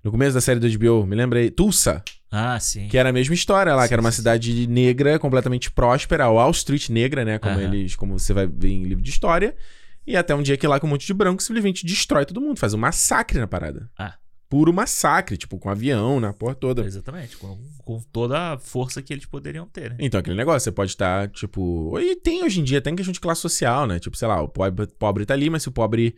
[0.02, 1.50] No começo da série do HBO, me lembrei.
[1.50, 2.02] Tulsa.
[2.32, 2.88] Ah, sim.
[2.88, 6.24] Que era a mesma história lá, Sim, que era uma sim, cidade negra, completamente próspera,
[6.24, 7.38] a Wall Street negra, né?
[7.38, 7.62] Como Aham.
[7.62, 9.54] eles, como você vai ver em livro de história.
[10.04, 12.58] E até um dia que lá com um monte de branco simplesmente destrói todo mundo,
[12.58, 13.88] faz um massacre na parada.
[13.96, 14.14] Ah.
[14.48, 16.82] Puro massacre, tipo, com avião na porra toda.
[16.82, 19.96] Exatamente, com, com toda a força que eles poderiam ter, né?
[20.00, 21.98] Então, aquele negócio, você pode estar, tipo.
[22.00, 23.98] E tem hoje em dia, tem questão de classe social, né?
[23.98, 26.16] Tipo, sei lá, o pobre, pobre tá ali, mas se o pobre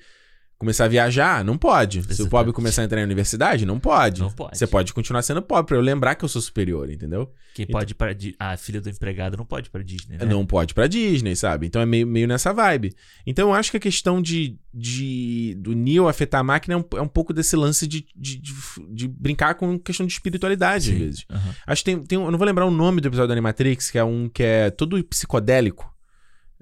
[0.61, 2.03] começar a viajar, não pode.
[2.15, 4.21] Se o pobre começar a entrar na universidade, não pode.
[4.21, 4.59] Não pode.
[4.59, 7.33] Você pode continuar sendo pobre, pra eu lembrar que eu sou superior, entendeu?
[7.55, 10.25] Quem pode ir pra Di- A filha do empregado não pode pra Disney, né?
[10.27, 11.67] Não pode pra Disney, sabe?
[11.67, 12.95] Então é meio, meio nessa vibe.
[13.27, 16.85] Então eu acho que a questão de, de do Neo afetar a máquina é um,
[16.99, 18.53] é um pouco desse lance de, de, de,
[18.91, 21.05] de brincar com questão de espiritualidade, às Sim.
[21.05, 21.25] vezes.
[21.31, 21.55] Aham.
[21.67, 23.91] Acho que tem, tem um, eu não vou lembrar o nome do episódio da Animatrix,
[23.91, 25.91] que é um que é todo psicodélico.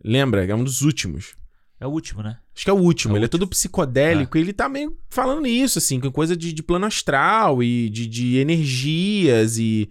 [0.04, 0.46] Lembra?
[0.46, 1.36] É um dos últimos.
[1.80, 2.38] É o último, né?
[2.58, 3.12] Acho que é o último.
[3.12, 3.38] É o ele é último.
[3.38, 7.62] todo psicodélico e ele tá meio falando nisso, assim, com coisa de, de plano astral
[7.62, 9.88] e de, de energias e.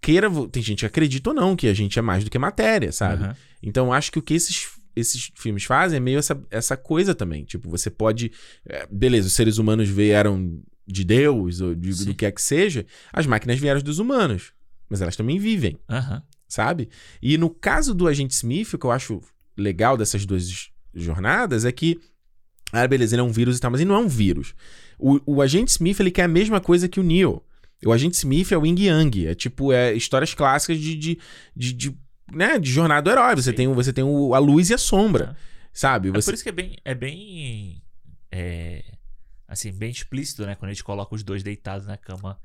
[0.00, 0.30] Queira.
[0.52, 3.24] Tem gente que acredita ou não que a gente é mais do que matéria, sabe?
[3.24, 3.36] Aham.
[3.60, 7.44] Então, acho que o que esses, esses filmes fazem é meio essa, essa coisa também.
[7.44, 8.30] Tipo, você pode.
[8.68, 12.86] é, beleza, os seres humanos vieram de Deus ou de, do que é que seja.
[13.12, 14.52] As máquinas vieram dos humanos.
[14.88, 16.22] Mas elas também vivem, Aham.
[16.46, 16.88] sabe?
[17.20, 19.20] E no caso do Agente Smith, o que eu acho
[19.56, 20.70] legal dessas duas
[21.02, 22.00] jornadas é que.
[22.72, 24.54] Ah, beleza, ele é um vírus e tal, mas ele não é um vírus.
[24.98, 27.42] O, o Agente Smith, ele quer a mesma coisa que o Neo.
[27.84, 29.26] O Agente Smith é o Yin Yang.
[29.28, 31.18] É tipo, é histórias clássicas de, de,
[31.54, 31.98] de, de,
[32.32, 33.36] né, de jornada do herói.
[33.36, 33.56] Você Sim.
[33.56, 35.68] tem, você tem o- a luz e a sombra, Ah.
[35.72, 36.08] sabe?
[36.08, 36.76] É Você, por isso que é bem.
[36.84, 37.80] É bem.
[38.32, 38.82] É,
[39.46, 40.54] assim, bem explícito, né?
[40.56, 42.38] Quando a gente coloca os dois deitados na cama,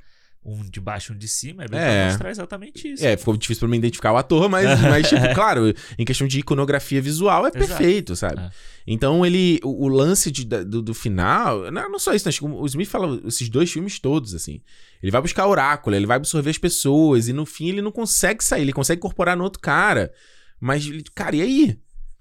[0.43, 1.99] um de baixo e um de cima, é bem É.
[2.01, 3.05] pra mostrar exatamente isso.
[3.05, 6.39] É, ficou difícil pra mim identificar o ator, mas, mas tipo, claro, em questão de
[6.39, 7.57] iconografia visual é Exato.
[7.59, 8.41] perfeito, sabe?
[8.41, 8.49] É.
[8.87, 12.33] Então ele, o, o lance de- do, do final, não, não só isso, né?
[12.41, 14.61] O Smith fala esses dois filmes todos, assim.
[15.03, 18.43] Ele vai buscar oráculo, ele vai absorver as pessoas, e no fim ele não consegue
[18.43, 20.11] sair, ele consegue incorporar no outro cara.
[20.59, 21.79] Mas, cara, e aí?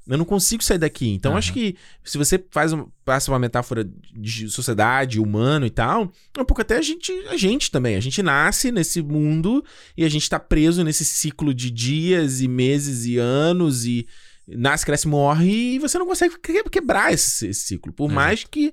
[0.09, 1.09] Eu não consigo sair daqui.
[1.09, 1.39] Então, Aham.
[1.39, 6.41] acho que se você faz um, passa uma metáfora de sociedade, humano e tal, é
[6.41, 7.95] um pouco até a gente, a gente também.
[7.97, 9.65] A gente nasce nesse mundo
[9.97, 14.07] e a gente tá preso nesse ciclo de dias e meses e anos e
[14.49, 17.93] nasce, cresce, morre e você não consegue que- quebrar esse, esse ciclo.
[17.93, 18.15] Por Exato.
[18.17, 18.73] mais que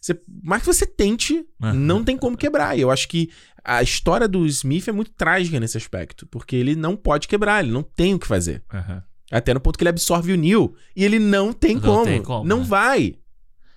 [0.00, 1.74] você, mais que você tente, Aham.
[1.74, 2.78] não tem como quebrar.
[2.78, 3.28] E eu acho que
[3.64, 7.72] a história do Smith é muito trágica nesse aspecto, porque ele não pode quebrar, ele
[7.72, 8.62] não tem o que fazer.
[8.72, 9.02] Aham.
[9.30, 12.04] Até no ponto que ele absorve o Neil e ele não tem Não como.
[12.04, 12.64] tem como, não né?
[12.64, 13.14] vai.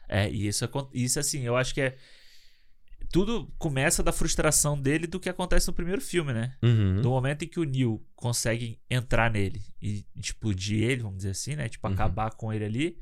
[0.07, 1.97] É, e isso, isso assim, eu acho que é.
[3.11, 6.53] Tudo começa da frustração dele do que acontece no primeiro filme, né?
[6.63, 7.01] Uhum.
[7.01, 11.55] Do momento em que o Neil consegue entrar nele e explodir ele, vamos dizer assim,
[11.57, 11.67] né?
[11.67, 11.93] Tipo, Uhum.
[11.93, 12.97] acabar com ele ali,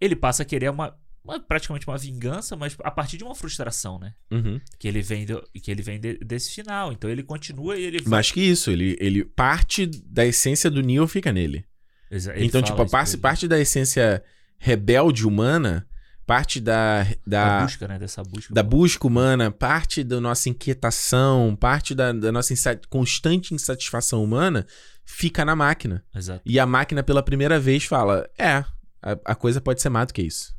[0.00, 0.96] ele passa a querer uma,
[1.26, 4.14] uma- praticamente uma vingança, mas a partir de uma frustração, né?
[4.30, 4.60] Uhum.
[4.78, 6.92] Que ele vem, do- que ele vem de- desse final.
[6.92, 8.02] Então ele continua e ele.
[8.06, 11.64] Mais que isso, ele, ele parte da essência do Neil fica nele.
[12.10, 14.22] Exa- ele então, tipo, parte, parte da essência
[14.58, 15.86] rebelde humana
[16.24, 17.98] parte da, Da da, busca, né?
[18.00, 18.52] Dessa busca.
[18.52, 24.66] da busca humana, parte da nossa inquietação, parte da, da nossa insa- constante insatisfação humana
[25.04, 26.04] fica na máquina.
[26.12, 26.42] Exato.
[26.44, 28.64] E a máquina, pela primeira vez, fala: é,
[29.00, 30.52] a, a coisa pode ser mais do que isso.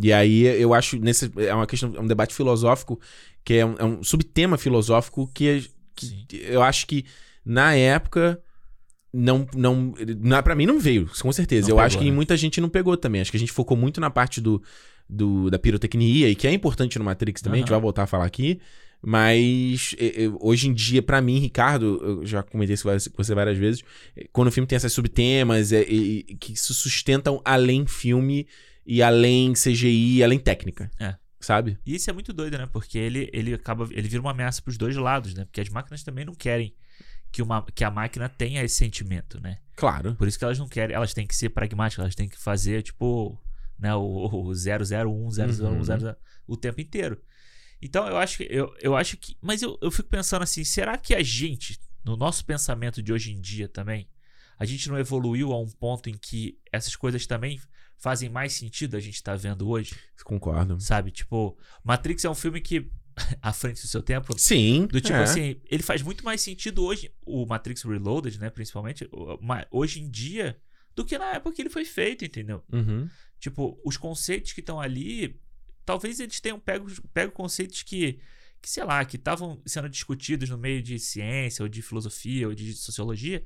[0.00, 0.98] E aí eu acho.
[0.98, 3.00] Nesse, é uma questão, é um debate filosófico,
[3.44, 7.04] que é um, é um subtema filosófico que, que eu acho que
[7.44, 8.40] na época.
[9.18, 11.68] Não, não, na, pra mim não veio, com certeza.
[11.68, 12.10] Não eu pegou, acho que né?
[12.10, 13.22] muita gente não pegou também.
[13.22, 14.62] Acho que a gente focou muito na parte do,
[15.08, 18.06] do da pirotecnia, e que é importante no Matrix também, a gente vai voltar a
[18.06, 18.60] falar aqui.
[19.00, 19.94] Mas
[20.40, 23.82] hoje em dia, pra mim, Ricardo, eu já comentei isso com você várias vezes,
[24.32, 28.46] quando o filme tem esses subtemas é, e- que se sustentam além filme
[28.86, 30.90] e além CGI, além técnica.
[31.00, 31.16] É.
[31.40, 31.78] Sabe?
[31.84, 32.66] E isso é muito doido, né?
[32.66, 33.86] Porque ele, ele acaba.
[33.90, 35.44] Ele vira uma ameaça pros dois lados, né?
[35.44, 36.74] Porque as máquinas também não querem
[37.30, 39.58] que, uma, que a máquina tenha esse sentimento, né?
[39.76, 40.14] Claro.
[40.14, 40.96] Por isso que elas não querem.
[40.96, 43.38] Elas têm que ser pragmáticas, elas têm que fazer, tipo,
[43.78, 45.84] né, o, o 001, 001, Uhum.
[45.84, 46.16] 00,
[46.46, 47.20] o tempo inteiro.
[47.80, 48.48] Então eu acho que.
[48.50, 49.36] Eu, eu acho que.
[49.40, 53.32] Mas eu, eu fico pensando assim, será que a gente, no nosso pensamento de hoje
[53.32, 54.08] em dia também,
[54.58, 57.60] a gente não evoluiu a um ponto em que essas coisas também
[57.98, 59.94] fazem mais sentido a gente tá vendo hoje?
[60.24, 60.80] Concordo.
[60.80, 61.10] Sabe?
[61.10, 62.90] Tipo, Matrix é um filme que,
[63.40, 64.86] à frente do seu tempo, Sim.
[64.86, 65.22] do tipo é.
[65.22, 69.08] assim, ele faz muito mais sentido hoje, o Matrix Reloaded, né, principalmente,
[69.70, 70.60] hoje em dia,
[70.94, 72.64] do que na época que ele foi feito, entendeu?
[72.72, 73.08] Uhum.
[73.38, 75.38] Tipo, os conceitos que estão ali,
[75.84, 78.18] talvez eles tenham pego, pego conceitos que,
[78.62, 82.54] que, sei lá, que estavam sendo discutidos no meio de ciência, ou de filosofia, ou
[82.54, 83.44] de sociologia,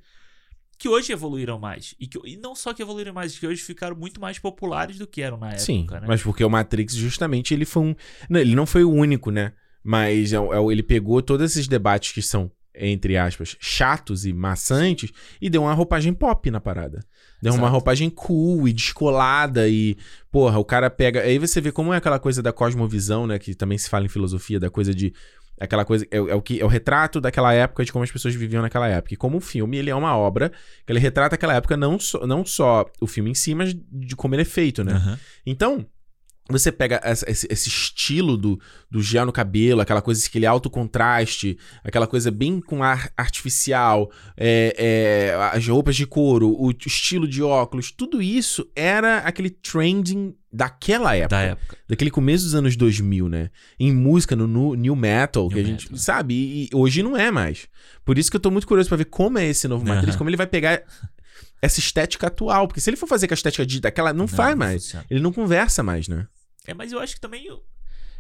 [0.81, 1.95] que hoje evoluíram mais.
[2.01, 5.07] E, que, e não só que evoluíram mais, que hoje ficaram muito mais populares do
[5.07, 6.03] que eram na época, Sim, né?
[6.09, 7.95] mas porque o Matrix, justamente, ele foi um.
[8.31, 9.53] Não, ele não foi o único, né?
[9.85, 14.33] Mas é o- é ele pegou todos esses debates que são, entre aspas, chatos e
[14.33, 15.11] maçantes
[15.41, 17.01] e deu uma roupagem pop na parada.
[17.43, 17.73] Deu uma Exato.
[17.73, 19.97] roupagem cool e descolada e,
[20.31, 21.23] porra, o cara pega.
[21.23, 23.39] Aí você vê como é aquela coisa da cosmovisão, né?
[23.39, 25.13] Que também se fala em filosofia, da coisa de.
[25.61, 26.07] Aquela coisa.
[26.11, 28.63] É, o- é o que, é o retrato daquela época, de como as pessoas viviam
[28.63, 29.13] naquela época.
[29.15, 30.51] E como o filme, ele é uma obra
[30.87, 34.17] que ele retrata aquela época, não só, não só o filme em si, mas de
[34.17, 34.95] como ele é feito, né?
[34.95, 35.19] Aham.
[35.45, 35.87] Então,
[36.53, 40.49] você pega esse, esse estilo do, do gel no cabelo, aquela coisa que ele é
[40.49, 46.71] alto contraste, aquela coisa bem com ar artificial, é, é, as roupas de couro, o
[46.87, 51.37] estilo de óculos, tudo isso era aquele trending daquela época.
[51.37, 51.77] Da época.
[51.89, 53.51] Daquele começo dos anos 2000, né?
[53.79, 55.99] Em música, no, nu- new metal, que New a gente metal.
[55.99, 57.69] sabe, e, e hoje não é mais.
[58.05, 60.19] Por isso que eu tô muito curioso pra ver como é esse novo Matrix, Aham.
[60.19, 60.83] como ele vai pegar
[61.63, 64.57] essa estética atual, porque se ele for fazer com a estética de, daquela, não, faz
[64.57, 64.83] mais.
[64.85, 65.05] funciona.
[65.11, 66.27] Ele não conversa mais, né?
[66.71, 67.45] É, mas eu acho que também.
[67.47, 67.63] eu-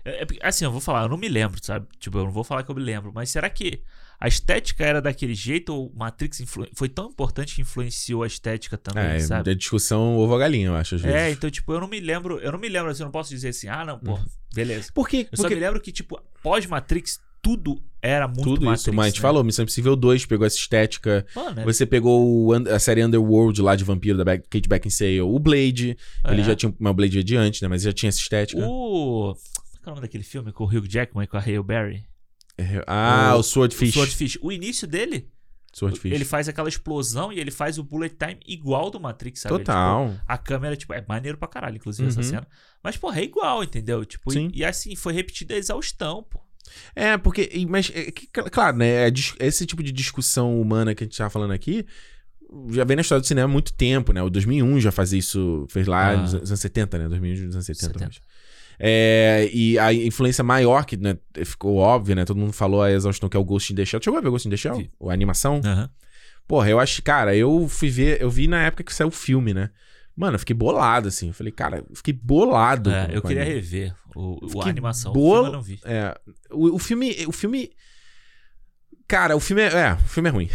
[0.04, 1.86] é- é assim, eu vou falar, eu não me lembro, sabe?
[1.98, 3.82] Tipo, eu não vou falar que eu me lembro, mas será que
[4.18, 6.42] a estética era daquele jeito ou Matrix
[6.74, 9.50] foi tão importante que influenciou a estética também, É, sabe?
[9.50, 11.16] é discussão ovo-galinha, eu acho, às vezes.
[11.16, 13.30] É, então, tipo, eu não me lembro, eu não me lembro, assim, eu não posso
[13.30, 14.18] dizer assim, ah, não, pô,
[14.54, 14.90] beleza.
[14.94, 18.80] Porque, Eu só porque me lembro que, tipo, pós-Matrix, tudo era muito tudo Matrix.
[18.82, 19.22] isso, mas a gente né?
[19.22, 23.04] falou, Missão Impossível 2 pegou essa estética, Mano, é, você pegou o un- a série
[23.04, 26.44] Underworld lá de vampiro da Back- Kate Beckinsale, o Blade, ele é.
[26.44, 28.60] já tinha, mas o Blade é de antes, né, mas já tinha essa estética.
[28.66, 29.34] O.
[29.34, 32.04] Qual é o nome daquele filme com o Hugh Jackman e com a Hale Berry?
[32.56, 33.90] É, Ah, o- o, Swordfish.
[33.90, 34.38] O Swordfish.
[34.42, 35.28] O início dele,
[35.72, 36.12] Swordfish.
[36.12, 39.54] ele faz aquela explosão e ele faz o bullet time igual do Matrix, sabe?
[39.56, 40.14] Ele, tipo, Total.
[40.26, 42.24] A câmera, tipo, é maneiro pra caralho, inclusive, essa Uhum.
[42.24, 42.46] cena.
[42.82, 44.04] Mas, porra, é igual, entendeu?
[44.04, 44.50] Tipo, Sim.
[44.54, 46.40] e, e assim, foi repetida a exaustão, pô.
[46.94, 47.50] É, porque.
[47.68, 49.08] Mas, é que, claro, né?
[49.08, 51.84] é Esse tipo de discussão humana que a gente tava falando aqui
[52.70, 54.22] já vem na história do cinema há muito tempo, né?
[54.22, 56.16] O 2001 já fazia isso, fez lá Ah.
[56.16, 57.08] nos anos 70, né?
[57.08, 57.92] 2001, nos anos 70.
[57.92, 58.04] 70.
[58.06, 58.20] mas.
[58.82, 62.24] É, e a influência maior, que né, ficou óbvia, né?
[62.24, 64.00] Todo mundo falou a exaustão que é o Ghost in the Shell.
[64.02, 64.88] Chegou a ver Ghost in the Shell?
[65.08, 65.60] A animação?
[65.64, 65.90] Aham.
[66.48, 69.54] Porra, eu acho, cara, eu fui ver, eu vi na época que saiu o filme,
[69.54, 69.70] né?
[70.16, 71.28] Mano, eu fiquei bolado, assim.
[71.28, 72.90] Eu falei, cara, eu fiquei bolado.
[72.90, 73.56] É, eu queria anime.
[73.60, 75.12] rever o, o- a animação.
[75.12, 75.80] bolo- O filme eu não vi.
[75.84, 77.16] É, o, o filme.
[77.26, 77.70] O filme.
[79.08, 79.66] Cara, o filme é.
[79.66, 80.48] É, o filme é ruim.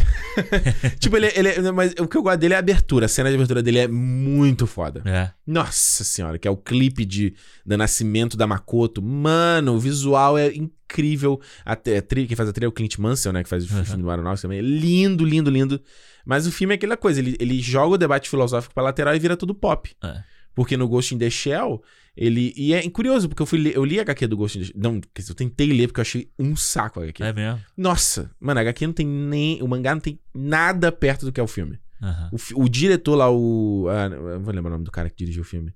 [0.98, 3.04] tipo, ele, é- ele é- Mas o que eu gosto dele é a abertura.
[3.04, 5.02] A cena de abertura dele é muito foda.
[5.04, 5.30] É.
[5.46, 7.34] Nossa senhora, que é o clipe de,
[7.66, 9.02] do nascimento da Makoto.
[9.02, 11.38] Mano, o visual é incrível.
[11.66, 13.42] A, a trilha, quem faz a trilha é o Clint Mansell, né?
[13.42, 13.84] Que faz o Uhum.
[13.84, 14.58] filme do Aeronautica também.
[14.58, 15.78] É lindo, lindo, lindo.
[16.26, 19.18] Mas o filme é aquela coisa, ele, ele joga o debate filosófico pra lateral e
[19.18, 19.94] vira tudo pop.
[20.02, 20.24] É.
[20.56, 21.82] Porque no Ghost in the Shell,
[22.16, 22.52] ele.
[22.56, 24.66] E é curioso, porque eu fui ler, eu li a HQ do Ghost in the
[24.66, 24.76] Shell.
[24.76, 27.22] Não, quer dizer, eu tentei ler porque eu achei um saco a HQ.
[27.22, 27.60] É mesmo?
[27.76, 29.62] Nossa, mano, a HQ não tem nem.
[29.62, 31.78] O mangá não tem nada perto do que é o filme.
[32.02, 32.30] Aham.
[32.32, 33.86] O, o diretor lá, o.
[33.88, 35.72] Ah, não vou lembrar o nome do cara que dirigiu o filme.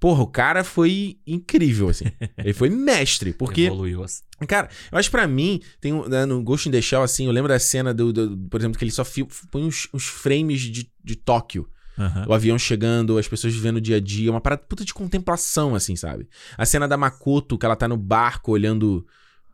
[0.00, 2.04] Porra, o cara foi incrível, assim.
[2.38, 3.32] Ele foi mestre.
[3.32, 4.04] Porque, Evoluiu.
[4.04, 4.22] assim.
[4.46, 7.26] cara, eu acho que pra mim, tem um, né, no Ghost in the Shell, assim,
[7.26, 10.04] eu lembro da cena do, do- por exemplo, que ele só fi- põe uns, uns
[10.06, 11.68] frames de, de Tóquio.
[11.98, 12.26] Aham.
[12.28, 15.74] O avião chegando, as pessoas vivendo o dia a dia, uma parada puta de contemplação,
[15.74, 16.28] assim, sabe?
[16.56, 19.04] A cena da Makoto, que ela tá no barco olhando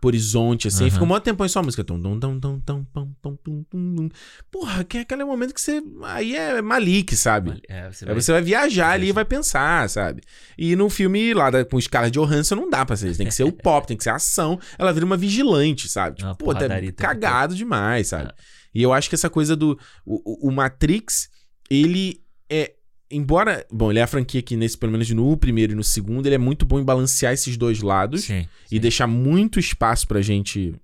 [0.04, 0.90] pro horizonte, assim, Aham.
[0.90, 1.82] fica um monte de tempo em só a música.
[1.82, 4.08] Tum, tum, tum, tum, tum, tum, tum, tum, tum, tum.
[4.50, 5.82] Porra, que é aquele momento que você.
[6.04, 7.60] Aí é Malik, sabe?
[7.68, 8.20] É, você Aí vai...
[8.20, 10.22] você vai viajar ali e vai pensar, sabe?
[10.58, 13.18] E no filme lá da, com Scarlett Johansson não dá pra ser isso.
[13.18, 14.58] Tem que ser o pop, tem que ser a ação.
[14.78, 16.16] Ela vira uma vigilante, sabe?
[16.16, 18.28] Tipo, Uma pô, tá cagado demais, sabe?
[18.30, 18.34] É.
[18.74, 19.78] E eu acho que essa coisa do...
[20.04, 21.28] O- o Matrix,
[21.70, 22.74] ele é...
[23.10, 23.66] Embora...
[23.70, 26.34] Bom, ele é a franquia que, nesse, pelo menos no primeiro e no segundo, ele
[26.34, 28.24] é muito bom em balancear esses dois lados.
[28.24, 28.80] Sim, E sim.
[28.80, 30.74] deixar muito espaço pra gente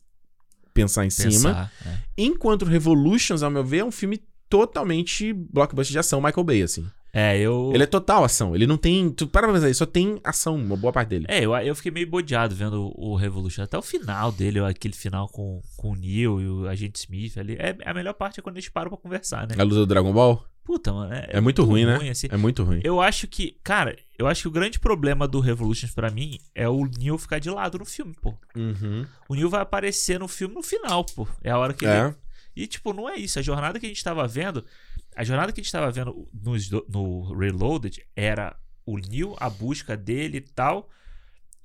[0.72, 1.30] pensar em cima.
[1.30, 1.98] Pensar, é.
[2.16, 6.86] Enquanto Revolutions, ao meu ver, é um filme totalmente blockbuster de ação, Michael Bay, assim.
[7.12, 7.72] É, eu.
[7.74, 8.54] Ele é total ação.
[8.54, 9.10] Ele não tem.
[9.10, 11.26] Tu para pra pensar, ele só tem ação, uma boa parte dele.
[11.28, 13.62] É, eu, eu fiquei meio bodeado vendo o, o Revolution.
[13.62, 17.56] Até o final dele, aquele final com, com o Neo e o Agente Smith ali.
[17.58, 19.56] É, a melhor parte é quando eles param pra conversar, né?
[19.58, 21.12] A luta do Dragon Ball Puta, mano.
[21.12, 22.10] É, é, muito ruim, né?
[22.10, 22.28] assim.
[22.30, 22.80] É muito ruim.
[22.84, 26.68] Eu acho que, cara, eu acho que o grande problema do Revolutions pra mim é
[26.68, 28.38] o Neo ficar de lado no filme, pô.
[28.54, 29.04] Uhum.
[29.28, 31.26] O Neo vai aparecer no filme no final, pô.
[31.42, 31.92] É a hora que ele.
[31.92, 32.14] É.
[32.54, 33.36] E, tipo, não é isso.
[33.40, 34.64] A jornada que a gente tava vendo.
[35.16, 38.56] A jornada que a gente tava vendo do- no, Reloaded era
[38.86, 40.88] o Neo, a busca dele e tal.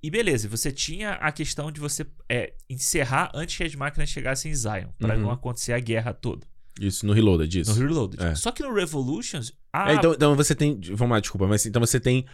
[0.01, 4.51] E beleza, você tinha a questão de você é, encerrar antes que as máquinas chegassem
[4.51, 5.21] em Zion, pra Uhum.
[5.21, 6.47] não acontecer a guerra toda.
[6.79, 7.73] Isso, no Reloaded, isso.
[7.79, 8.21] No Reloaded.
[8.23, 8.35] É.
[8.35, 9.53] Só que no Revolutions.
[9.71, 9.91] A...
[9.91, 10.79] É, então, então você tem.
[10.93, 12.25] Vamos lá, desculpa, mas então você tem.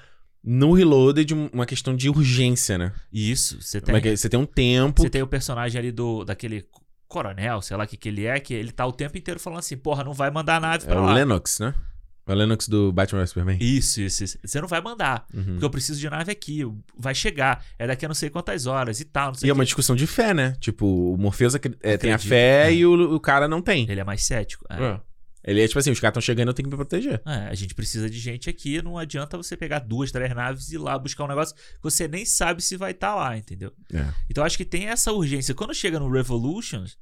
[0.43, 2.91] No Reloaded, um- uma questão de urgência, né?
[3.13, 3.95] Isso, você é tem.
[3.95, 4.15] é?
[4.15, 5.03] Você tem um tempo.
[5.03, 6.65] Você tem o personagem ali do daquele
[7.07, 9.59] coronel, sei lá o que, que ele é, que ele tá o tempo inteiro falando
[9.59, 11.13] assim, porra, não vai mandar a nave É pra o lá.
[11.13, 11.75] Lennox, né?
[12.27, 13.57] É o Lennox do Batman Superman.
[13.59, 14.37] Isso, isso, isso.
[14.43, 15.25] Você não vai mandar.
[15.33, 15.43] Uhum.
[15.43, 16.61] Porque eu preciso de nave aqui.
[16.97, 17.65] Vai chegar.
[17.79, 19.33] É daqui a não sei quantas horas e tal.
[19.43, 20.55] E é uma discussão de fé, né?
[20.59, 22.73] Tipo, o Morpheus acre- é, tem a fé é.
[22.75, 23.89] e o, o cara não tem.
[23.89, 24.65] Ele é mais cético.
[24.69, 24.81] É.
[24.83, 25.01] É.
[25.43, 27.19] Ele é tipo assim, os caras estão chegando, eu tenho que me proteger.
[27.25, 28.79] É, a gente precisa de gente aqui.
[28.83, 32.07] Não adianta você pegar duas, três naves e ir lá buscar um negócio que você
[32.07, 33.73] nem sabe se vai estar lá, entendeu?
[33.91, 34.05] É.
[34.29, 35.55] Então eu acho que tem essa urgência.
[35.55, 36.95] Quando chega no Revolutions,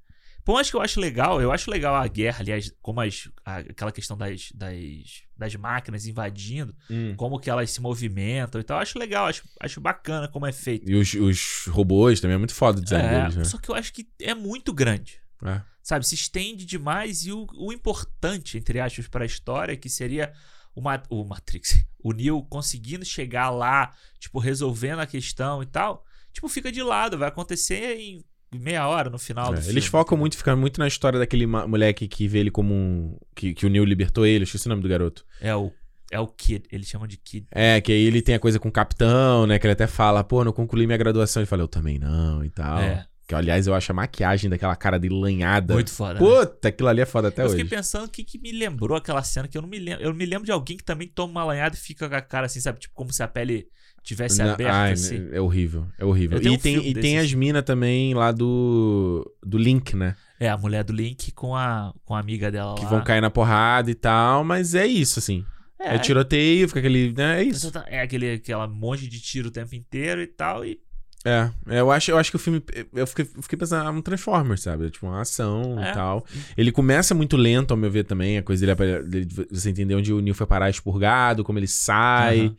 [0.43, 3.57] por mais que eu acho legal, eu acho legal a guerra, aliás, como as, a-
[3.57, 6.75] aquela questão das, das, das máquinas invadindo,
[7.17, 8.77] como que elas se movimentam e tal.
[8.77, 10.89] Eu acho legal, acho, acho bacana como é feito.
[10.89, 13.43] E os, os robôs também é muito foda o design É, deles, né?
[13.43, 15.21] Só que eu acho que é muito grande.
[15.43, 15.61] É.
[15.81, 20.31] Sabe, se estende demais e o, o importante, entre aspas, para a história, que seria
[20.75, 26.05] o, Ma- o Matrix, o Neo conseguindo chegar lá, tipo, resolvendo a questão e tal,
[26.31, 28.23] tipo, fica de lado, vai acontecer em
[28.57, 29.73] meia hora no final É, do filme.
[29.73, 33.17] Eles focam muito, ficam muito na história daquele moleque que vê ele como um.
[33.35, 35.25] Que, que o Neil libertou ele, esqueci o nome do garoto.
[35.41, 35.71] É o,
[36.11, 37.45] é o Kid, eles chamam de Kid.
[37.51, 39.59] É, que aí ele tem a coisa com o capitão, né?
[39.59, 41.41] Que ele até fala, pô, não concluí minha graduação.
[41.41, 42.79] Ele fala, eu também não e tal.
[42.79, 43.05] É.
[43.27, 45.75] Que, aliás, eu acho a maquiagem daquela cara dele lanhada.
[45.75, 46.15] Muito foda.
[46.15, 46.19] né?
[46.19, 47.57] Puta, aquilo ali é foda até eu hoje.
[47.57, 50.03] fiquei pensando o que, que me lembrou aquela cena que eu não me lembro.
[50.03, 52.47] Eu me lembro de alguém que também toma uma lanhada e fica com a cara
[52.47, 52.79] assim, sabe?
[52.79, 53.67] Tipo, como se a pele
[54.09, 55.29] tivesse aberta, ai, assim.
[55.31, 56.39] É horrível, é horrível.
[56.41, 59.29] E um tem, e tem as minas também lá do.
[59.45, 60.15] Do Link, né?
[60.39, 62.89] É, a mulher do Link com a, com a amiga dela Que lá.
[62.89, 65.43] vão cair na porrada e tal, mas é isso, assim.
[65.79, 67.13] É, tiroteio, fica aquele.
[67.13, 67.67] Né, é isso.
[67.67, 70.65] Exata- É aquele, aquela monte de tiro o tempo inteiro e tal.
[70.65, 70.77] E
[71.25, 72.61] É, é, eu acho, eu acho que o filme.
[72.93, 74.89] Eu fiquei, fiquei pensando, ah, um Transformers, sabe?
[74.89, 75.91] Tipo, uma ação É.
[75.91, 76.25] e tal.
[76.57, 78.37] Ele começa muito lento, ao meu ver, também.
[78.37, 78.65] A coisa
[79.03, 82.39] dele, você entender onde o Neo foi parar expurgado, como ele sai.
[82.47, 82.55] Aham.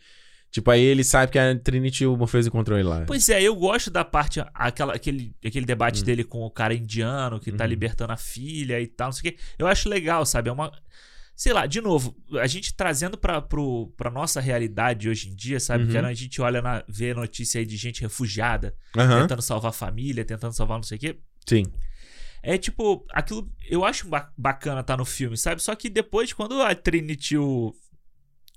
[0.51, 3.05] Tipo, aí ele sabe que a Trinity e o Morpheus encontrou ele lá.
[3.07, 6.05] Pois é, eu gosto da parte, aquela, aquele, aquele debate Hum.
[6.05, 7.71] dele com o cara indiano que tá Uhum.
[7.71, 9.39] libertando a filha e tal, não sei o quê.
[9.59, 10.49] Eu acho legal, sabe?
[10.49, 10.73] É uma.
[11.37, 15.59] Sei lá, de novo, a gente trazendo pra, pro, pra nossa realidade hoje em dia,
[15.61, 15.85] sabe?
[15.85, 15.91] Uhum.
[15.91, 19.73] Que a gente olha, na, vê notícia aí de gente refugiada, Aham, tentando salvar a
[19.73, 21.17] família, tentando salvar não sei o quê.
[21.49, 21.65] sim.
[22.43, 25.63] É tipo, aquilo eu acho ba- bacana tá no filme, sabe?
[25.63, 27.75] Só que depois, quando a Trinity e o,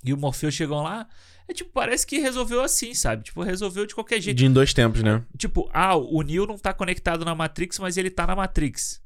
[0.06, 1.06] e o Morpheus chegam lá,
[1.48, 3.24] é tipo, parece que resolveu assim, sabe?
[3.24, 4.38] Tipo, resolveu de qualquer jeito.
[4.38, 5.24] De em dois tempos, né?
[5.38, 9.02] Tipo, ah, o Neo não tá conectado na Matrix, mas ele tá na Matrix.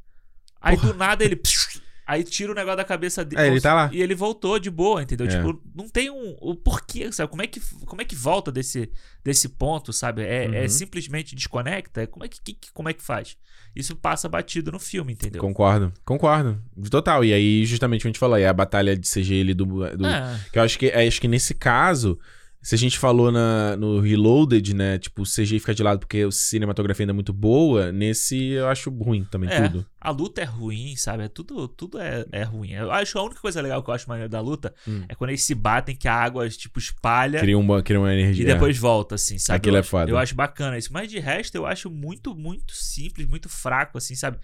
[0.62, 0.94] Aí Porra.
[0.94, 1.40] do nada ele.
[2.08, 3.42] Aí tira o negócio da cabeça dele.
[3.42, 3.90] É, ele tá lá.
[3.92, 5.28] E ele voltou de boa, entendeu?
[5.28, 5.30] É.
[5.30, 6.38] Tipo, não tem um.
[6.40, 7.30] O porquê, sabe?
[7.30, 8.90] Como é que, como é que volta desse,
[9.24, 10.22] desse ponto, sabe?
[10.24, 10.70] É, é Uhum.
[10.70, 12.08] simplesmente desconecta?
[12.08, 13.36] Como é que, que- como é que faz?
[13.76, 15.42] Isso passa batido no filme, entendeu?
[15.42, 16.60] Concordo, concordo.
[16.90, 17.26] Total.
[17.26, 19.66] E aí, justamente o que a gente falou, aí a batalha de CG ali do.
[19.66, 20.40] do É.
[20.52, 22.18] Que eu acho que, acho que nesse caso,
[22.62, 24.98] se a gente falou na, no Reloaded, né?
[25.00, 27.92] Tipo, o CG fica de lado porque a cinematografia ainda é muito boa.
[27.92, 29.86] Nesse eu acho ruim também, É, tudo.
[30.02, 31.24] a luta é ruim, sabe?
[31.24, 32.72] É tudo, tudo é, é ruim.
[32.72, 35.06] Eu acho a única coisa legal que eu acho maneiro da luta Hum.
[35.08, 37.40] é quando eles se batem, que a água, tipo, espalha.
[37.40, 38.44] Cria uma, cria uma energia.
[38.44, 39.58] E depois volta, assim, sabe?
[39.58, 40.12] Aquilo eu é acho- foda.
[40.12, 40.92] Eu acho bacana isso.
[40.92, 44.38] Mas de resto, eu acho muito, muito simples, muito fraco, assim, sabe?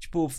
[0.00, 0.30] Tipo,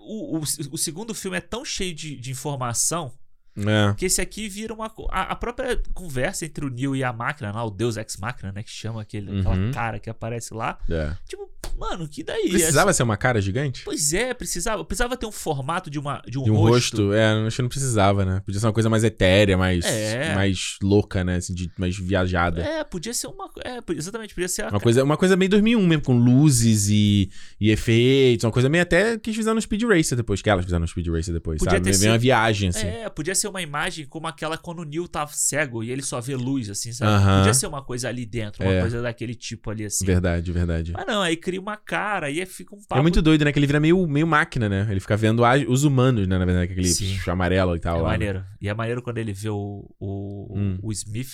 [0.00, 0.42] o, o,
[0.72, 3.12] o segundo filme é tão cheio de, de informação
[3.56, 3.86] É.
[3.88, 4.92] Porque esse aqui vira uma.
[5.10, 8.50] A, a própria conversa entre o Neo e a máquina, lá, o Deus Ex Máquina,
[8.52, 8.62] né?
[8.62, 9.40] Que chama aquele, Uhum.
[9.40, 10.78] aquela cara que aparece lá.
[10.90, 11.16] é.
[11.26, 11.48] Tipo,
[11.78, 12.48] mano, que daí?
[12.48, 13.82] Precisava ser uma cara gigante?
[13.84, 14.84] Pois é, precisava.
[14.84, 16.96] Precisava ter um formato de, uma, de um, De um rosto.
[17.08, 17.12] rosto.
[17.12, 18.40] É, acho que não precisava, né?
[18.44, 20.34] Podia ser uma coisa mais etérea, mais, É.
[20.34, 21.36] mais louca, né?
[21.36, 22.62] Assim, de, mais viajada.
[22.62, 23.50] É, podia ser uma.
[23.64, 24.66] É, exatamente, podia ser.
[24.66, 27.30] Uma coisa, uma coisa meio 2001 mesmo, com luzes e,
[27.60, 28.44] e efeitos.
[28.44, 30.40] Uma coisa meio até que eles fizeram no Speed Racer depois.
[30.42, 31.84] Que elas fizeram no Speed Racer depois, Podia sabe?
[31.84, 32.86] ter Meio sido- uma viagem, assim.
[32.86, 36.20] É, podia ser uma imagem como aquela quando o Neil tá cego e ele só
[36.20, 37.10] vê luz, assim, sabe?
[37.12, 37.38] Aham.
[37.38, 38.80] Podia ser uma coisa ali dentro, uma É.
[38.80, 40.04] coisa daquele tipo ali, assim.
[40.04, 40.92] Verdade, verdade.
[40.92, 42.98] Mas não, aí cria uma cara, aí fica um papo.
[42.98, 43.52] É muito doido, né?
[43.52, 44.86] Que ele vira meio, meio máquina, né?
[44.90, 46.38] Ele fica vendo a- os humanos, né?
[46.38, 47.18] Na verdade, aquele Sim.
[47.30, 47.98] amarelo e tal.
[47.98, 48.12] É lá, né?
[48.14, 48.44] maneiro.
[48.60, 50.78] E é maneiro quando ele vê o, o, Hum.
[50.82, 51.30] o Smith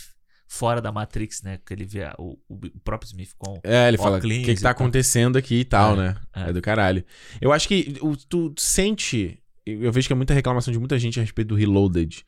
[0.47, 1.59] fora da Matrix, né?
[1.65, 3.61] Que ele vê o, o próprio Smith com.
[3.63, 6.17] É, ele fala, o que, que e tá acontecendo aqui e tal, É, né?
[6.35, 6.51] é.
[6.51, 6.53] É.
[6.53, 7.05] do caralho.
[7.41, 9.39] Eu acho que o- tu sente...
[9.67, 12.25] Eu vejo que é muita reclamação de muita gente a respeito do Reloaded.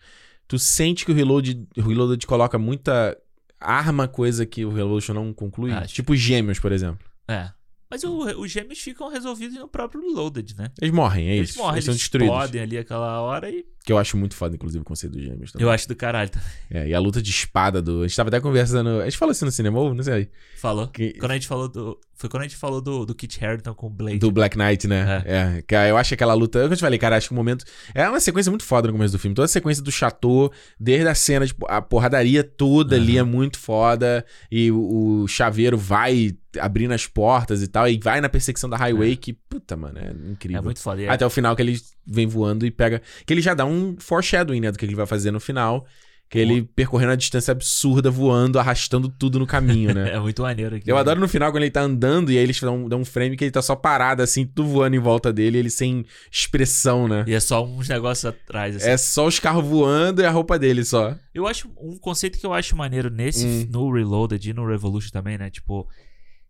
[0.47, 3.16] Tu sente que o Reloaded, o Reloaded coloca muita
[3.59, 5.73] arma, coisa que o Revolution não conclui?
[5.73, 5.94] Acho.
[5.94, 7.05] Tipo gêmeos, por exemplo.
[7.27, 7.51] É.
[7.93, 10.70] Mas o- os gêmeos ficam resolvidos no próprio Reloaded, né?
[10.81, 11.59] Eles morrem, é Eles isso.
[11.59, 12.35] morrem, eles eles, são destruídos.
[12.35, 13.66] explodem ali aquela hora e.
[13.85, 15.66] Que eu acho muito foda, inclusive, o conceito dos gêmeos também.
[15.66, 16.31] Eu acho do caralho.
[16.31, 16.40] tá?
[16.70, 18.01] É, e a luta de espada do...
[18.02, 18.89] A gente tava até conversando...
[19.01, 20.31] A gente falou isso no cinema, ou não sei.
[20.56, 20.86] Falou.
[20.89, 22.01] Que- Quando a gente falou do.
[22.23, 24.20] Foi quando a gente falou do, do Kit Harington com o Blade.
[24.20, 25.24] Do Black Knight, né?
[25.27, 25.62] É.
[25.66, 26.61] que eu acho que aquela luta.
[26.61, 27.16] É eu te falei, cara.
[27.16, 27.65] Acho que o momento.
[27.93, 29.35] É uma sequência muito foda no começo do filme.
[29.35, 33.59] Toda a sequência do chateau, desde a cena, tipo, a porradaria toda ali é muito
[33.59, 34.24] foda.
[34.53, 36.31] E o, o chaveiro vai
[36.61, 37.89] abrindo as portas e tal.
[37.89, 40.61] E vai na perseguição da highway, que, puta, mano, é incrível.
[40.61, 41.03] É muito foda.
[41.03, 41.77] É- Até o final que ele
[42.07, 43.03] vem voando e pega.
[43.27, 44.70] Que ele já dá um foreshadowing, né?
[44.70, 45.85] Do que ele vai fazer no final.
[46.32, 50.12] Que ele percorrendo a distância absurda, voando, arrastando tudo no caminho, né?
[50.16, 50.90] É muito maneiro aqui.
[50.90, 53.36] Eu adoro no final quando ele tá andando e aí eles dão, dão um frame
[53.36, 57.22] que ele tá só parado, assim, tudo voando em volta dele, ele sem expressão, né?
[57.28, 58.88] E é só uns negócios atrás, assim.
[58.88, 61.14] É só os carros voando e a roupa dele só.
[61.34, 63.66] Eu acho um conceito que eu acho maneiro nesse, Hum.
[63.70, 65.50] no Reloaded e no Revolution também, né?
[65.50, 65.86] Tipo,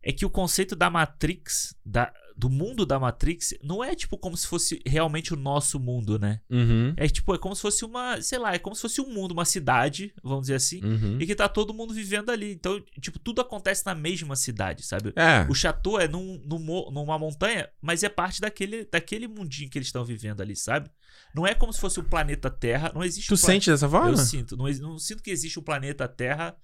[0.01, 4.37] é que o conceito da Matrix, da, do mundo da Matrix, não é tipo como
[4.37, 6.41] se fosse realmente o nosso mundo, né?
[6.51, 6.95] Uhum.
[6.97, 9.33] É tipo, é como se fosse uma, sei lá, é como se fosse um mundo,
[9.33, 11.19] uma cidade, vamos dizer assim, Uhum.
[11.21, 12.53] e que tá todo mundo vivendo ali.
[12.53, 15.13] Então, tipo, tudo acontece na mesma cidade, sabe?
[15.17, 15.47] É.
[15.49, 19.89] O chateau é num, num numa montanha, mas é parte daquele, daquele mundinho que eles
[19.89, 20.91] estão vivendo ali, sabe?
[21.35, 22.91] Não é como se fosse o planeta Terra.
[22.95, 24.09] Não existe Tu um sente dessa forma?
[24.11, 24.57] Eu sinto.
[24.57, 26.57] Não, não sinto que existe um planeta Terra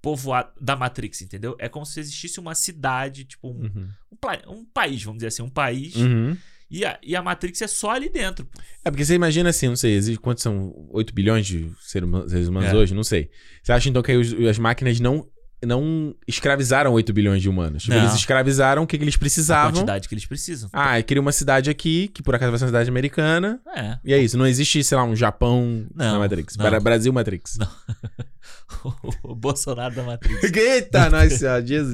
[0.00, 1.56] povoado da Matrix, entendeu?
[1.58, 3.88] É como se existisse uma cidade, tipo, um, Uhum.
[4.12, 5.94] um, um país, vamos dizer assim, um país.
[5.96, 6.36] Uhum.
[6.70, 8.44] E, a, e a Matrix é só ali dentro.
[8.44, 8.60] pô.
[8.84, 12.06] É porque você imagina assim, não sei, existe quantos são 8 bilhões de seres
[12.48, 12.74] humanos É.
[12.76, 12.94] hoje?
[12.94, 13.30] Não sei.
[13.62, 15.26] Você acha então que os- as máquinas não,
[15.64, 17.82] não escravizaram 8 bilhões de humanos?
[17.82, 18.02] Tipo, Não.
[18.02, 19.72] eles escravizaram o que, que eles A precisavam.
[19.72, 20.68] quantidade que eles precisam.
[20.72, 23.60] Ah, cria uma cidade aqui, que por acaso vai ser uma cidade americana.
[23.74, 23.98] É.
[24.04, 26.56] E é isso, não existe, sei lá, um Japão Não, na Matrix.
[26.56, 26.64] não.
[26.68, 27.58] Bra- Brasil Matrix.
[29.22, 30.42] o Bolsonaro da Matrix.
[30.56, 31.42] Eita, nós,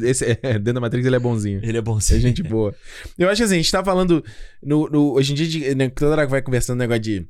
[0.03, 1.61] esse, é, dentro da Matrix ele é bonzinho.
[1.63, 2.75] Ele é bom É gente boa.
[3.19, 4.25] Eu acho que assim, a gente tá falando.
[4.63, 7.27] No, no- hoje em dia, de- né, toda hora que vai conversando negócio de.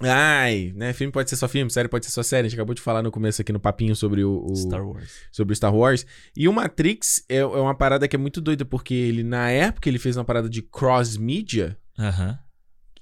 [0.00, 0.92] Ai, né?
[0.92, 2.46] Filme pode ser só filme, série pode ser só série.
[2.46, 4.44] A gente acabou de falar no começo aqui no papinho sobre o.
[4.48, 5.10] o- Star Wars.
[5.32, 6.06] sobre o Star Wars.
[6.36, 9.88] E o Matrix é, é uma parada que é muito doida, porque ele, na época,
[9.88, 12.38] ele fez uma parada de cross-media Aham.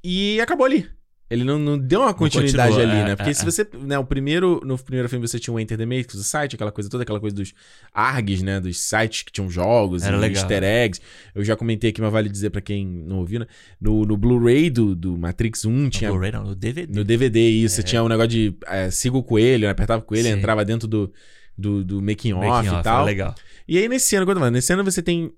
[0.03, 0.89] e acabou ali.
[1.29, 3.17] Ele não, não deu uma continuidade ali, é, né?
[3.17, 3.45] Porque é, se é.
[3.45, 3.69] você.
[3.81, 6.71] Né, o primeiro, no primeiro filme você tinha o Enter the Matrix, o site, aquela
[6.71, 7.53] coisa toda, aquela coisa dos
[7.93, 8.61] ARGs, né?
[8.61, 10.41] Dos sites que tinham jogos Era e legal.
[10.41, 11.01] easter eggs.
[11.35, 13.47] Eu já comentei aqui, mas vale dizer pra quem não ouviu, né?
[13.81, 16.11] No, no Blu-ray do, do Matrix 1 tinha.
[16.11, 16.93] No Blu-ray não, no DVD.
[16.95, 17.75] No DVD, isso.
[17.77, 19.71] Você tinha um negócio de é, siga o coelho, né?
[19.71, 20.39] apertava o coelho, Sim.
[20.39, 21.13] entrava dentro do,
[21.59, 22.97] do, do making off Making e off, tal.
[22.99, 23.35] era legal.
[23.67, 25.33] E aí, nesse ano, quando nesse ano você tem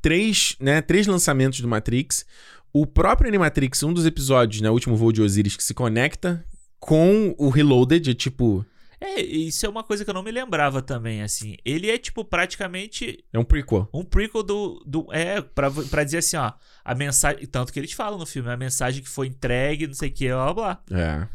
[0.00, 2.26] três, né, três lançamentos do Matrix.
[2.72, 6.44] O próprio Animatrix, um dos episódios, né, o último voo de Osiris, que se conecta
[6.80, 8.64] com o Reloaded, é tipo.
[9.00, 11.56] É, isso é uma coisa que eu não me lembrava também, assim.
[11.64, 13.88] Ele é, tipo, praticamente É um prequel.
[13.92, 14.82] um prequel do.
[14.86, 16.52] do é, pra, pra dizer assim, ó.
[16.84, 17.44] A mensagem.
[17.46, 20.28] Tanto que eles falam no filme, a mensagem que foi entregue, não sei o que,
[20.28, 20.82] blá blá.
[20.88, 21.00] blá.
[21.00, 21.28] É.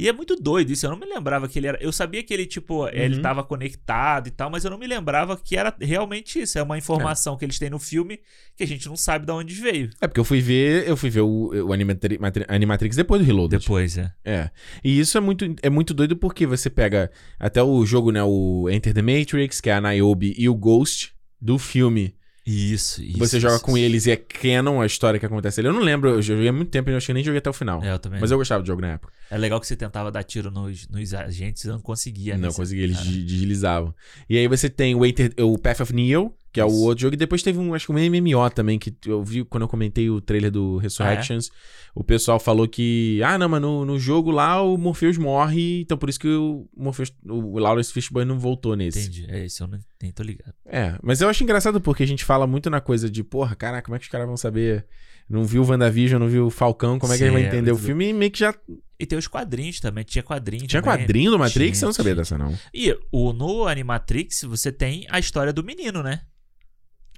[0.00, 0.86] E é muito doido isso.
[0.86, 1.78] Eu não me lembrava que ele era.
[1.80, 3.22] Eu sabia que ele, tipo, ele Uhum.
[3.22, 6.58] tava conectado e tal, mas eu não me lembrava que era realmente isso.
[6.58, 8.18] É uma informação que eles têm no filme
[8.56, 9.90] que a gente não sabe de onde veio.
[10.00, 13.26] É porque eu fui ver, eu fui ver o, o Animatri- Matri- Animatrix depois do
[13.26, 13.60] Reloaded.
[13.60, 14.12] Depois, é.
[14.24, 14.50] É.
[14.82, 18.68] E isso é muito, é muito doido porque você pega até o jogo, né, o
[18.70, 22.14] Enter the Matrix, que é a Niobe e o Ghost do filme.
[22.50, 23.18] Isso, isso.
[23.18, 23.86] você joga isso, com isso.
[23.86, 25.68] eles e é canon a história que acontece ali.
[25.68, 27.48] Eu não lembro, eu joguei há muito tempo e eu acho que nem joguei até
[27.50, 27.82] o final.
[27.82, 28.20] É, eu também.
[28.20, 29.12] Mas eu gostava do jogo na época.
[29.30, 32.36] É legal que você tentava dar tiro nos, nos agentes e não conseguia.
[32.36, 32.46] né?
[32.48, 33.94] não conseguia, eles de- deslizavam.
[34.28, 37.14] E aí você tem o, Enter, o Path of Neo, Que é o outro jogo.
[37.14, 40.10] E depois teve um, acho que um MMO também, que eu vi quando eu comentei
[40.10, 41.50] o trailer do Resurrections.
[41.94, 45.96] O pessoal falou que, ah, não, mas no, no jogo lá o Morpheus morre, então
[45.98, 49.00] por isso que o Morpheus, o Lawrence Fishburne não voltou nesse.
[49.00, 49.26] Entendi.
[49.28, 50.54] É isso, eu não, nem tô ligado.
[50.66, 53.82] É, mas eu acho engraçado porque a gente fala muito na coisa de, porra, caraca,
[53.82, 54.86] como é que os caras vão saber?
[55.28, 57.46] Não viu o WandaVision, não viu o Falcão, como é que Sim, ele vai é
[57.46, 58.08] entender o muito filme?
[58.08, 58.52] E meio que já
[58.98, 60.02] E tem os quadrinhos também.
[60.02, 60.98] Tinha quadrinho tinha também.
[60.98, 62.22] quadrinho do Matrix, Tinha, eu não sabia tinha.
[62.22, 62.56] dessa não.
[62.74, 66.22] E o, no Animatrix, você tem a história do menino, né?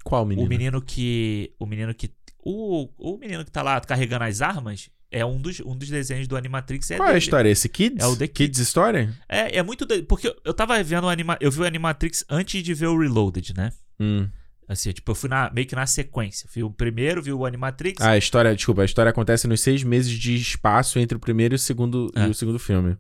[0.05, 0.47] Qual menino?
[0.47, 1.53] O menino que.
[1.59, 2.11] O menino que.
[2.45, 6.27] O, o menino que tá lá carregando as armas é um dos, um dos desenhos
[6.27, 6.91] do Animatrix.
[6.91, 7.49] É Qual é a história?
[7.49, 8.03] Esse Kids?
[8.03, 9.11] É o The Kids Story?
[9.29, 9.85] É, é muito.
[9.87, 12.87] doido, Porque eu- eu tava vendo o Anima, Eu vi o Animatrix antes de ver
[12.87, 13.73] o Reloaded, né?
[14.01, 14.29] Hum.
[14.66, 16.49] Assim, tipo, eu fui na, meio que na sequência.
[16.55, 18.01] Vi o primeiro, vi o Animatrix.
[18.01, 21.55] Ah, a história, desculpa, a história acontece nos seis meses de espaço entre o primeiro
[21.55, 22.27] e o segundo, É.
[22.27, 22.97] e o segundo filme.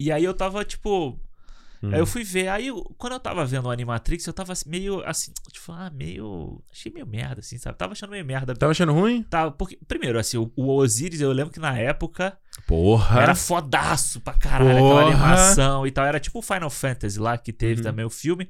[0.00, 1.20] E aí eu tava, tipo.
[1.82, 1.90] Hum.
[1.92, 2.48] Aí eu fui ver.
[2.48, 5.32] Aí, eu- quando eu tava vendo o Animatrix, eu tava meio assim.
[5.50, 6.62] Tipo, ah, meio.
[6.70, 7.76] Achei meio merda, assim, sabe?
[7.76, 8.54] Tava achando meio merda.
[8.54, 9.22] Tava achando ruim?
[9.24, 13.20] Tava, porque, primeiro, assim, o, o Osiris, eu lembro que na época Porra.
[13.20, 15.00] era fodaço pra caralho, Porra.
[15.00, 16.04] aquela animação e tal.
[16.06, 17.82] Era tipo o Final Fantasy lá, que teve Uhum.
[17.88, 18.48] também o filme.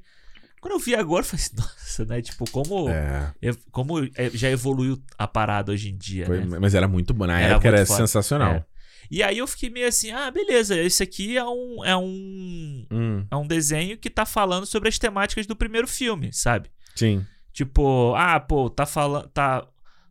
[0.61, 2.21] Quando eu vi agora, eu falei assim, nossa, né?
[2.21, 3.33] Tipo, como, É,
[3.71, 6.57] como é, já evoluiu a parada hoje em dia, foi- né?
[6.61, 7.25] mas era muito bom.
[7.25, 7.99] Na Era época era foda.
[7.99, 8.53] sensacional.
[8.53, 8.65] É.
[9.09, 13.25] E aí eu fiquei meio assim, ah, beleza, esse aqui é um, é um, Hum,
[13.29, 16.69] é um desenho que tá falando sobre as temáticas do primeiro filme, sabe?
[16.95, 17.25] sim.
[17.51, 19.27] Tipo, ah, pô, tá falando.
[19.29, 19.67] Tá,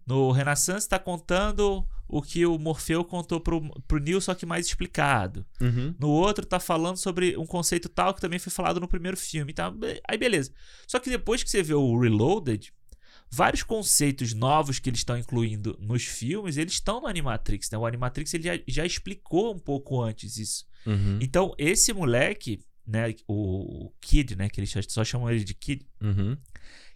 [0.06, 4.66] no Renaissance tá contando o que o Morfeu contou pro, pro Neo, só que mais
[4.66, 5.44] explicado.
[5.60, 5.94] Uhum.
[5.98, 9.52] No outro tá falando sobre um conceito tal que também foi falado no primeiro filme.
[9.52, 9.72] Tá?
[10.08, 10.52] Aí beleza.
[10.86, 12.72] Só que depois que você vê o Reloaded,
[13.32, 17.70] vários conceitos novos que eles estão incluindo nos filmes, eles estão no Animatrix.
[17.70, 17.78] Né?
[17.78, 20.66] O Animatrix ele já, já explicou um pouco antes isso.
[20.86, 21.18] Uhum.
[21.20, 25.86] Então, esse moleque, né, o, o Kid, né, que eles só chamam ele de Kid,
[26.00, 26.36] Uhum.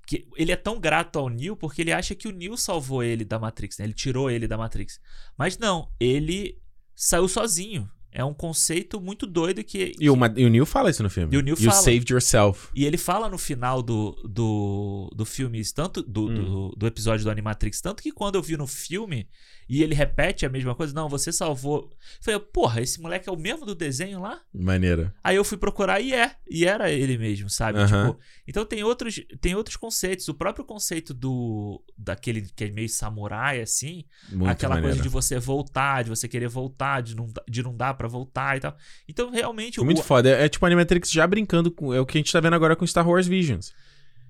[0.07, 3.25] que ele é tão grato ao Neo porque ele acha que o Neo salvou ele
[3.25, 3.87] da Matrix, né?
[3.87, 5.01] Ele tirou ele da Matrix.
[5.39, 6.61] Mas não, ele
[6.95, 7.91] saiu sozinho.
[8.13, 9.93] É um conceito muito doido que.
[10.01, 11.35] E, o, Ma- e o Neil fala isso no filme.
[11.35, 11.83] E o Neil You fala.
[11.83, 12.69] saved yourself.
[12.75, 16.35] E ele fala no final do, do, do filme, tanto do, Hum.
[16.35, 19.29] do, do episódio do Animatrix, tanto que quando eu vi no filme
[19.69, 21.91] e ele repete a mesma coisa, não, você salvou.
[21.91, 24.41] Eu falei, porra, esse moleque é o mesmo do desenho lá?
[24.55, 25.13] Maneira.
[25.23, 27.79] Aí eu fui procurar e é, e era ele mesmo, sabe?
[27.81, 28.13] Aham.
[28.13, 30.29] Tipo, então tem outros, tem outros conceitos.
[30.29, 34.95] O próprio conceito do daquele que é meio samurai assim, Muito aquela maneira.
[34.95, 38.57] coisa de você voltar, de você querer voltar, de não, de não dar pra voltar
[38.57, 38.77] e tal.
[39.09, 40.29] Então realmente Foi muito o, foda.
[40.29, 41.93] É, é tipo Animatrix já brincando com.
[41.95, 43.73] É o que a gente tá vendo agora com Star Wars Visions.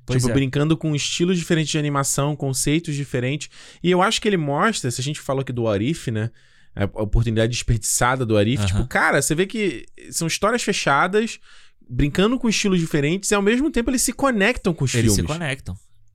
[0.04, 0.34] Pois tipo, é.
[0.34, 3.48] brincando com estilos diferentes de animação, conceitos diferentes.
[3.82, 6.30] E eu acho que ele mostra, se a gente falou aqui do Arif, né?
[6.76, 8.58] A oportunidade desperdiçada do Arif.
[8.60, 8.66] Aham.
[8.66, 11.40] Tipo, cara, você vê que são histórias fechadas,
[11.88, 15.16] brincando com estilos diferentes, e ao mesmo tempo eles se conectam com os eles se
[15.16, 15.32] filmes.
[15.32, 15.74] conectam.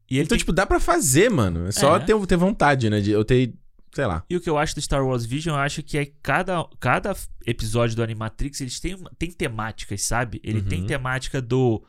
[0.09, 1.67] E Então, tem- tipo, dá pra fazer, mano.
[1.67, 1.99] É só É.
[1.99, 2.99] ter, ter vontade, né?
[3.01, 3.53] De eu ter.
[3.93, 4.23] Sei lá.
[4.29, 7.15] E o que eu acho do Star Wars Vision, eu acho que é cada, cada
[7.45, 10.39] episódio do Animatrix, eles têm, tem temáticas, sabe?
[10.43, 10.65] Ele Uhum.
[10.65, 11.83] tem temática do.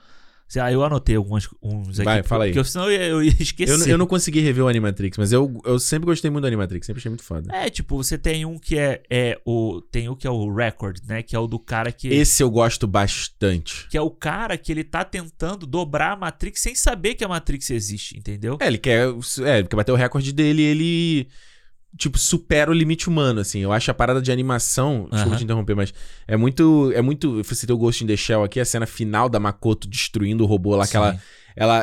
[0.48, 2.04] Sei lá, eu anotei alguns uns aqui.
[2.04, 2.50] Vai, fala aí.
[2.50, 3.72] Porque eu- senão eu ia, eu ia esquecer.
[3.72, 6.46] Eu, não- eu não consegui rever o Animatrix, mas eu, eu sempre gostei muito do
[6.46, 7.48] Animatrix, sempre achei muito foda.
[7.56, 9.80] É, tipo, você tem um que é, é o.
[9.80, 11.22] Tem o que é o Record, né?
[11.22, 12.08] Que é o do cara que.
[12.08, 13.88] Esse eu gosto bastante.
[13.88, 17.28] Que é o cara que ele tá tentando dobrar a Matrix sem saber que a
[17.28, 18.58] Matrix existe, entendeu?
[18.60, 19.08] É, ele quer,
[19.44, 21.28] é, ele quer bater o recorde dele e ele,
[21.96, 23.60] tipo, supera o limite humano, assim.
[23.60, 25.36] Eu acho a parada de animação, desculpa Aham.
[25.38, 25.92] te interromper, mas
[26.26, 29.28] é muito, é muito, você tem o Ghost in the Shell aqui, a cena final
[29.28, 31.18] da Makoto destruindo o robô lá, que ela,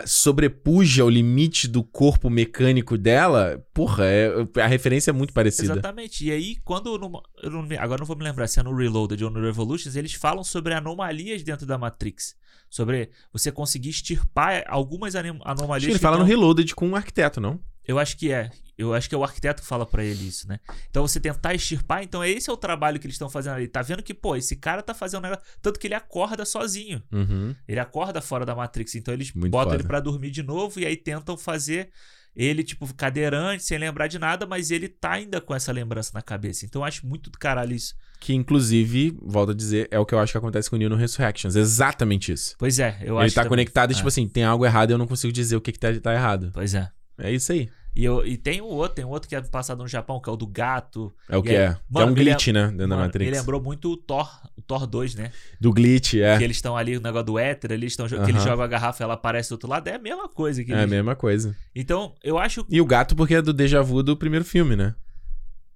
[0.08, 3.64] sobrepuja o limite do corpo mecânico dela.
[3.74, 4.32] Porra, é-
[4.64, 5.74] a referência é muito parecida.
[5.74, 6.26] Exatamente.
[6.26, 6.98] E aí, quando.
[6.98, 10.14] no- não agora não vou me lembrar se é no Reloaded ou no Revolutions, eles
[10.14, 12.36] falam sobre anomalias dentro da Matrix.
[12.68, 15.46] Sobre você conseguir extirpar algumas anomalias.
[15.72, 17.60] Acho que ele que fala tão- no Reloaded com um arquiteto, não?
[17.90, 18.52] Eu acho que é.
[18.78, 20.60] Eu acho que é o arquiteto que fala pra ele isso, né?
[20.92, 23.68] Então você tentar extirpar, então esse é o trabalho que eles estão fazendo ali.
[23.68, 25.44] Tá vendo que, pô, esse cara tá fazendo um negócio.
[25.60, 27.02] Tanto que ele acorda sozinho.
[27.12, 27.56] Uhum.
[27.68, 28.94] Ele acorda fora da Matrix.
[28.94, 29.82] Então eles Muito botam foda.
[29.82, 31.90] ele pra dormir de novo e aí tentam fazer
[32.36, 36.22] ele, tipo, cadeirante, sem lembrar de nada, mas ele tá ainda com essa lembrança na
[36.22, 36.64] cabeça.
[36.66, 37.96] Então eu acho muito do caralho isso.
[38.20, 40.90] Que, inclusive, volto a dizer, é o que eu acho que acontece com o Neo
[40.90, 41.56] no Resurrections.
[41.56, 42.56] Exatamente isso.
[42.58, 43.50] Pois é, eu ele acho tá também.
[43.50, 45.72] conectado e, É, tipo assim, tem algo errado e eu não consigo dizer o que,
[45.74, 46.52] que tá, tá errado.
[46.54, 46.90] Pois é.
[47.18, 47.70] É isso aí.
[47.96, 50.30] E, eu, e tem um outro, tem um outro que é passado no Japão, que
[50.30, 51.12] é o do gato.
[51.28, 51.74] É o que é.
[51.74, 52.68] Que Mano, é um me glitch, né?
[52.68, 53.32] Dentro da Mano, Matrix.
[53.32, 55.32] Me lembrou muito o Thor, o Thor 2, né?
[55.60, 56.38] Do glitch, é.
[56.38, 58.30] Que eles estão ali, o negócio do éter, eles estão, que Aham.
[58.30, 59.88] eles jogam a garrafa ela aparece do outro lado.
[59.88, 60.64] É a mesma coisa.
[60.64, 61.56] Que É a eles- mesma coisa.
[61.76, 62.66] Então, eu acho.
[62.70, 64.96] E o gato, porque é do déjà vu do primeiro filme, né?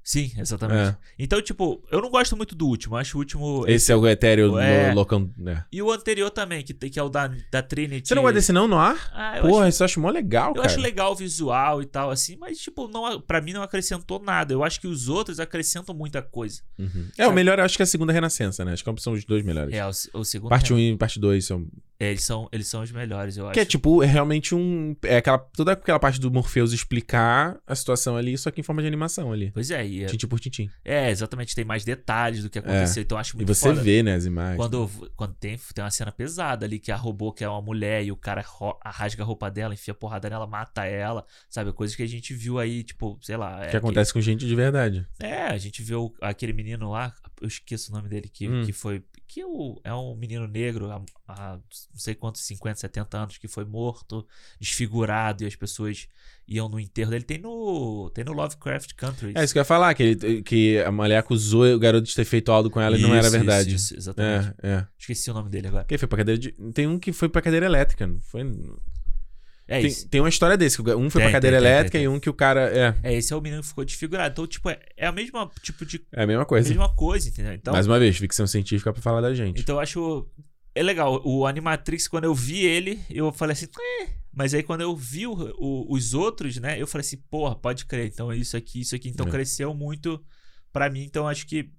[0.03, 0.89] Sim, exatamente.
[0.89, 0.97] É.
[1.17, 2.97] Então, tipo, eu não gosto muito do último.
[2.97, 3.63] Acho o último.
[3.67, 4.89] Esse é o etéreo É.
[4.89, 5.31] lo- loucão.
[5.37, 5.63] né?
[5.71, 8.09] E o anterior também, que, que é o da, da Trinity.
[8.09, 9.09] Você não gosta desse não, no ar?
[9.13, 10.67] Ah, eu Porra, acho, isso eu acho mó legal, eu cara.
[10.67, 14.51] acho legal o visual e tal, assim, mas, tipo, não, pra mim não acrescentou nada.
[14.53, 16.61] Eu acho que os outros acrescentam muita coisa.
[16.77, 17.07] Uhum.
[17.17, 18.73] É, o melhor eu acho que é a segunda renascença, né?
[18.73, 19.73] Acho que são os dois melhores.
[19.73, 20.49] É, o, o segundo.
[20.49, 21.65] Parte 1 e parte 2 são.
[22.03, 23.53] É, eles, são, eles são os melhores, eu acho.
[23.53, 24.95] Que é tipo, é realmente um.
[25.03, 25.37] É aquela.
[25.39, 29.31] Toda aquela parte do Morpheus explicar a situação ali, só que em forma de animação
[29.31, 29.51] ali.
[29.53, 30.69] Pois é, e é, Tintim por tintim.
[30.83, 33.81] é, exatamente, tem mais detalhes do que aconteceu, então eu acho E muito você foda.
[33.81, 34.57] vê, né, as imagens.
[34.57, 38.03] Quando, quando tem, tem uma cena pesada ali, que a robô que é uma mulher
[38.03, 38.43] e o cara
[38.85, 41.71] rasga a roupa dela, enfia a porrada nela, mata ela, sabe?
[41.73, 43.65] Coisas que a gente viu aí, tipo, sei lá.
[43.67, 45.05] Que acontece com gente de verdade.
[45.19, 48.63] É, a gente viu aquele menino lá, eu esqueço o nome dele, que, Hum.
[48.65, 49.03] que foi.
[49.33, 53.37] Que é, o- é um menino negro há, há não sei quantos, 50, 70 anos,
[53.39, 54.27] que foi morto,
[54.59, 56.07] desfigurado, e as pessoas
[56.47, 57.23] iam no enterro dele.
[57.23, 58.11] Tem no.
[58.13, 59.33] Tem no Lovecraft Country.
[59.35, 62.13] É isso que eu ia falar, que, ele, que a mulher acusou o garoto de
[62.13, 63.69] ter feito algo com ela e não era verdade.
[63.73, 64.53] Isso, isso, exatamente.
[64.61, 64.87] É, é.
[64.99, 65.85] Esqueci o nome dele agora.
[65.85, 66.51] Quem foi pra cadeira de.
[66.71, 68.43] Tem um que foi pra cadeira elétrica, não foi?
[69.67, 70.07] É tem, isso.
[70.09, 72.29] tem uma história desse, que um foi Tem, pra cadeira tem, elétrica e um que
[72.29, 72.69] o cara.
[72.77, 74.31] É, É, esse é o menino que ficou desfigurado.
[74.33, 76.67] Então, tipo, é, é a mesma tipo de é a mesma coisa.
[76.69, 77.53] mesma coisa, entendeu?
[77.53, 79.61] Então, Mais uma vez, ficção científica pra falar da gente.
[79.61, 80.27] então eu acho.
[80.75, 81.21] É legal.
[81.23, 83.67] O Animatrix, quando eu vi ele, eu falei assim.
[84.01, 84.07] "Eh".
[84.35, 86.81] Mas aí quando eu vi o- o- os outros, né?
[86.81, 88.07] Eu falei assim, porra, pode crer.
[88.07, 89.07] Então é isso aqui, isso aqui.
[89.07, 89.29] Então É.
[89.29, 90.19] cresceu muito
[90.73, 91.03] pra mim.
[91.03, 91.69] Então acho que.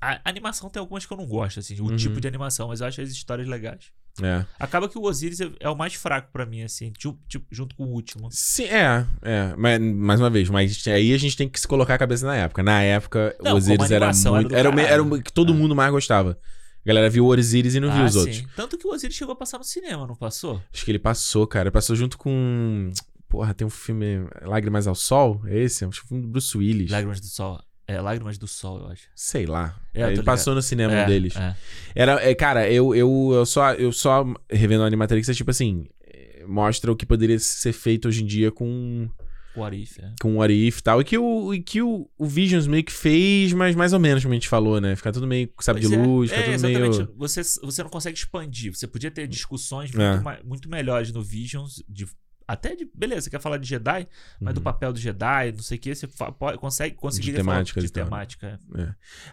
[0.00, 1.96] A animação tem algumas que eu não gosto, assim, o Uhum.
[1.96, 3.90] tipo de animação, mas eu acho as histórias legais.
[4.22, 4.44] É.
[4.60, 7.74] Acaba que o Osiris é, é o mais fraco pra mim, assim, ju- tipo, junto
[7.74, 8.28] com o último.
[8.30, 9.54] Sim, é, é.
[9.56, 12.36] Mas, mais uma vez, mas aí a gente tem que se colocar a cabeça na
[12.36, 12.62] época.
[12.62, 14.54] Na época, Não, o Osiris era muito.
[14.54, 15.56] Era, era o que todo É.
[15.56, 16.38] mundo mais gostava.
[16.84, 18.36] A galera viu o Osiris e não viu Ah, os outros.
[18.36, 18.46] sim.
[18.54, 20.62] Tanto que o Osiris chegou a passar no cinema, não passou?
[20.72, 21.72] Acho que ele passou, cara.
[21.72, 22.92] Passou junto com.
[23.28, 25.40] Porra, tem um filme Lágrimas ao Sol?
[25.46, 25.84] É esse?
[25.84, 26.90] Acho que foi um do Bruce Willis.
[26.90, 27.60] Lágrimas do Sol.
[27.86, 29.08] É, Lágrimas do Sol, eu acho.
[29.14, 29.78] Sei lá.
[29.92, 31.36] É, tô ele passou no cinema é, deles.
[31.36, 31.54] É.
[31.94, 35.86] Era, é, cara, eu, eu, eu, só, eu só revendo a Animatrix, é tipo assim.
[36.06, 39.08] é, Mostra o que poderia ser feito hoje em dia com,
[39.56, 40.12] What If, é.
[40.20, 41.00] com o What If e tal.
[41.00, 44.22] E que, o, e que o, o Visions meio que fez, mas mais ou menos,
[44.22, 44.96] como a gente falou, né?
[44.96, 46.02] Ficar tudo meio, sabe, de Pois é.
[46.06, 46.96] luz, é, ficar tudo exatamente.
[46.96, 47.14] meio.
[47.16, 48.74] Você, você não consegue expandir.
[48.74, 50.16] Você podia ter discussões É.
[50.20, 52.06] muito, muito melhores no Visions, de,
[52.46, 52.88] até de.
[52.94, 54.06] Beleza, você quer falar de Jedi,
[54.40, 54.64] mas do Uhum.
[54.64, 57.64] papel do Jedi, não sei o que, você pode, consegue conseguir de e tal, né?
[57.90, 58.60] temática.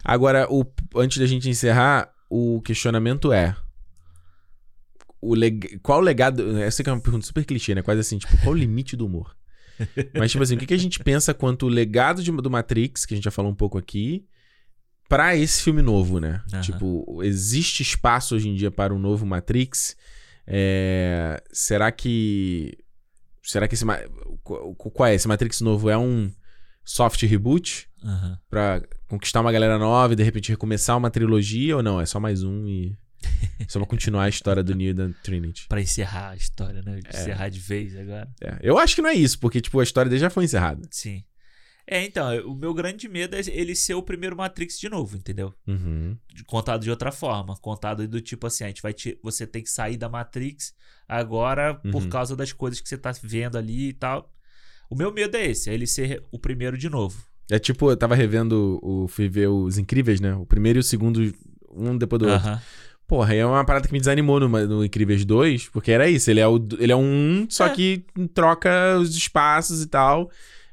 [0.04, 0.64] Agora, o,
[0.96, 3.54] antes da gente encerrar, o questionamento é.
[5.20, 5.78] O leg...
[5.82, 6.58] Qual o legado.
[6.58, 7.82] Essa aqui é uma pergunta super clichê, né?
[7.82, 9.36] Quase assim, tipo, qual o limite do humor?
[10.18, 13.06] Mas, tipo assim, o que, que a gente pensa quanto o legado de- do Matrix,
[13.06, 14.26] que a gente já falou um pouco aqui,
[15.08, 16.42] pra esse filme novo, né?
[16.52, 16.60] Aham.
[16.62, 19.96] Tipo, existe espaço hoje em dia para um novo Matrix?
[20.46, 22.76] É, Será que.
[23.42, 23.84] Será que esse.
[24.44, 25.14] Qual é?
[25.14, 26.30] Esse Matrix novo é um
[26.84, 27.88] soft reboot?
[28.04, 28.38] Aham.
[28.48, 32.00] Pra conquistar uma galera nova e de repente recomeçar uma trilogia ou não?
[32.00, 32.96] É só mais um e.
[33.68, 35.66] Só pra continuar a história do Neo e da Trinity.
[35.68, 36.98] Pra encerrar a história, né?
[37.08, 38.28] Encerrar de vez agora.
[38.42, 40.82] É, Eu acho que não é isso, porque, tipo, a história dele já foi encerrada.
[40.90, 41.22] Sim.
[41.86, 45.52] É, então, o meu grande medo é ele ser o primeiro Matrix de novo, entendeu?
[45.66, 46.16] Uhum.
[46.46, 47.56] Contado de outra forma.
[47.56, 50.72] Contado do tipo assim, a gente vai te, você tem que sair da Matrix
[51.08, 52.08] agora por Uhum.
[52.08, 54.32] causa das coisas que você tá vendo ali e tal.
[54.88, 57.24] O meu medo é esse, é ele ser o primeiro de novo.
[57.50, 59.08] É tipo, eu tava revendo o.
[59.08, 60.34] Fui ver os Incríveis, né?
[60.34, 61.20] O primeiro e o segundo,
[61.74, 62.48] um depois do outro.
[62.48, 62.62] Aham.
[63.06, 66.30] Porra, aí é uma parada que me desanimou no, no Incríveis 2, porque era isso.
[66.30, 67.70] Ele é, o, ele é um, só É.
[67.70, 70.30] que troca os espaços e tal.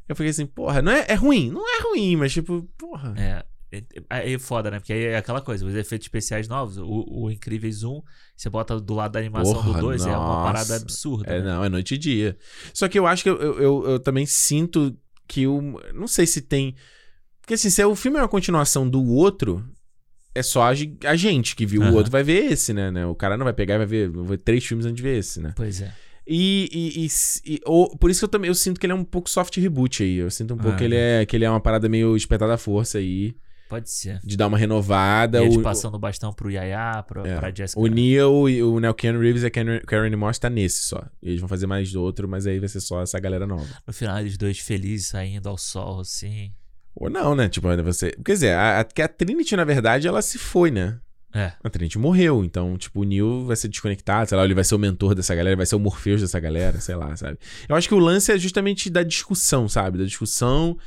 [0.10, 1.50] Eu fiquei assim, porra, não é, é ruim?
[1.52, 3.14] Não é ruim, mas tipo, porra.
[3.18, 3.46] É.
[3.72, 4.80] É, é, é foda, né?
[4.80, 8.02] Porque aí é aquela coisa, os efeitos especiais novos, o, o Incríveis 1,
[8.36, 10.44] você bota do lado da animação Porra, do 2, é uma nossa.
[10.44, 11.32] parada absurda.
[11.32, 11.46] É, né?
[11.54, 12.36] não, é noite e dia.
[12.74, 15.80] Só que eu acho que eu, eu, eu- eu também sinto que o.
[15.94, 16.74] Não sei se tem.
[17.42, 19.64] Porque assim, se o filme é uma continuação do outro,
[20.34, 20.70] é só a,
[21.06, 21.94] a gente que viu o Aham.
[21.94, 23.06] outro vai ver esse, né, né?
[23.06, 25.20] O cara não vai pegar e vai ver, vai ver três filmes antes de ver
[25.20, 25.54] esse, né?
[25.56, 25.94] Pois é.
[26.32, 28.96] E, e, e e- ou- por isso que eu também eu sinto que ele é
[28.96, 30.18] um pouco soft reboot aí.
[30.18, 32.54] Eu sinto um pouco Ah, que, ele é, que ele é uma parada meio espetada
[32.54, 33.36] à força aí,
[33.68, 34.20] Pode ser.
[34.24, 35.42] de dar uma renovada.
[35.44, 37.36] Eles O- passando o bastão pro Yaya, pro, É.
[37.36, 37.80] pra Jessica.
[37.82, 41.04] O Neo e o Neo Keanu Reeves e a Karen Karen Moss tá nesse só.
[41.22, 43.66] Eles vão fazer mais outro, mas aí vai ser só essa galera nova.
[43.88, 46.52] No final, eles dois felizes saindo ao sol, assim.
[46.96, 47.48] Ou não, né?
[47.50, 48.12] Tipo, você.
[48.24, 51.00] Quer dizer, a, a, que a Trinity, na verdade, ela se foi, né?
[51.34, 51.54] É.
[51.64, 52.44] A Trinity morreu.
[52.44, 55.36] Então, tipo, o Neo vai ser desconectado, sei lá, ele vai ser o mentor dessa
[55.36, 57.38] galera, vai ser o Morpheus dessa galera, sei lá, sabe?
[57.68, 60.00] Eu acho que o lance é justamente da discussão, sabe?
[60.00, 60.78] Da discussão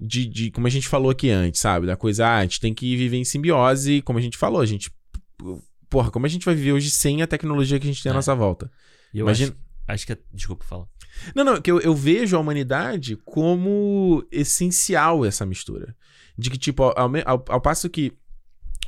[0.00, 1.86] de, de como a gente falou aqui antes, sabe?
[1.86, 4.66] Da coisa, ah, a gente tem que viver em simbiose, como a gente falou, a
[4.66, 4.90] gente.
[5.88, 8.14] Porra, como a gente vai viver hoje sem a tecnologia que a gente tem à
[8.14, 8.16] É.
[8.16, 8.70] nossa volta?
[9.14, 9.52] Eu Imagina.
[9.52, 10.12] acho, acho que.
[10.14, 10.88] é- Desculpa, fala.
[11.34, 15.94] Não, não, que eu, eu vejo a humanidade como essencial essa mistura.
[16.38, 16.94] de que, tipo, ao,
[17.26, 18.12] ao, ao passo que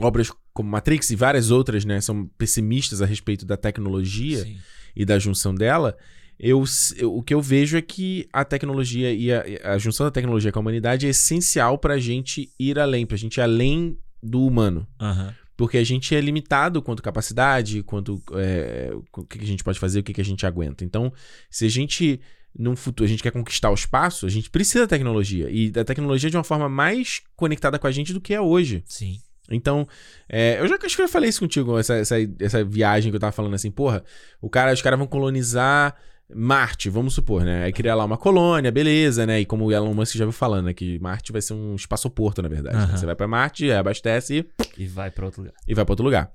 [0.01, 4.57] obras como Matrix e várias outras, né, são pessimistas a respeito da tecnologia Sim.
[4.97, 5.95] e da junção dela,
[6.39, 6.65] eu,
[6.97, 9.45] eu- o que eu vejo é que a tecnologia e a,
[9.75, 13.37] a junção da tecnologia com a humanidade é essencial pra gente ir além, pra gente
[13.37, 14.87] ir além do humano.
[15.01, 15.35] Aham.
[15.57, 20.01] Porque a gente é limitado quanto capacidade, quanto é, o que a gente pode fazer,
[20.01, 20.85] o que que a gente aguenta.
[20.85, 21.13] Então,
[21.49, 22.21] se a gente,
[22.59, 25.49] num futuro, a gente quer conquistar o espaço, a gente precisa da tecnologia.
[25.49, 28.83] E da tecnologia de uma forma mais conectada com a gente do que é hoje.
[28.87, 29.21] Sim.
[29.51, 29.87] Então,
[30.29, 33.17] é, eu já acho que eu já falei isso contigo, essa, essa, essa viagem que
[33.17, 34.03] eu tava falando assim, porra,
[34.41, 35.95] o cara, os caras vão colonizar
[36.35, 37.65] Marte, vamos supor, né?
[37.65, 39.41] Aí criar lá uma colônia, beleza, né?
[39.41, 40.73] E como o Elon Musk já viu falando, né?
[40.73, 42.77] Que Marte vai ser um espaçoporto, na verdade.
[42.77, 42.85] né?
[42.85, 42.97] Aham.
[42.97, 44.47] Você vai pra Marte, abastece
[44.79, 45.55] e E vai pra outro lugar.
[45.69, 46.33] e vai pra outro lugar.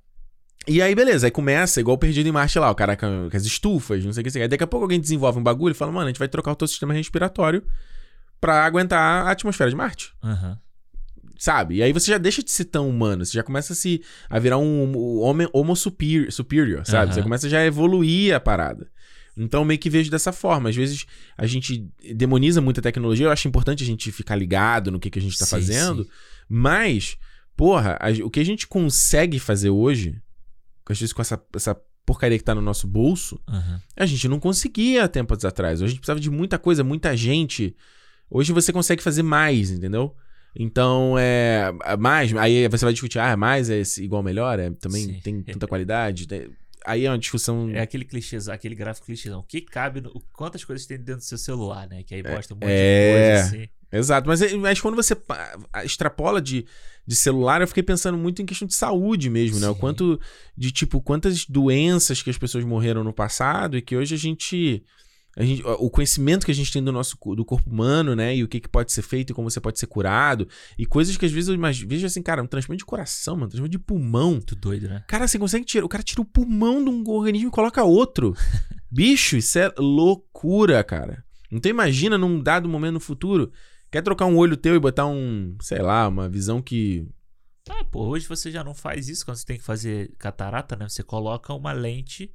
[0.67, 3.35] E aí, beleza, aí começa igual o Perdido em Marte lá, o cara com, com
[3.35, 4.29] as estufas, não sei o que.
[4.29, 4.43] sei lá.
[4.43, 6.51] Aí daqui a pouco alguém desenvolve um bagulho e fala, mano, a gente vai trocar
[6.51, 7.63] o teu sistema respiratório
[8.39, 10.13] pra aguentar a atmosfera de Marte.
[10.23, 10.59] Aham.
[11.39, 11.75] Sabe?
[11.77, 14.37] E aí você já deixa de ser tão humano, você já começa a, se, a
[14.37, 17.05] virar um, um homem homo superior, superior sabe?
[17.05, 17.13] Aham.
[17.13, 18.91] Você começa já a evoluir a parada.
[19.37, 20.67] Então meio que vejo dessa forma.
[20.67, 21.05] Às vezes
[21.37, 25.09] a gente demoniza muito a tecnologia, eu acho importante a gente ficar ligado no que,
[25.09, 26.09] que a gente tá Sim, fazendo, sim.
[26.49, 27.15] mas,
[27.55, 30.21] porra, a- o que a gente consegue fazer hoje,
[30.89, 31.73] às vezes com essa, essa
[32.05, 33.81] porcaria que tá no nosso bolso, Aham.
[33.95, 35.79] a gente não conseguia tempos atrás.
[35.79, 37.73] Hoje a gente precisava de muita coisa, muita gente.
[38.29, 40.13] Hoje você consegue fazer mais, entendeu?
[40.55, 41.71] Então, é.
[41.97, 42.35] Mais.
[42.35, 44.59] Aí você vai discutir, ah, mais é igual melhor?
[44.59, 45.19] É, também Sim.
[45.21, 46.27] tem tanta qualidade.
[46.85, 47.69] Aí é uma discussão.
[47.71, 49.41] É aquele clichê, aquele gráfico clichêzão.
[49.41, 52.03] O que cabe, no, quantas coisas tem dentro do seu celular, né?
[52.03, 53.11] Que aí mostra um monte é.
[53.11, 53.69] de coisa assim.
[53.91, 54.27] Exato.
[54.27, 55.15] Mas, é- mas quando você
[55.83, 56.65] extrapola de,
[57.05, 59.67] de celular, eu fiquei pensando muito em questão de saúde mesmo, né?
[59.69, 59.79] O Sim.
[59.79, 60.19] quanto
[60.55, 64.83] de, tipo, quantas doenças que as pessoas morreram no passado e que hoje a gente.
[65.37, 68.35] Gente, o conhecimento que a gente tem do nosso do corpo humano, né?
[68.35, 70.47] E o que, que pode ser feito e como você pode ser curado.
[70.77, 73.45] E coisas que às vezes eu imagino, vejo assim, cara, um transplante de coração, mano,
[73.45, 74.31] um transplante de pulmão.
[74.31, 75.03] Muito doido, né?
[75.07, 75.85] Cara, você consegue tirar.
[75.85, 78.35] O cara tira o pulmão de um organismo e coloca outro.
[78.91, 81.23] Bicho, isso é loucura, cara.
[81.51, 83.51] Então imagina num dado momento no futuro.
[83.91, 87.07] Quer trocar um olho teu e botar um, sei lá, uma visão que.
[87.69, 90.89] Ah, pô, hoje você já não faz isso quando você tem que fazer catarata, né?
[90.89, 92.33] Você coloca uma lente,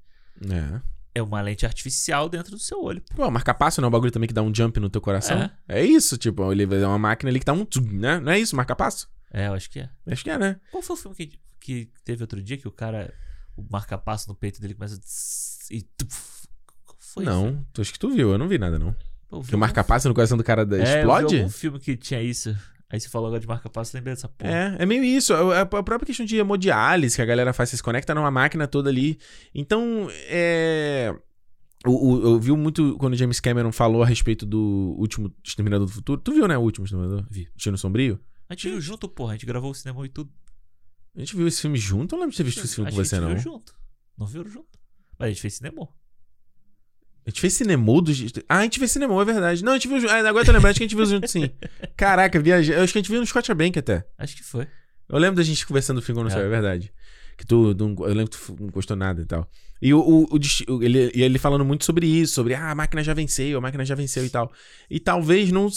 [0.51, 0.81] É.
[1.15, 3.03] é uma lente artificial dentro do seu olho.
[3.15, 5.49] Pô, marca-passo não é um bagulho também que dá um jump no teu coração?
[5.69, 7.67] É, isso, tipo, ele é uma máquina ali que dá um.
[7.93, 8.19] né?
[8.21, 9.09] Não é isso, marca-passo?
[9.33, 9.89] É, eu acho que é.
[10.09, 10.61] Acho que é, né?
[10.71, 13.13] Qual foi o filme que, que teve outro dia que o cara,
[13.57, 15.83] o marca-passo no peito dele começa a e
[16.99, 17.25] foi?
[17.25, 18.95] não, tu, acho que tu viu, eu não vi nada, não.
[19.29, 21.37] Pô, Que o marca-passo no coração do cara É, explode?
[21.39, 22.57] algum filme que tinha isso.
[22.95, 24.51] Aí você falou agora de marca-passo, lembrei dessa porra.
[24.79, 25.33] É, é meio isso.
[25.33, 28.69] É A, a própria questão de hemodiálise que a galera faz, se conecta numa máquina
[28.69, 29.19] toda ali.
[29.53, 31.13] Então, é.
[31.85, 35.87] O, o- eu vi muito quando o James Cameron falou a respeito do último Exterminador
[35.89, 36.21] do Futuro.
[36.21, 36.57] Tu viu, né?
[36.57, 37.27] O último Exterminador?
[37.29, 37.49] Vi.
[37.55, 38.21] Destino Sombrio?
[38.49, 39.33] A gente viu junto, porra.
[39.33, 40.31] A gente gravou o cinema e tudo.
[41.17, 42.15] A gente viu esse filme junto?
[42.15, 43.35] Eu não lembro de ter visto esse filme com você, a gente não.
[43.35, 43.75] viu junto.
[44.17, 44.79] Não viu junto.
[45.19, 45.89] Mas a gente fez cinema.
[47.27, 48.13] A gente fez cinema do.
[48.49, 49.65] Ah, a gente fez cinema, é verdade.
[49.65, 50.11] Não, a gente viu.
[50.11, 51.49] Ah, agora eu tô lembrando, acho que a gente viu junto sim.
[51.97, 52.75] Caraca, viajei.
[52.77, 54.05] Acho que a gente viu no Scott Bank até.
[54.19, 54.67] Acho que foi.
[55.09, 56.35] Eu lembro da gente conversando do filme quando É.
[56.35, 56.93] saiu, é verdade.
[57.37, 59.49] Que tu, não- eu lembro que tu não gostou nada e tal.
[59.83, 63.13] E o, o, o ele, ele falando muito sobre isso, sobre ah, a máquina já
[63.13, 64.53] venceu, a máquina já venceu e tal.
[64.89, 65.69] E talvez não.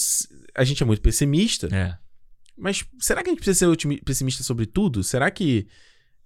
[0.56, 1.98] A gente é muito pessimista, É.
[2.58, 5.04] mas será que a gente precisa ser pessimista sobre tudo?
[5.04, 5.68] Será que.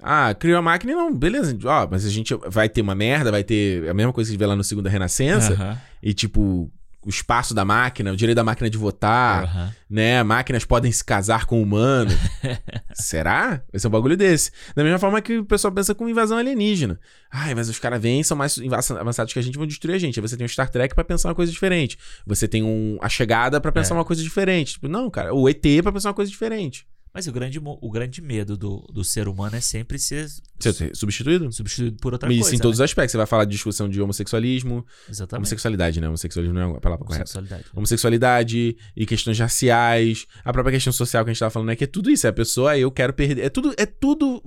[0.02, 1.58] Ah, criou a máquina e não, beleza.
[1.64, 4.34] Ó, mas a gente vai ter uma merda, vai ter a mesma coisa que a
[4.34, 5.54] gente vê lá no Segunda Renascença.
[6.02, 6.72] E tipo,
[7.04, 10.22] o espaço da máquina, o direito da máquina de votar né?
[10.24, 12.12] Máquinas podem se casar com o humano.
[12.94, 13.62] Será?
[13.72, 14.52] Vai ser um bagulho desse.
[14.76, 17.00] Da mesma forma que o pessoal pensa com invasão alienígena.
[17.32, 18.58] Ai, mas os caras vêm, são mais
[19.00, 20.20] avançados que a gente, vão destruir a gente.
[20.20, 21.98] Aí você tem o Star Trek pra pensar uma coisa diferente.
[22.26, 23.98] Você tem um, a chegada pra pensar É.
[23.98, 24.74] uma coisa diferente.
[24.74, 26.86] Tipo, não, cara, o ET pra pensar uma coisa diferente.
[27.14, 30.30] Mas o grande, o grande medo do, do ser humano é sempre ser
[30.60, 31.52] ser substituído?
[31.52, 32.56] substituído por outra Isso coisa.
[32.56, 32.86] em todos né?
[32.86, 33.12] os aspectos.
[33.12, 34.86] Você vai falar de discussão de homossexualismo.
[35.10, 35.40] Exatamente.
[35.42, 36.08] Homossexualidade, né?
[36.08, 37.24] Homossexualismo não é a palavra correta.
[37.24, 37.66] Homossexualidade.
[37.76, 41.76] homossexualidade e questões raciais, a própria questão social que a gente tava falando, né?
[41.76, 43.44] Que é tudo isso, é a pessoa, eu quero perder.
[43.44, 44.42] É tudo, é tudo.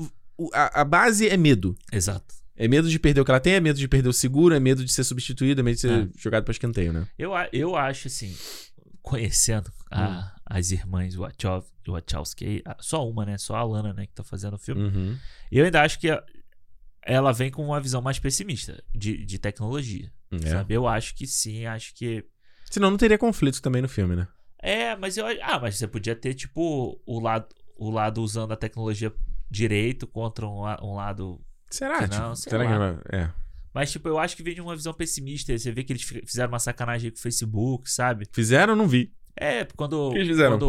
[0.55, 1.77] A, a base é medo.
[1.93, 2.35] Exato.
[2.57, 4.61] É medo de perder o que ela tem, é medo de perder o seguro, é
[4.61, 6.09] medo de ser substituído, é medo de ser É.
[6.17, 7.07] jogado pra escanteio, né?
[7.19, 8.35] Eu, eu acho assim,
[9.03, 10.34] conhecendo a- Hum.
[10.47, 11.15] As irmãs
[11.87, 13.39] Wachowski, a- só uma, né?
[13.39, 14.83] Só a Lana, né, que tá fazendo o filme.
[14.85, 15.19] Uhum.
[15.51, 16.23] Eu ainda acho que a-
[17.03, 20.11] ela vem com uma visão mais pessimista de, de tecnologia.
[20.33, 20.51] É.
[20.51, 20.75] Sabe?
[20.75, 22.25] Eu acho que sim, acho que.
[22.71, 24.27] Senão não teria conflito também no filme, né?
[24.59, 25.27] É, mas eu.
[25.43, 27.47] Ah, mas você podia ter, tipo, o lado,
[27.77, 29.13] o lado usando a tecnologia
[29.51, 31.41] direito contra um, um lado.
[31.71, 31.99] Será?
[31.99, 32.71] Que tipo, não, sei será lá.
[32.73, 33.31] que vai- É.
[33.73, 35.57] Mas, tipo, eu acho que vem de uma visão pessimista.
[35.57, 38.27] Você vê que eles fi- fizeram uma sacanagem com o Facebook, sabe?
[38.33, 39.13] Fizeram não vi?
[39.37, 40.13] É, quando,
[40.49, 40.69] quando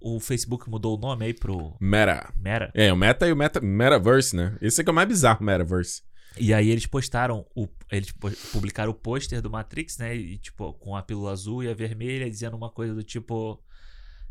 [0.00, 2.32] o, o Facebook mudou o nome aí pro Meta.
[2.38, 2.70] Meta.
[2.74, 4.56] É, o Meta e o Meta, Metaverse, né?
[4.60, 6.02] Esse é que é o mais bizarro, Metaverse.
[6.38, 8.12] E aí eles postaram, o, eles
[8.52, 10.14] publicaram o pôster do Matrix, né?
[10.14, 13.60] E tipo, com a pílula azul e a vermelha, dizendo uma coisa do tipo.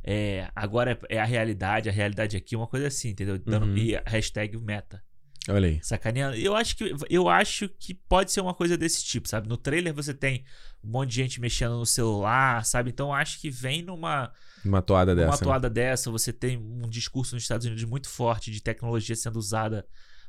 [0.04, 3.40] É, agora é, é a realidade, a realidade aqui, uma coisa assim, entendeu?
[3.40, 3.78] Dando, Uhum.
[3.78, 5.02] E hashtag meta.
[5.48, 5.80] Olha aí.
[5.84, 6.36] Sacaneando.
[6.38, 9.48] Eu acho, que, eu acho que pode ser uma coisa desse tipo, sabe?
[9.48, 10.44] No trailer você tem
[10.84, 12.90] um monte de gente mexendo no celular, sabe?
[12.90, 14.32] Então eu acho que vem numa,
[14.64, 15.38] Uma toada numa dessa.
[15.44, 15.44] né?
[15.44, 16.10] toada dessa.
[16.12, 19.86] Você tem um discurso nos Estados Unidos muito forte de tecnologia sendo usada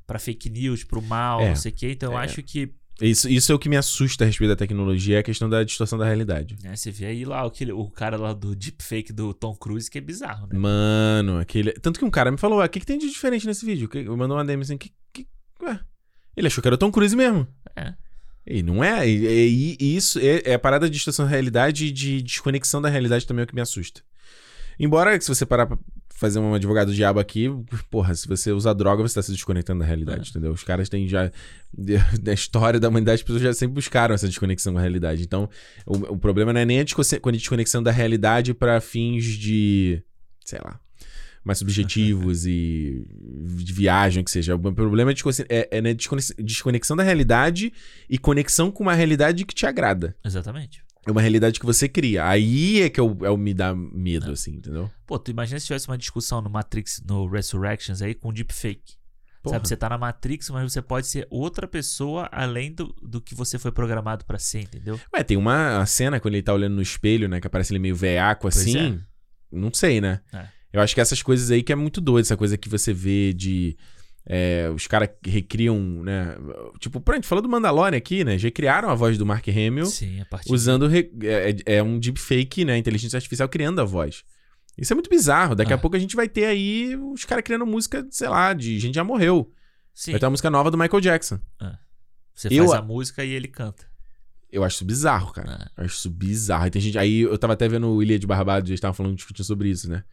[0.06, 1.48] pra fake news, pro mal, É.
[1.48, 1.90] não sei o quê.
[1.92, 2.24] Então eu É.
[2.24, 5.22] acho que Isso, isso é o que me assusta a respeito da tecnologia, é a
[5.22, 6.56] questão da distorção da realidade.
[6.62, 9.98] né, você vê aí lá aquele, o cara lá do deepfake do Tom Cruise, que
[9.98, 10.58] é bizarro, né?
[10.58, 11.72] Mano, aquele.
[11.72, 13.88] Tanto que um cara me falou: "Ah, o que, que tem de diferente nesse vídeo?
[13.92, 15.26] Eu mandou uma DM assim: que, que...
[15.62, 15.78] Ué?
[16.36, 17.46] Ele achou que era o Tom Cruise mesmo.
[17.74, 17.94] É.
[18.46, 19.06] E não é.
[19.08, 22.80] E, e- e isso é, é a parada de distorção da realidade e de desconexão
[22.80, 24.00] da realidade também é o que me assusta.
[24.78, 25.78] Embora, se você parar pra
[26.18, 27.46] fazer um advogado diabo aqui,
[27.90, 30.30] porra, se você usa droga, você tá se desconectando da realidade, É.
[30.30, 30.52] entendeu?
[30.52, 31.30] Os caras têm já.
[32.22, 35.22] Da história da humanidade, as pessoas já sempre buscaram essa desconexão com a realidade.
[35.22, 35.48] Então,
[35.84, 40.02] o, o problema não é nem a desco- a desconexão da realidade pra fins de.
[40.44, 40.80] sei lá.
[41.44, 43.06] Mais subjetivos e
[43.62, 44.56] de viagem, que seja.
[44.56, 45.14] O problema é,
[45.70, 47.72] é, é desconex- desconexão da realidade
[48.08, 50.16] e conexão com uma realidade que te agrada.
[50.24, 50.82] Exatamente.
[51.06, 52.28] É uma realidade que você cria.
[52.28, 54.90] Aí é que é o, é me dá medo, assim, entendeu?
[55.06, 58.96] Pô, tu imagina se tivesse uma discussão no Matrix, no Resurrections aí, com deepfake.
[59.40, 59.56] Porra.
[59.56, 63.32] Sabe, você tá na Matrix, mas você pode ser outra pessoa além do, do que
[63.36, 64.98] você foi programado pra ser, entendeu?
[65.14, 67.40] Ué, tem uma cena quando ele tá olhando no espelho, né?
[67.40, 68.98] Que aparece ele meio veaco Pois assim.
[69.00, 69.56] é.
[69.56, 70.20] Não sei, né?
[70.32, 70.48] É.
[70.72, 73.32] Eu acho que essas coisas aí que é muito doido, essa coisa que você vê
[73.32, 73.76] de.
[74.28, 76.36] É, os caras recriam, né?
[76.80, 78.36] Tipo, a gente falou do Mandalorian aqui, né?
[78.36, 80.86] Já criaram a voz do Mark Hamill Sim, a usando.
[80.88, 82.76] re- É, é um deepfake, né?
[82.76, 84.24] Inteligência artificial criando a voz.
[84.76, 85.54] Isso é muito bizarro.
[85.54, 85.78] Daqui a Ah.
[85.78, 89.04] pouco a gente vai ter aí os caras criando música, sei lá, de gente já
[89.04, 89.50] morreu.
[89.94, 91.38] Sim, Vai ter uma música nova do Michael Jackson.
[92.34, 93.84] você eu- faz a música e ele canta.
[94.52, 95.50] Eu acho isso bizarro, cara.
[95.62, 95.70] Ah.
[95.78, 96.64] Eu acho isso bizarro.
[96.64, 96.98] Aí tem gente.
[96.98, 99.88] Aí eu tava até vendo o Ilha de Barbados, eles estavam falando, discutindo sobre isso,
[99.88, 100.04] né?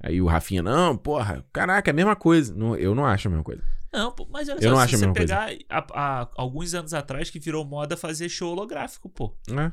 [0.00, 2.54] Aí o Rafinha, não, porra, caraca, é a mesma coisa.
[2.54, 3.62] Não, eu não acho a mesma coisa.
[3.92, 6.28] Não, pô, mas olha Eu só, não se acho a você mesma pegar há, há
[6.36, 9.34] alguns anos atrás que virou moda fazer show holográfico, pô.
[9.48, 9.72] Né?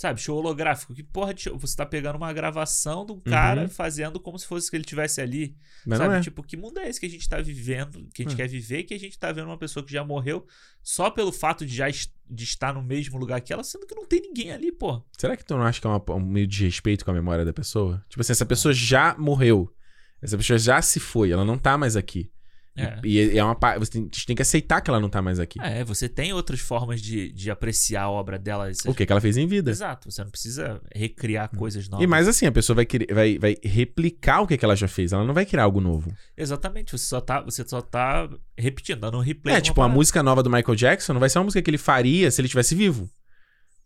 [0.00, 0.94] Sabe, show holográfico.
[0.94, 1.58] Que porra de show?
[1.58, 3.68] Você tá pegando uma gravação de um cara Uhum.
[3.68, 5.56] fazendo como se fosse que ele tivesse ali.
[5.84, 6.20] Mas sabe, é.
[6.20, 8.36] tipo, que mundo é esse que a gente tá vivendo, que a gente É.
[8.36, 10.46] quer viver, que a gente tá vendo uma pessoa que já morreu
[10.84, 13.94] só pelo fato de já est- de estar no mesmo lugar que ela, sendo que
[13.96, 15.02] não tem ninguém ali, pô.
[15.18, 17.44] Será que tu não acha que é uma- um meio de respeito com a memória
[17.44, 18.00] da pessoa?
[18.08, 19.68] Tipo assim, essa pessoa já morreu.
[20.22, 22.30] Essa pessoa já se foi, ela não tá mais aqui.
[22.78, 23.00] É.
[23.02, 25.60] E, e é uma você tem, tem que aceitar que ela não tá mais aqui.
[25.60, 28.70] É, você tem outras formas de, de apreciar a obra dela.
[28.86, 29.70] O que que ela fez em vida.
[29.70, 32.04] Exato, você não precisa recriar coisas novas.
[32.04, 35.12] E mais assim, a pessoa vai, vai, vai replicar o que, que ela já fez.
[35.12, 36.12] Ela não vai criar algo novo.
[36.36, 39.56] Exatamente, você só tá, você só tá repetindo, dando um replay.
[39.56, 41.78] É, tipo, a música nova do Michael Jackson não vai ser uma música que ele
[41.78, 43.10] faria se ele estivesse vivo.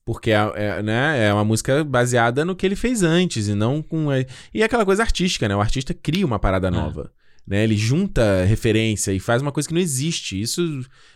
[0.05, 3.81] Porque é, é, né, é uma música baseada no que ele fez antes e não
[3.81, 4.09] com.
[4.52, 5.55] E é aquela coisa artística, né?
[5.55, 7.12] O artista cria uma parada nova.
[7.47, 7.64] Né?
[7.64, 10.40] Ele junta referência e faz uma coisa que não existe.
[10.40, 10.62] Isso.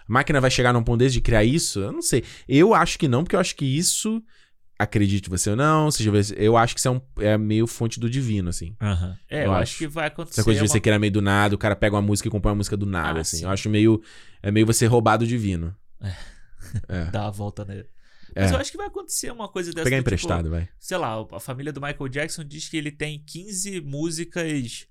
[0.09, 1.78] A máquina vai chegar num ponto desse de criar isso?
[1.81, 2.24] Eu não sei.
[2.48, 4.23] Eu acho que não, porque eu acho que isso.
[4.78, 8.11] Acredite você ou não, seja, eu acho que isso é, um, é meio fonte do
[8.11, 8.77] divino, assim.
[8.78, 9.16] Aham.
[9.31, 9.62] É, eu, Eu acho.
[9.62, 9.78] acho.
[9.78, 10.40] que vai acontecer.
[10.40, 12.31] Essa coisa de uma- você criar meio do nada, o cara pega uma música e
[12.31, 13.39] compõe uma música do nada, Ah, assim.
[13.39, 13.44] sim.
[13.44, 14.03] Eu acho meio.
[14.43, 15.74] É meio você roubar do divino.
[16.03, 16.12] É.
[17.11, 17.86] dar a volta nele.
[18.35, 18.43] É.
[18.43, 19.85] Mas eu acho que vai acontecer uma coisa dessa.
[19.85, 20.69] Pegar tipo, emprestado, vai.
[20.78, 24.86] sei lá, a família do Michael Jackson diz que ele tem 15 músicas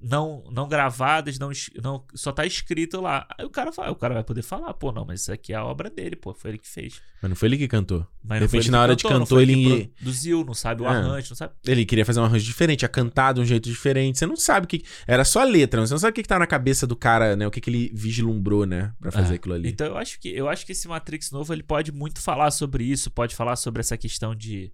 [0.00, 1.50] não, não gravadas, não,
[1.82, 3.26] não só tá escrito lá.
[3.38, 5.56] Aí o cara, fala, o cara vai poder falar, pô, não, mas isso aqui é
[5.56, 7.00] a obra dele, pô, foi ele que fez.
[7.22, 8.06] Mas não foi ele que cantou.
[8.22, 10.86] Mas De repente, ele na que hora de cantou, que ele- produziu, não sabe o
[10.86, 10.88] É.
[10.88, 11.54] arranjo, não sabe.
[11.66, 14.18] Ele queria fazer um arranjo diferente, a cantar de um jeito diferente.
[14.18, 14.82] Você não sabe o que.
[15.06, 17.34] Era só a letra, você não sabe o que, que tá na cabeça do cara,
[17.36, 17.46] né?
[17.46, 18.92] O que, que ele vislumbrou, né?
[19.00, 19.36] Pra fazer É.
[19.36, 19.68] aquilo ali.
[19.68, 22.84] Então eu acho que eu acho que esse Matrix novo ele pode muito falar sobre
[22.84, 24.72] isso, pode falar sobre essa questão de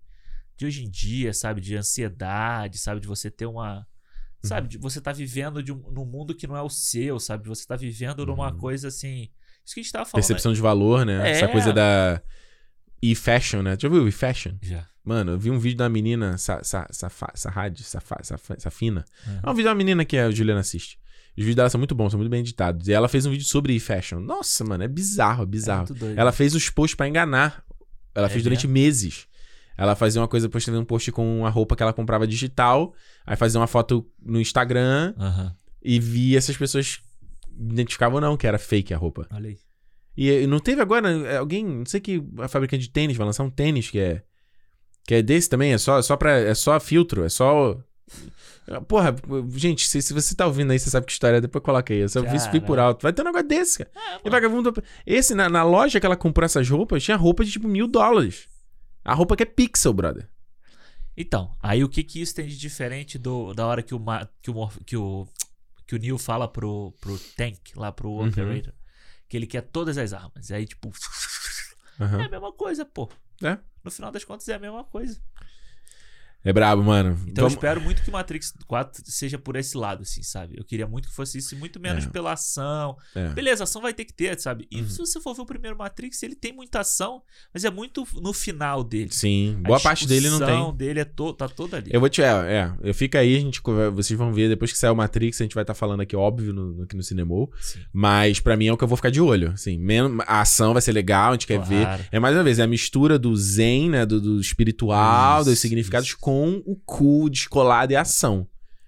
[0.57, 3.87] de hoje em dia, sabe, de ansiedade, sabe, de você ter uma
[4.43, 7.49] sabe, de você tá vivendo de um, num mundo que não é o seu, sabe,
[7.49, 8.59] você tá vivendo numa Uhum.
[8.59, 9.29] coisa assim,
[9.65, 10.23] isso que a gente tava falando.
[10.25, 11.29] Percepção de valor, né?
[11.29, 11.33] É.
[11.33, 12.23] Essa coisa da.
[13.03, 13.77] E-fashion, né?
[13.81, 14.53] Já viu e-fashion?
[14.53, 14.59] né?
[14.63, 14.87] Já.
[15.03, 19.05] Mano, eu vi um vídeo da menina Sa Sa Safa- Sahad, Safa Safa- Safina.
[19.27, 19.41] É.
[19.47, 20.99] É um vídeo da menina que a Juliana assiste.
[21.31, 22.87] Os vídeos dela são muito bons, são muito bem editados.
[22.89, 24.21] E ela fez um vídeo sobre e-fashion.
[24.21, 25.95] Nossa, mano, é bizarro, é É bizarro.
[25.95, 26.19] doido.
[26.19, 27.65] Ela fez os posts pra enganar.
[28.15, 29.27] Ela É fez durante meses.
[29.81, 32.93] Ela fazia uma coisa, postando um post com a roupa que ela comprava digital.
[33.25, 35.57] Aí fazia uma foto no Instagram Aham.
[35.83, 37.01] e via se as pessoas
[37.59, 39.27] identificavam ou não que era fake a roupa.
[39.33, 39.57] Olha aí.
[40.15, 43.43] E não teve agora eh, alguém, não sei que a fabricante de tênis vai lançar
[43.43, 44.23] um tênis que é
[45.07, 47.79] Que é desse também, é só, é só, pra, é só filtro, é só.
[48.87, 49.17] Porra,
[49.57, 52.01] gente, se, se você tá ouvindo aí, você sabe que história é, depois coloca aí.
[52.01, 53.03] Eu só vi isso fui por alto.
[53.03, 53.91] Vai ter um negócio desse, cara.
[53.97, 54.75] É, E vagabundo.
[55.07, 58.50] Esse, na, na loja que ela comprou essas roupas, tinha roupa de tipo mil dólares.
[59.05, 60.29] A roupa que é pixel, brother.
[61.17, 64.01] Então, aí o que que isso tem de diferente do, da hora que o,
[64.43, 65.29] que o, que o,
[65.87, 68.29] que o Neil fala pro, pro Tank, lá pro Uhum.
[68.29, 68.73] Operator,
[69.29, 70.51] que ele quer todas as armas.
[70.51, 70.91] Aí, tipo,
[71.99, 72.25] é Aham.
[72.25, 73.11] a mesma coisa, pô.
[73.43, 73.59] É.
[73.83, 75.21] No final das contas é a mesma coisa.
[76.43, 77.11] É brabo, mano.
[77.23, 80.55] Então eu Vamos- espero muito que Matrix 4 seja por esse lado, assim, sabe?
[80.57, 82.09] Eu queria muito que fosse isso, muito menos É.
[82.09, 82.97] pela ação.
[83.15, 83.29] É.
[83.29, 84.67] Beleza, ação vai ter que ter, sabe?
[84.71, 84.89] E Uhum.
[84.89, 87.23] se você for ver o primeiro Matrix, ele tem muita ação,
[87.53, 89.11] mas é muito no final dele.
[89.13, 90.75] Sim, A boa parte dele não tem.
[90.77, 91.91] dele é to, tá toda ali.
[91.93, 92.23] Eu vou te.
[92.23, 93.61] É, é, eu fico aí, a gente,
[93.93, 96.53] vocês vão ver depois que sair o Matrix, a gente vai estar falando aqui, óbvio,
[96.53, 97.31] no, aqui no cinema.
[97.61, 97.81] Sim.
[97.93, 99.51] Mas pra mim é o que eu vou ficar de olho.
[99.51, 101.85] Assim, men- a ação vai ser legal, a gente quer ver.
[101.85, 102.05] Claro.
[102.11, 104.07] É mais uma vez, é a mistura do zen, né?
[104.07, 106.17] Do, do espiritual, Isso, dos significados, isso.
[106.31, 108.47] Com o cool, descolado e a ação.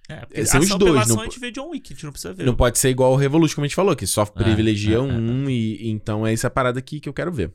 [0.08, 2.12] É, porque São os ação dois, não a gente vê John Wick, a gente não
[2.12, 2.44] precisa ver.
[2.44, 5.48] Não pode ser igual o Revolution, como a gente falou, que só privilegia é, um,
[5.48, 7.52] e, e então é essa parada aqui que eu quero ver.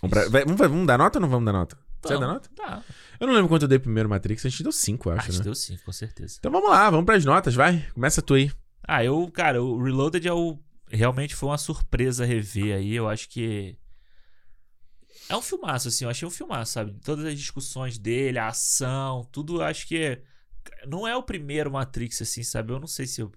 [0.00, 1.76] Vamos, pra- vai- vamos, vamos dar nota ou não vamos dar nota?
[2.02, 2.48] Você vai dar nota?
[2.54, 2.82] Tá.
[3.18, 5.30] Eu não lembro quanto eu dei primeiro Matrix, a gente deu 5, eu Ah, acho,
[5.30, 5.44] acho né?
[5.44, 6.36] deu sim, com certeza.
[6.38, 7.84] Então vamos lá, vamos pras notas, vai.
[7.94, 8.50] Começa tu aí.
[8.86, 10.58] Ah, eu, cara, o Reloaded é o.
[10.88, 12.94] Realmente foi uma surpresa rever aí.
[12.94, 13.76] Eu acho que.
[15.28, 16.04] É um filmaço, assim.
[16.04, 16.94] Eu achei um filmaço, sabe?
[17.04, 19.56] Todas as discussões dele, a ação, tudo.
[19.56, 20.20] Eu acho que.
[20.86, 22.72] Não é o primeiro Matrix, assim, sabe?
[22.72, 23.32] Eu não sei se eu.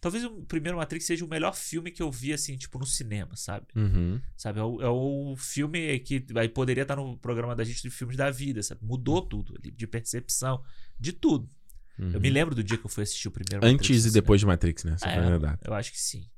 [0.00, 3.34] Talvez o primeiro Matrix seja o melhor filme que eu vi, assim, tipo, no cinema,
[3.34, 3.66] sabe?
[3.74, 4.20] Uhum.
[4.36, 4.60] Sabe?
[4.60, 8.16] É o, é o filme que aí poderia estar no programa da gente de filmes
[8.16, 8.80] da vida, sabe?
[8.84, 10.62] Mudou tudo ali, de percepção,
[11.00, 11.50] de tudo.
[11.98, 12.12] uhum.
[12.12, 14.40] Eu me lembro do dia que eu fui assistir o primeiro Antes Matrix e depois
[14.40, 14.92] de Matrix, né?
[14.92, 15.08] Essa
[15.64, 16.30] É, eu acho que sim.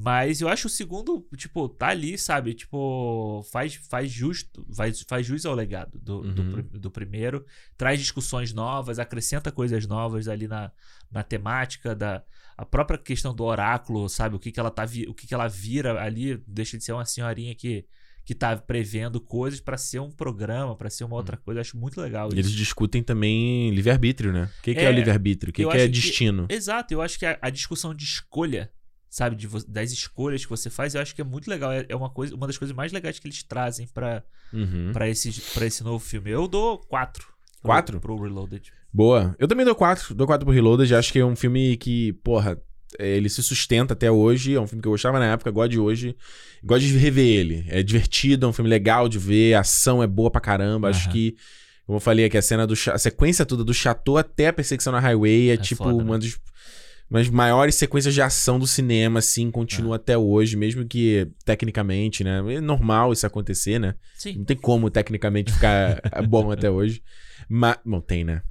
[0.00, 2.54] Mas eu acho o segundo, tipo, tá ali, sabe?
[2.54, 6.52] Tipo, faz, faz justo, faz, faz jus ao legado do, do, Uhum.
[6.52, 7.44] pri- do primeiro.
[7.76, 10.70] Traz discussões novas, acrescenta coisas novas ali na,
[11.10, 12.22] na temática da
[12.56, 14.34] a própria questão do oráculo, sabe?
[14.34, 17.04] O que que ela tá o que que ela vira ali, deixa de ser uma
[17.04, 17.84] senhorinha que
[18.24, 21.58] que tá prevendo coisas pra ser um programa, pra ser uma outra coisa.
[21.58, 22.36] Eu acho muito legal isso.
[22.36, 24.50] eles discutem também livre-arbítrio, né?
[24.58, 25.50] O que, que é, É, o livre-arbítrio?
[25.50, 26.46] O que, que é que- destino?
[26.50, 28.70] Exato, eu acho que a, a discussão de escolha,
[29.10, 31.72] sabe, de das escolhas que você faz, eu acho que é muito legal.
[31.72, 34.22] É, é uma, coisa, uma das coisas mais legais que eles trazem pra,
[34.52, 34.90] Uhum.
[34.92, 36.30] pra, esse, pra esse novo filme.
[36.30, 37.26] Eu dou quatro.
[37.60, 38.00] pro- Quatro?
[38.00, 38.72] Pro, Reloaded.
[38.92, 39.34] Boa.
[39.38, 40.14] Eu também dou 4.
[40.14, 40.94] Dou 4 pro Reloaded.
[40.94, 42.58] Acho que é um filme que, porra,
[42.98, 44.54] é, ele se sustenta até hoje.
[44.54, 46.16] É um filme que eu gostava na época, gosto de hoje.
[46.64, 47.64] Gosto de rever ele.
[47.68, 49.54] É divertido, é um filme legal de ver.
[49.54, 50.88] A ação é boa pra caramba.
[50.88, 51.12] Acho Aham.
[51.12, 51.36] que,
[51.84, 54.92] como eu falei aqui, a cena do a sequência toda do chateau até a perseguição
[54.92, 56.40] na highway é, É tipo foda, uma das uma
[57.10, 62.42] das maiores sequências de ação do cinema, assim, continua até hoje, mesmo que tecnicamente, né?
[62.54, 63.94] É normal isso acontecer, né?
[64.16, 64.34] Sim.
[64.38, 67.02] Não tem como tecnicamente ficar bom até hoje.
[67.48, 68.42] Mas, bom, tem, né?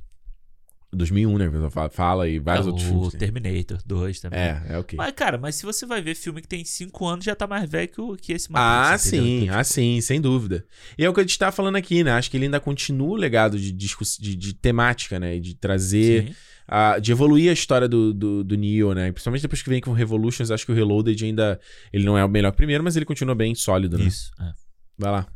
[0.94, 1.70] 2001, né?
[1.70, 3.10] fala, fala e vários É, outros o filmes.
[3.12, 3.20] tem.
[3.20, 4.40] Terminator 2 também.
[4.40, 4.98] É, é ok.
[4.98, 7.70] Mas, cara, mas se você vai ver filme que tem 5 anos, já tá mais
[7.70, 9.26] velho que, o- que esse Ah, Matrix, entendeu?
[9.28, 10.66] sim, Então, ah, tipo, sim, sem dúvida.
[10.98, 12.12] E é o que a gente tá falando aqui, né?
[12.14, 15.38] Acho que ele ainda continua o legado de, discuss- de, de temática, né?
[15.40, 16.36] De trazer, sim.
[16.68, 19.12] A- de evoluir a história do, do, do Neo, né?
[19.12, 21.60] Principalmente depois que vem com o Revolutions, acho que o Reloaded ainda,
[21.94, 24.06] ele não é o melhor primeiro, mas ele continua bem sólido, né?
[24.06, 24.32] Isso.
[24.40, 24.52] é.
[24.98, 25.28] Vai lá.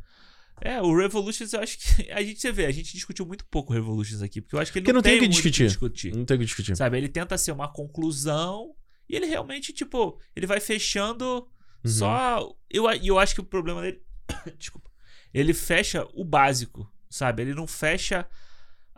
[0.64, 2.12] É, o Revolutions, eu acho que.
[2.14, 4.72] A gente, você vê, a gente discutiu muito pouco o Revolutions aqui, porque eu acho
[4.72, 5.66] que ele Porque não tem o que discutir.
[5.68, 6.16] discutir.
[6.16, 6.76] Não tem o que discutir.
[6.76, 6.98] Sabe?
[6.98, 8.76] Ele tenta ser uma conclusão
[9.10, 11.48] e ele realmente, tipo, ele vai fechando
[11.84, 11.90] Uhum.
[11.91, 12.56] só.
[12.70, 13.99] Eu, e eu acho que o problema dele.
[14.58, 14.90] Desculpa.
[15.34, 17.41] Ele fecha o básico, sabe?
[17.41, 18.28] Ele não fecha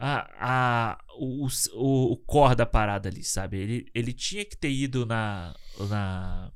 [0.05, 3.57] a, a, o, o, o core da parada ali, sabe?
[3.57, 5.55] Ele, ele tinha que ter ido na,
[5.89, 6.51] na,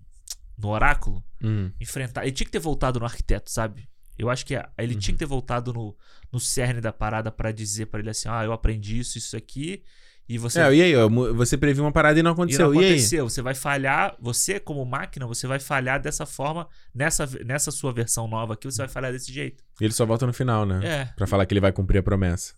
[0.58, 1.72] no oráculo Hum.
[1.80, 2.24] enfrentar.
[2.24, 3.88] Ele tinha que ter voltado no arquiteto, sabe?
[4.18, 5.00] Eu acho que ele Uhum.
[5.00, 5.96] tinha que ter voltado no,
[6.32, 9.84] no cerne da parada pra dizer pra ele assim: ah, eu aprendi isso, isso aqui.
[10.28, 12.68] E você É, e aí, ó, você previu uma parada e não e aconteceu.
[12.74, 12.86] não E, aí?
[12.92, 13.30] aconteceu.
[13.30, 18.28] Você vai falhar, você como máquina, você vai falhar dessa forma, nessa, nessa sua versão
[18.28, 19.64] nova aqui, você vai falhar desse jeito.
[19.80, 20.82] Ele só volta no final, né?
[20.84, 22.56] É, Pra falar que ele vai cumprir a promessa.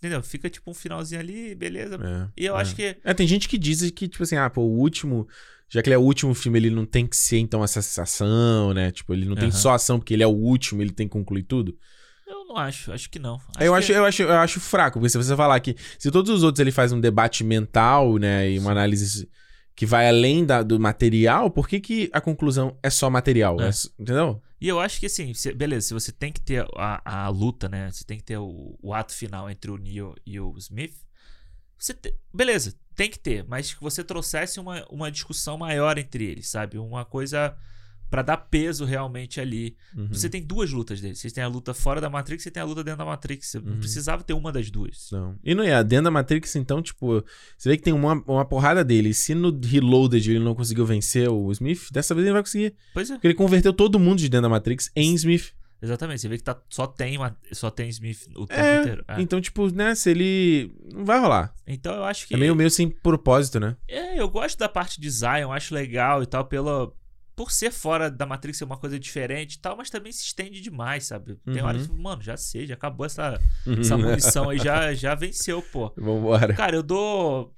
[0.00, 0.22] Entendeu?
[0.22, 1.96] Fica tipo um finalzinho ali, beleza.
[2.02, 2.60] É, E eu é.
[2.60, 2.96] acho que.
[3.04, 5.28] É, tem gente que diz que, tipo assim, ah, pô, o último.
[5.72, 8.74] Já que ele é o último filme, ele não tem que ser, então, essa sensação,
[8.74, 8.90] né?
[8.90, 9.52] Tipo, ele não tem Aham.
[9.56, 11.76] só ação porque ele é o último, ele tem que concluir tudo.
[12.26, 13.38] Eu não acho, acho que não.
[13.60, 15.76] eu, que- acho, eu, acho, eu acho fraco, porque se você falar que.
[15.98, 18.50] Se todos os outros ele faz um debate mental, né?
[18.50, 19.28] E uma análise
[19.76, 23.60] que vai além da- do material, por que, que a conclusão é só material?
[23.60, 23.68] É.
[23.68, 24.42] É entendeu?
[24.60, 27.90] E eu acho que assim, beleza, se você tem que ter a, a luta, né?
[27.90, 30.94] Você tem que ter o, o ato final entre o Neo e o Smith.
[31.78, 36.24] Você te- beleza, tem que ter, mas que você trouxesse uma, uma discussão maior entre
[36.24, 36.78] eles, sabe?
[36.78, 37.56] Uma coisa
[38.10, 39.76] Pra dar peso realmente ali.
[39.96, 40.08] Uhum.
[40.08, 41.14] Você tem duas lutas dele.
[41.14, 43.46] Você tem a luta fora da Matrix e tem a luta dentro da Matrix.
[43.46, 43.78] Você não Uhum.
[43.78, 45.08] precisava ter uma das duas.
[45.12, 45.36] Não.
[45.44, 47.24] E não é, dentro da Matrix, então, tipo,
[47.56, 49.14] você vê que tem uma, uma porrada dele.
[49.14, 52.74] Se no Reloaded ele não conseguiu vencer o Smith, dessa vez ele vai conseguir.
[52.92, 55.52] Pois é, Porque ele converteu todo mundo de dentro da Matrix em Smith.
[55.80, 56.20] exatamente.
[56.20, 57.16] Você vê que tá, só, tem,
[57.52, 59.04] só tem Smith o tempo É, inteiro.
[59.06, 59.20] É.
[59.22, 60.74] Então, tipo, né, se ele.
[60.92, 61.54] Não vai rolar.
[61.66, 62.34] Então eu acho que.
[62.34, 63.76] É meio, meio sem propósito, né?
[63.88, 66.92] É, eu gosto da parte de Zion, acho legal e tal, pela.
[67.36, 70.60] Por ser fora da Matrix ser uma coisa diferente e tal, mas também se estende
[70.60, 71.36] demais, sabe?
[71.44, 71.68] Tem Uhum.
[71.68, 73.40] horas que, mano, já sei, já acabou essa,
[73.78, 75.92] essa munição aí, já, já venceu, pô.
[75.96, 76.52] Vambora.
[76.54, 77.54] Cara, eu dou.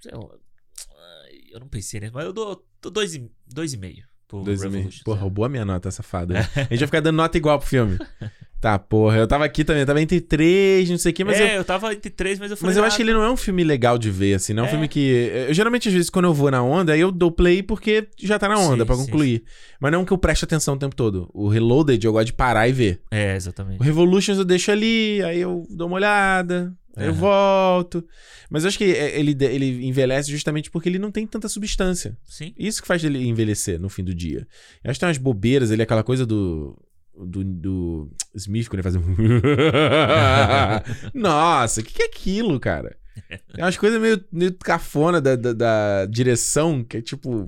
[1.53, 4.05] eu não pensei nisso, mas eu dou, dou dois, e, dois e meio.
[4.29, 4.75] Pro Dois e meio.
[4.77, 5.03] Revolution.
[5.05, 6.35] Porra, roubou a minha nota, safada.
[6.35, 6.41] né?
[6.57, 7.99] A gente vai ficar dando nota igual pro filme.
[8.63, 9.17] Tá, porra.
[9.17, 11.47] Eu tava aqui também, eu tava entre três, não sei o quê, mas eu.
[11.47, 11.65] é, eu...
[11.65, 12.69] tava entre três, mas eu falei.
[12.71, 14.53] Mas eu ah, acho que ele não é um filme legal de ver, assim.
[14.53, 14.71] Não é um É.
[14.71, 15.01] filme que.
[15.49, 18.39] Eu, geralmente, às vezes, quando eu vou na onda, aí eu dou play porque já
[18.39, 19.43] tá na onda, Sim, pra sim, concluir.
[19.81, 21.29] Mas não que eu preste atenção o tempo todo.
[21.35, 23.01] O Reloaded eu gosto de parar e ver.
[23.11, 23.83] É, O exatamente.
[23.83, 28.05] Revolutions eu deixo ali, aí eu dou uma olhada, aí eu volto.
[28.49, 32.17] Mas eu acho que é, ele, ele envelhece justamente porque ele não tem tanta substância.
[32.25, 32.55] Sim.
[32.57, 34.47] Isso que faz ele envelhecer no fim do dia.
[34.85, 36.81] Eu acho que tem umas bobeiras ali, aquela coisa do.
[37.15, 39.03] Do, do Smith quando ele faz um.
[41.15, 42.97] Nossa, o que, que é aquilo, cara?
[43.53, 47.47] Tem umas coisas meio, meio cafona da, da, da direção que é tipo.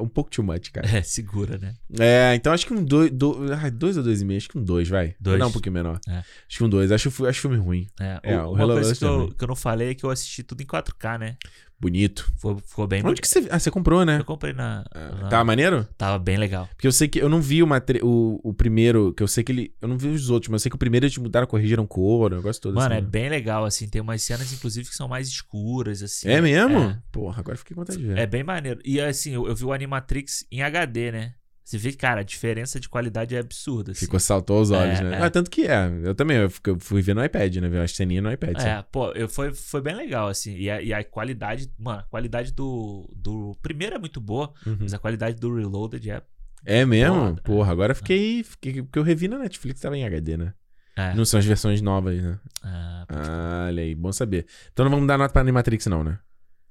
[0.00, 0.88] Um pouco too much, cara.
[0.88, 1.74] É, segura, né?
[2.00, 4.64] É, então acho que um dois, do, dois ou dois e meio, acho que um
[4.64, 5.14] dois, vai.
[5.20, 5.38] Dois.
[5.38, 6.00] Não, um pouquinho menor.
[6.08, 6.12] É.
[6.20, 7.86] Acho que um dois, acho, acho filme ruim.
[8.00, 9.32] É, É, o- o uma coisa que eu, também.
[9.36, 11.36] que eu não falei é que eu assisti tudo em 4K, né?
[11.78, 12.26] Bonito.
[12.36, 13.46] Ficou, ficou bem Onde que você.
[13.50, 14.18] Ah, você comprou, né?
[14.20, 14.82] Eu comprei na.
[14.94, 15.86] na- Tava maneiro?
[15.98, 16.66] Tava bem legal.
[16.74, 19.44] Porque eu sei que eu não vi o, matri- o, o primeiro, que eu sei
[19.44, 19.74] que ele.
[19.82, 22.32] Eu não vi os outros, mas eu sei que o primeiro eles mudaram, corrigiram cor,
[22.32, 23.04] o negócio todo Mano, é assim.
[23.04, 23.10] né?
[23.10, 23.86] bem legal, assim.
[23.88, 26.28] Tem umas cenas, inclusive, que são mais escuras, assim.
[26.28, 26.78] É mesmo?
[26.78, 28.18] É, Porra, agora fiquei com vontade de ver.
[28.18, 28.80] é bem maneiro.
[28.82, 31.34] E assim, eu, eu vi o Animatrix em HD, né?
[31.68, 33.90] Você vê cara, a diferença de qualidade é absurda.
[33.90, 34.04] Assim.
[34.04, 35.16] Ficou saltou aos olhos, É, né?
[35.18, 35.22] é.
[35.24, 35.90] Ah, tanto que é.
[36.04, 37.68] Eu também, eu fui- eu ver no iPad, né?
[37.68, 38.56] Ver uma ceninha no iPad.
[38.58, 38.82] É, só.
[38.84, 40.56] pô, eu, foi, foi bem legal, assim.
[40.56, 43.56] E a, e a qualidade, mano, a qualidade do, do.
[43.60, 44.76] Primeiro é muito boa, Uhum.
[44.78, 46.22] mas a qualidade do Reloaded é.
[46.64, 47.16] É mesmo?
[47.16, 47.42] Foda.
[47.42, 48.82] Porra, agora eu fiquei, fiquei.
[48.82, 50.54] Porque eu revi na Netflix, tava em HD, né?
[50.96, 52.38] é, Não são as versões novas, né?
[52.62, 54.46] ah, Ah, olha aí, bom saber.
[54.72, 56.16] Então não vamos dar nota pra Animatrix, não, né?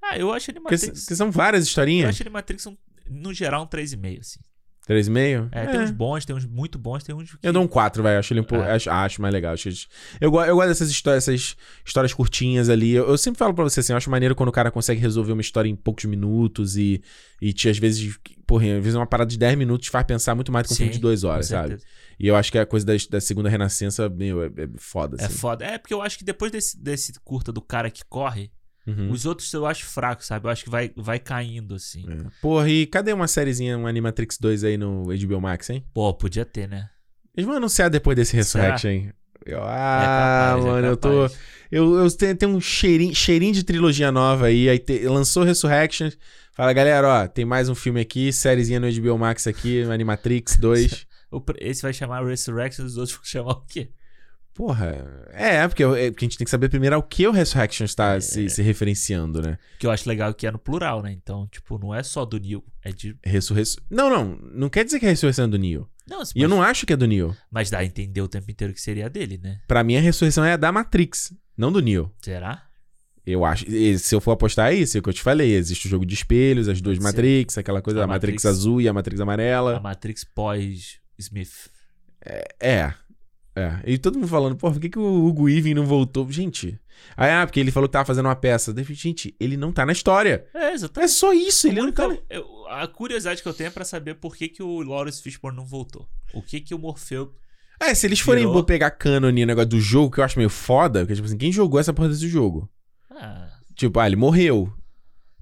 [0.01, 0.99] ah, eu acho Porque, Animatrix.
[1.01, 2.09] porque são várias Eu historinhas.
[2.11, 2.77] acho Animatrix, um,
[3.09, 4.39] no geral, um 3,5, assim.
[4.87, 5.49] 3,5?
[5.51, 7.31] É, tem uns bons, tem uns muito bons, tem uns.
[7.31, 8.17] que- Eu dou um 4, vai.
[8.17, 8.63] Acho ele um pouco.
[8.63, 8.73] É.
[8.75, 9.53] Acho, acho mais legal.
[9.53, 9.69] Acho,
[10.21, 11.55] eu, eu gosto dessas histórias, essas
[11.85, 12.91] histórias curtinhas ali.
[12.91, 15.31] Eu, eu sempre falo pra você assim, eu acho maneiro quando o cara consegue resolver
[15.33, 17.01] uma história em poucos minutos e,
[17.41, 20.35] e te, às vezes, porra, às vezes uma parada de 10 minutos te faz pensar
[20.35, 21.77] muito mais do que um filme de 2 com horas, sabe?
[22.19, 25.25] E eu acho que a coisa da, da segunda renascença, meu, é, é foda, É
[25.25, 25.37] assim.
[25.37, 25.65] foda.
[25.65, 28.51] É, porque eu acho que depois desse, desse curta do cara que corre,
[28.87, 29.09] Uhum.
[29.11, 30.45] os outros eu acho fracos, sabe?
[30.47, 32.05] Eu acho que vai, vai caindo, assim.
[32.07, 32.25] É.
[32.41, 35.83] Porra, e cadê uma sériezinha, um Animatrix 2 aí no HBO Max, hein?
[35.93, 36.89] Pô, podia ter, né?
[37.35, 38.35] Eles vão anunciar depois desse?
[38.35, 39.13] Resurrection, hein?
[39.45, 41.09] Eu- É ah, capaz, é mano, eu tô.
[41.23, 41.39] capaz.
[41.71, 44.69] Eu, eu tenho, tenho um cheirinho, cheirinho de trilogia nova aí.
[44.69, 46.09] Aí te- lançou Resurrection.
[46.53, 51.05] Fala, galera, ó, tem mais um filme aqui, sériezinha no HBO Max aqui, Animatrix 2.
[51.31, 53.89] O pr- Esse vai chamar Resurrection, os outros vão chamar o quê?
[54.55, 57.31] Porra, é, porque, eu- é, porque a gente tem que saber primeiro ao que o
[57.31, 58.19] Resurrection está É.
[58.21, 59.57] se, se referenciando, né?
[59.77, 61.11] Que eu acho legal que é no plural, né?
[61.11, 63.17] Então, tipo, não é só do Neil, é de.
[63.21, 63.83] Ressurreição.
[63.91, 65.89] Não, não, não quer dizer que é a ressurreição é do Neo.
[66.07, 67.35] Não, E eu não acho que é do Neo.
[67.51, 69.59] mas dá a entender o tempo inteiro que seria dele, né?
[69.67, 72.09] Pra mim, a ressurreição é a da Matrix, não do Neo.
[72.21, 72.63] Será?
[73.25, 73.65] Eu acho.
[73.99, 75.51] Se eu for apostar, é isso é o que eu te falei.
[75.55, 77.03] Existe o jogo de espelhos, as duas Pode.
[77.07, 79.77] Matrix, aquela coisa A da Matrix, Matrix- azul e a Matrix amarela.
[79.77, 81.69] A Matrix pós-Smith.
[82.23, 82.47] É.
[82.59, 82.93] É.
[83.85, 86.29] E todo mundo falando, pô, por que, que o Hugo Weaving não voltou?
[86.31, 86.79] Gente.
[87.15, 88.73] Aí, ah, porque ele falou que tava fazendo uma peça.
[88.93, 90.45] Gente, ele não tá na história.
[90.53, 91.11] É, É exatamente.
[91.11, 92.03] só isso, ele O não tá.
[92.29, 95.55] eu- a curiosidade que eu tenho é pra saber por que, que o Lawrence Fishburne
[95.57, 96.07] não voltou.
[96.33, 97.33] O que que o Morfeu.
[97.79, 100.49] É, se eles forem pegar canon e o negócio do jogo, que eu acho meio
[100.49, 102.69] foda, porque, tipo assim, quem jogou essa porra desse jogo?
[103.11, 103.49] Ah.
[103.75, 104.73] Tipo, ah, ele morreu.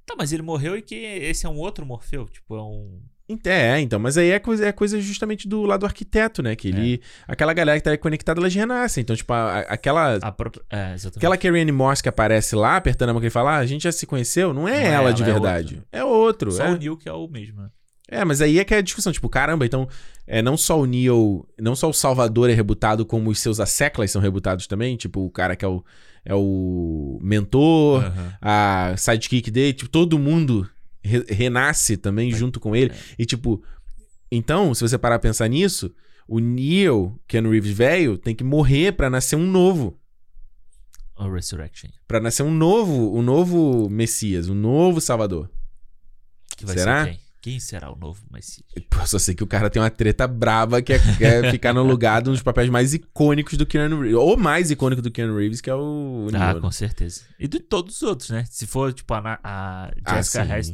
[0.06, 2.26] Tá, mas ele morreu e que esse é um outro Morfeu.
[2.28, 3.02] Tipo, é um.
[3.46, 6.56] É, então, mas aí é coisa, é coisa justamente do lado do arquiteto, né?
[6.56, 7.02] Que ele.
[7.28, 9.02] Aquela galera que tá conectada, elas renascem.
[9.02, 10.16] Então, tipo, a- a- aquela.
[10.18, 10.62] A própria.
[10.70, 10.96] É.
[11.16, 11.38] Aquela
[11.74, 14.06] Morse que aparece lá, apertando a mão que ele fala, ah, a gente já se
[14.06, 15.82] conheceu, não é Não é ela ela, de é verdade.
[15.92, 16.52] É outro.
[16.52, 16.72] Só é.
[16.72, 17.70] o Neil que é o mesmo, né?
[18.10, 19.88] É, mas aí é que é a discussão, tipo, caramba, então,
[20.28, 24.12] é, não só o Neo, não só o Salvador é rebutado, como os seus asseclas
[24.12, 25.84] são rebutados também, tipo, o cara que é o,
[26.26, 28.34] é o mentor, Aham.
[28.42, 30.70] a sidekick dele, tipo, todo mundo
[31.04, 32.92] re- renasce também junto com ele.
[32.92, 32.98] É.
[33.20, 33.64] E, tipo,
[34.32, 35.94] então, se você parar pra pensar nisso,
[36.28, 40.00] o Neo, Ken Reeves velho, tem que morrer pra nascer um novo.
[41.16, 41.90] O Resurrection.
[42.08, 45.50] Pra nascer um novo, um novo Messias, um novo Salvador.
[46.58, 47.06] Que vai Será?
[47.06, 47.20] ser quem?
[47.44, 48.66] Quem será o novo Messias?
[48.90, 51.84] Pô, só sei que o cara tem uma treta braba que é, é ficar no
[51.84, 54.16] lugar de um dos papéis mais icônicos do Keanu Reeves.
[54.16, 56.62] Ou mais icônico do Keanu Reeves, que é o Ah, Neo.
[56.62, 57.24] com certeza.
[57.38, 58.46] E de todos os outros, né?
[58.50, 60.58] Se for, tipo, a, a Ah, Jessica.
[60.58, 60.74] Hest...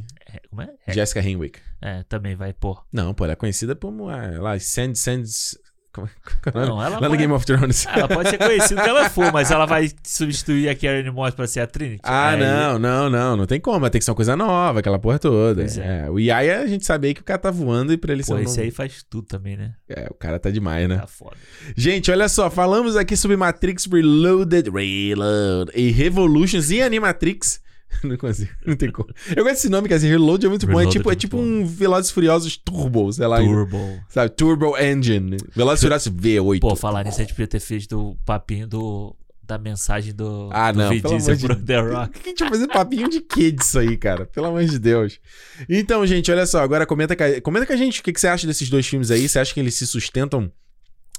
[0.51, 0.69] Como é?
[0.85, 1.59] É, Jessica Henwick.
[1.81, 2.85] é, também vai pôr.
[2.93, 5.57] Não, pô, ela é conhecida como a, lá, Sand, Sands...
[5.97, 6.51] É é?
[6.53, 7.85] Não, ela Lá no pode- Game of Thrones.
[7.87, 11.47] Ela pode ser conhecida que ela for, mas ela vai substituir a Karen Moss pra
[11.47, 12.01] ser a Trinity.
[12.03, 13.35] Ah, Aí- não, não, não.
[13.37, 13.89] Não tem como.
[13.89, 15.63] Tem que ser uma coisa nova, aquela porra toda.
[15.63, 16.05] É.
[16.05, 18.33] É, O Yaya, a gente sabia que o cara tá voando e pra ele ser
[18.33, 19.73] Pô, esse aí faz tudo também, né?
[19.89, 20.97] É, o cara tá demais, né?
[20.97, 21.35] Tá foda.
[21.75, 22.49] Gente, olha só.
[22.49, 27.61] Falamos aqui sobre Matrix Reloaded, Reload e Revolutions e Animatrix.
[28.03, 29.09] Não consigo, não tem como.
[29.35, 30.73] Eu gosto desse nome, quer dizer, Reload é muito bom.
[30.73, 31.43] É Reloaded tipo, é é muito tipo bom.
[31.43, 33.37] um Velozes Furiosos Turbo, sei lá.
[33.39, 33.51] ainda.
[33.53, 33.99] Turbo.
[34.09, 34.29] Sabe?
[34.29, 35.37] Turbo Engine.
[35.55, 36.59] Velozes e Furiosos V8.
[36.59, 40.71] Pô, falar nisso, a gente podia ter feito o papinho do, da mensagem do, Ah,
[40.71, 42.11] do não, Vin pelo Diesel amor de The Rock.
[42.11, 44.25] Que que a gente vai fazer papinho de quê disso aí, cara?
[44.27, 45.19] Pelo amor de Deus.
[45.67, 46.61] Então, gente, olha só.
[46.61, 49.09] Agora comenta, com- comenta com a gente o que, que você acha desses dois filmes
[49.11, 49.27] aí.
[49.27, 50.51] Você acha que eles se sustentam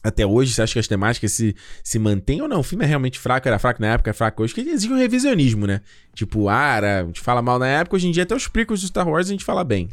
[0.03, 0.53] até hoje?
[0.53, 2.61] Você acha que as temáticas se, se mantêm ou não?
[2.61, 4.55] O filme é realmente fraco, era fraco na época, é fraco hoje.
[4.55, 5.81] Que existe um revisionismo, né?
[6.15, 8.81] Tipo, ah, era, a gente fala mal na época, hoje em dia até os prequels
[8.81, 9.89] do Star Wars a gente fala bem.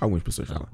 [0.00, 0.68] Algumas pessoas falam.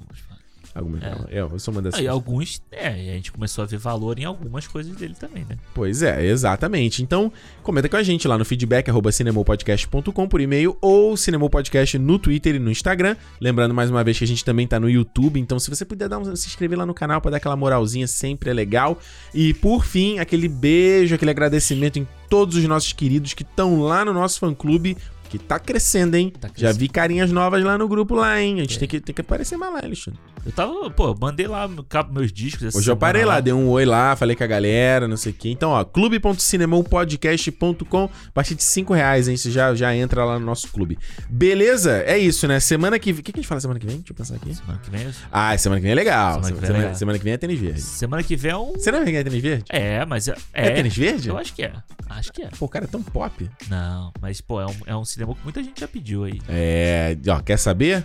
[0.77, 1.11] Algumas É.
[1.11, 1.27] falam.
[1.31, 2.01] Eu, eu sou uma dessas.
[2.01, 5.45] Ah, e alguns, é, a gente começou a ver valor em algumas coisas dele também,
[5.49, 5.57] né?
[5.75, 7.03] Pois é, exatamente.
[7.03, 7.33] Então,
[7.63, 12.57] comenta com a gente lá no feedback, arroba cinemopodcast.com por e-mail ou cinemopodcast no Twitter
[12.57, 13.17] e no Instagram.
[13.41, 16.09] Lembrando mais uma vez que a gente também tá no YouTube, então se você puder
[16.09, 18.99] dar um, se inscrever lá no canal pra dar aquela moralzinha, sempre é legal.
[19.35, 24.05] E por fim, aquele beijo, aquele agradecimento em todos os nossos queridos que estão lá
[24.05, 24.97] no nosso fã-clube.
[25.39, 26.33] Que tá crescendo, hein?
[26.41, 26.79] Tá Já crescendo.
[26.79, 28.57] vi carinhas novas lá no grupo lá, hein?
[28.57, 28.79] A gente É.
[28.81, 30.19] tem que, tem que aparecer mais lá, Alexandre.
[30.45, 31.69] Eu tava, pô, mandei lá
[32.11, 32.75] meus discos.
[32.75, 35.35] Hoje eu parei lá, dei um oi lá, falei com a galera, não sei o
[35.35, 35.51] quê.
[35.51, 39.37] Então, ó, clube.cinemopodcast.com, a partir de 5 reais, hein?
[39.37, 40.97] Você já, já entra lá no nosso clube.
[41.29, 42.03] Beleza?
[42.07, 42.61] É isso, né?
[42.61, 43.21] Semana que vem.
[43.21, 43.97] O que, que a gente fala semana que vem?
[43.97, 44.55] Deixa eu pensar aqui.
[44.55, 45.07] Semana que vem.
[45.33, 46.35] Ah, semana que vem é legal.
[46.35, 46.99] Semana Semana, que vem é semana- legal.
[46.99, 47.81] semana que vem é tênis verde.
[47.83, 48.79] Semana que vem é um.
[48.79, 49.65] Será que é tênis verde?
[49.69, 50.35] É, mas é.
[50.53, 51.29] É, É, tênis verde?
[51.29, 51.73] Eu acho que é.
[52.09, 52.49] Acho que é.
[52.59, 53.51] Pô, o cara é tão pop.
[53.69, 56.41] Não, mas, pô, é um, é um cinema que muita gente já pediu aí.
[56.49, 57.17] É.
[57.29, 58.05] Ó, quer saber?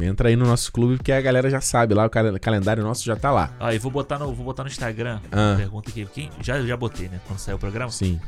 [0.00, 3.04] Entra aí no nosso clube, porque a galera já sabe lá, o cal- calendário nosso
[3.04, 3.52] já tá lá.
[3.58, 5.18] Ah, e vou botar no, vou botar no Instagram.
[5.32, 5.54] Ah.
[5.56, 6.06] Pergunta aqui.
[6.14, 7.20] Quem, já, já botei, né?
[7.26, 7.90] Quando saiu o programa.
[7.90, 8.20] Sim.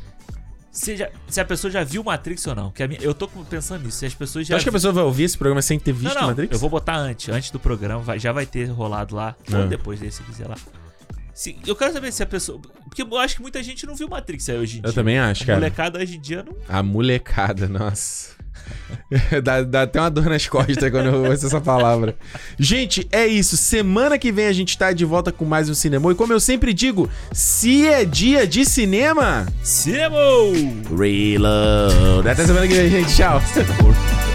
[0.73, 2.71] Se, já- se a pessoa já viu Matrix ou não.
[2.73, 3.99] Que a minha- eu tô pensando nisso.
[3.99, 4.57] Se as pessoas já.
[4.57, 6.53] acha que a pessoa vai ouvir esse programa sem ter visto não, não, Matrix?
[6.53, 7.29] Eu vou botar antes.
[7.29, 8.01] Antes do programa.
[8.03, 9.37] vai- já vai ter rolado lá.
[9.53, 9.59] Ah.
[9.59, 10.57] Ou depois desse, se quiser lá.
[11.35, 12.61] Se- eu quero saber se a pessoa.
[12.85, 14.93] Porque eu acho que muita gente não viu Matrix aí hoje em Eu dia.
[14.93, 15.59] também acho, A cara.
[15.59, 16.55] molecada hoje em dia não.
[16.69, 18.33] A molecada, nossa.
[19.43, 22.15] dá, dá até uma dor nas costas quando eu ouço essa palavra.
[22.59, 23.57] Gente, é isso.
[23.57, 26.13] Semana que vem a gente tá de volta com mais um cinema.
[26.13, 30.19] E como eu sempre digo, se é dia de cinema, Cinema!
[30.97, 32.29] reload.
[32.29, 33.17] Até semana que vem, gente.
[33.17, 33.41] Tchau.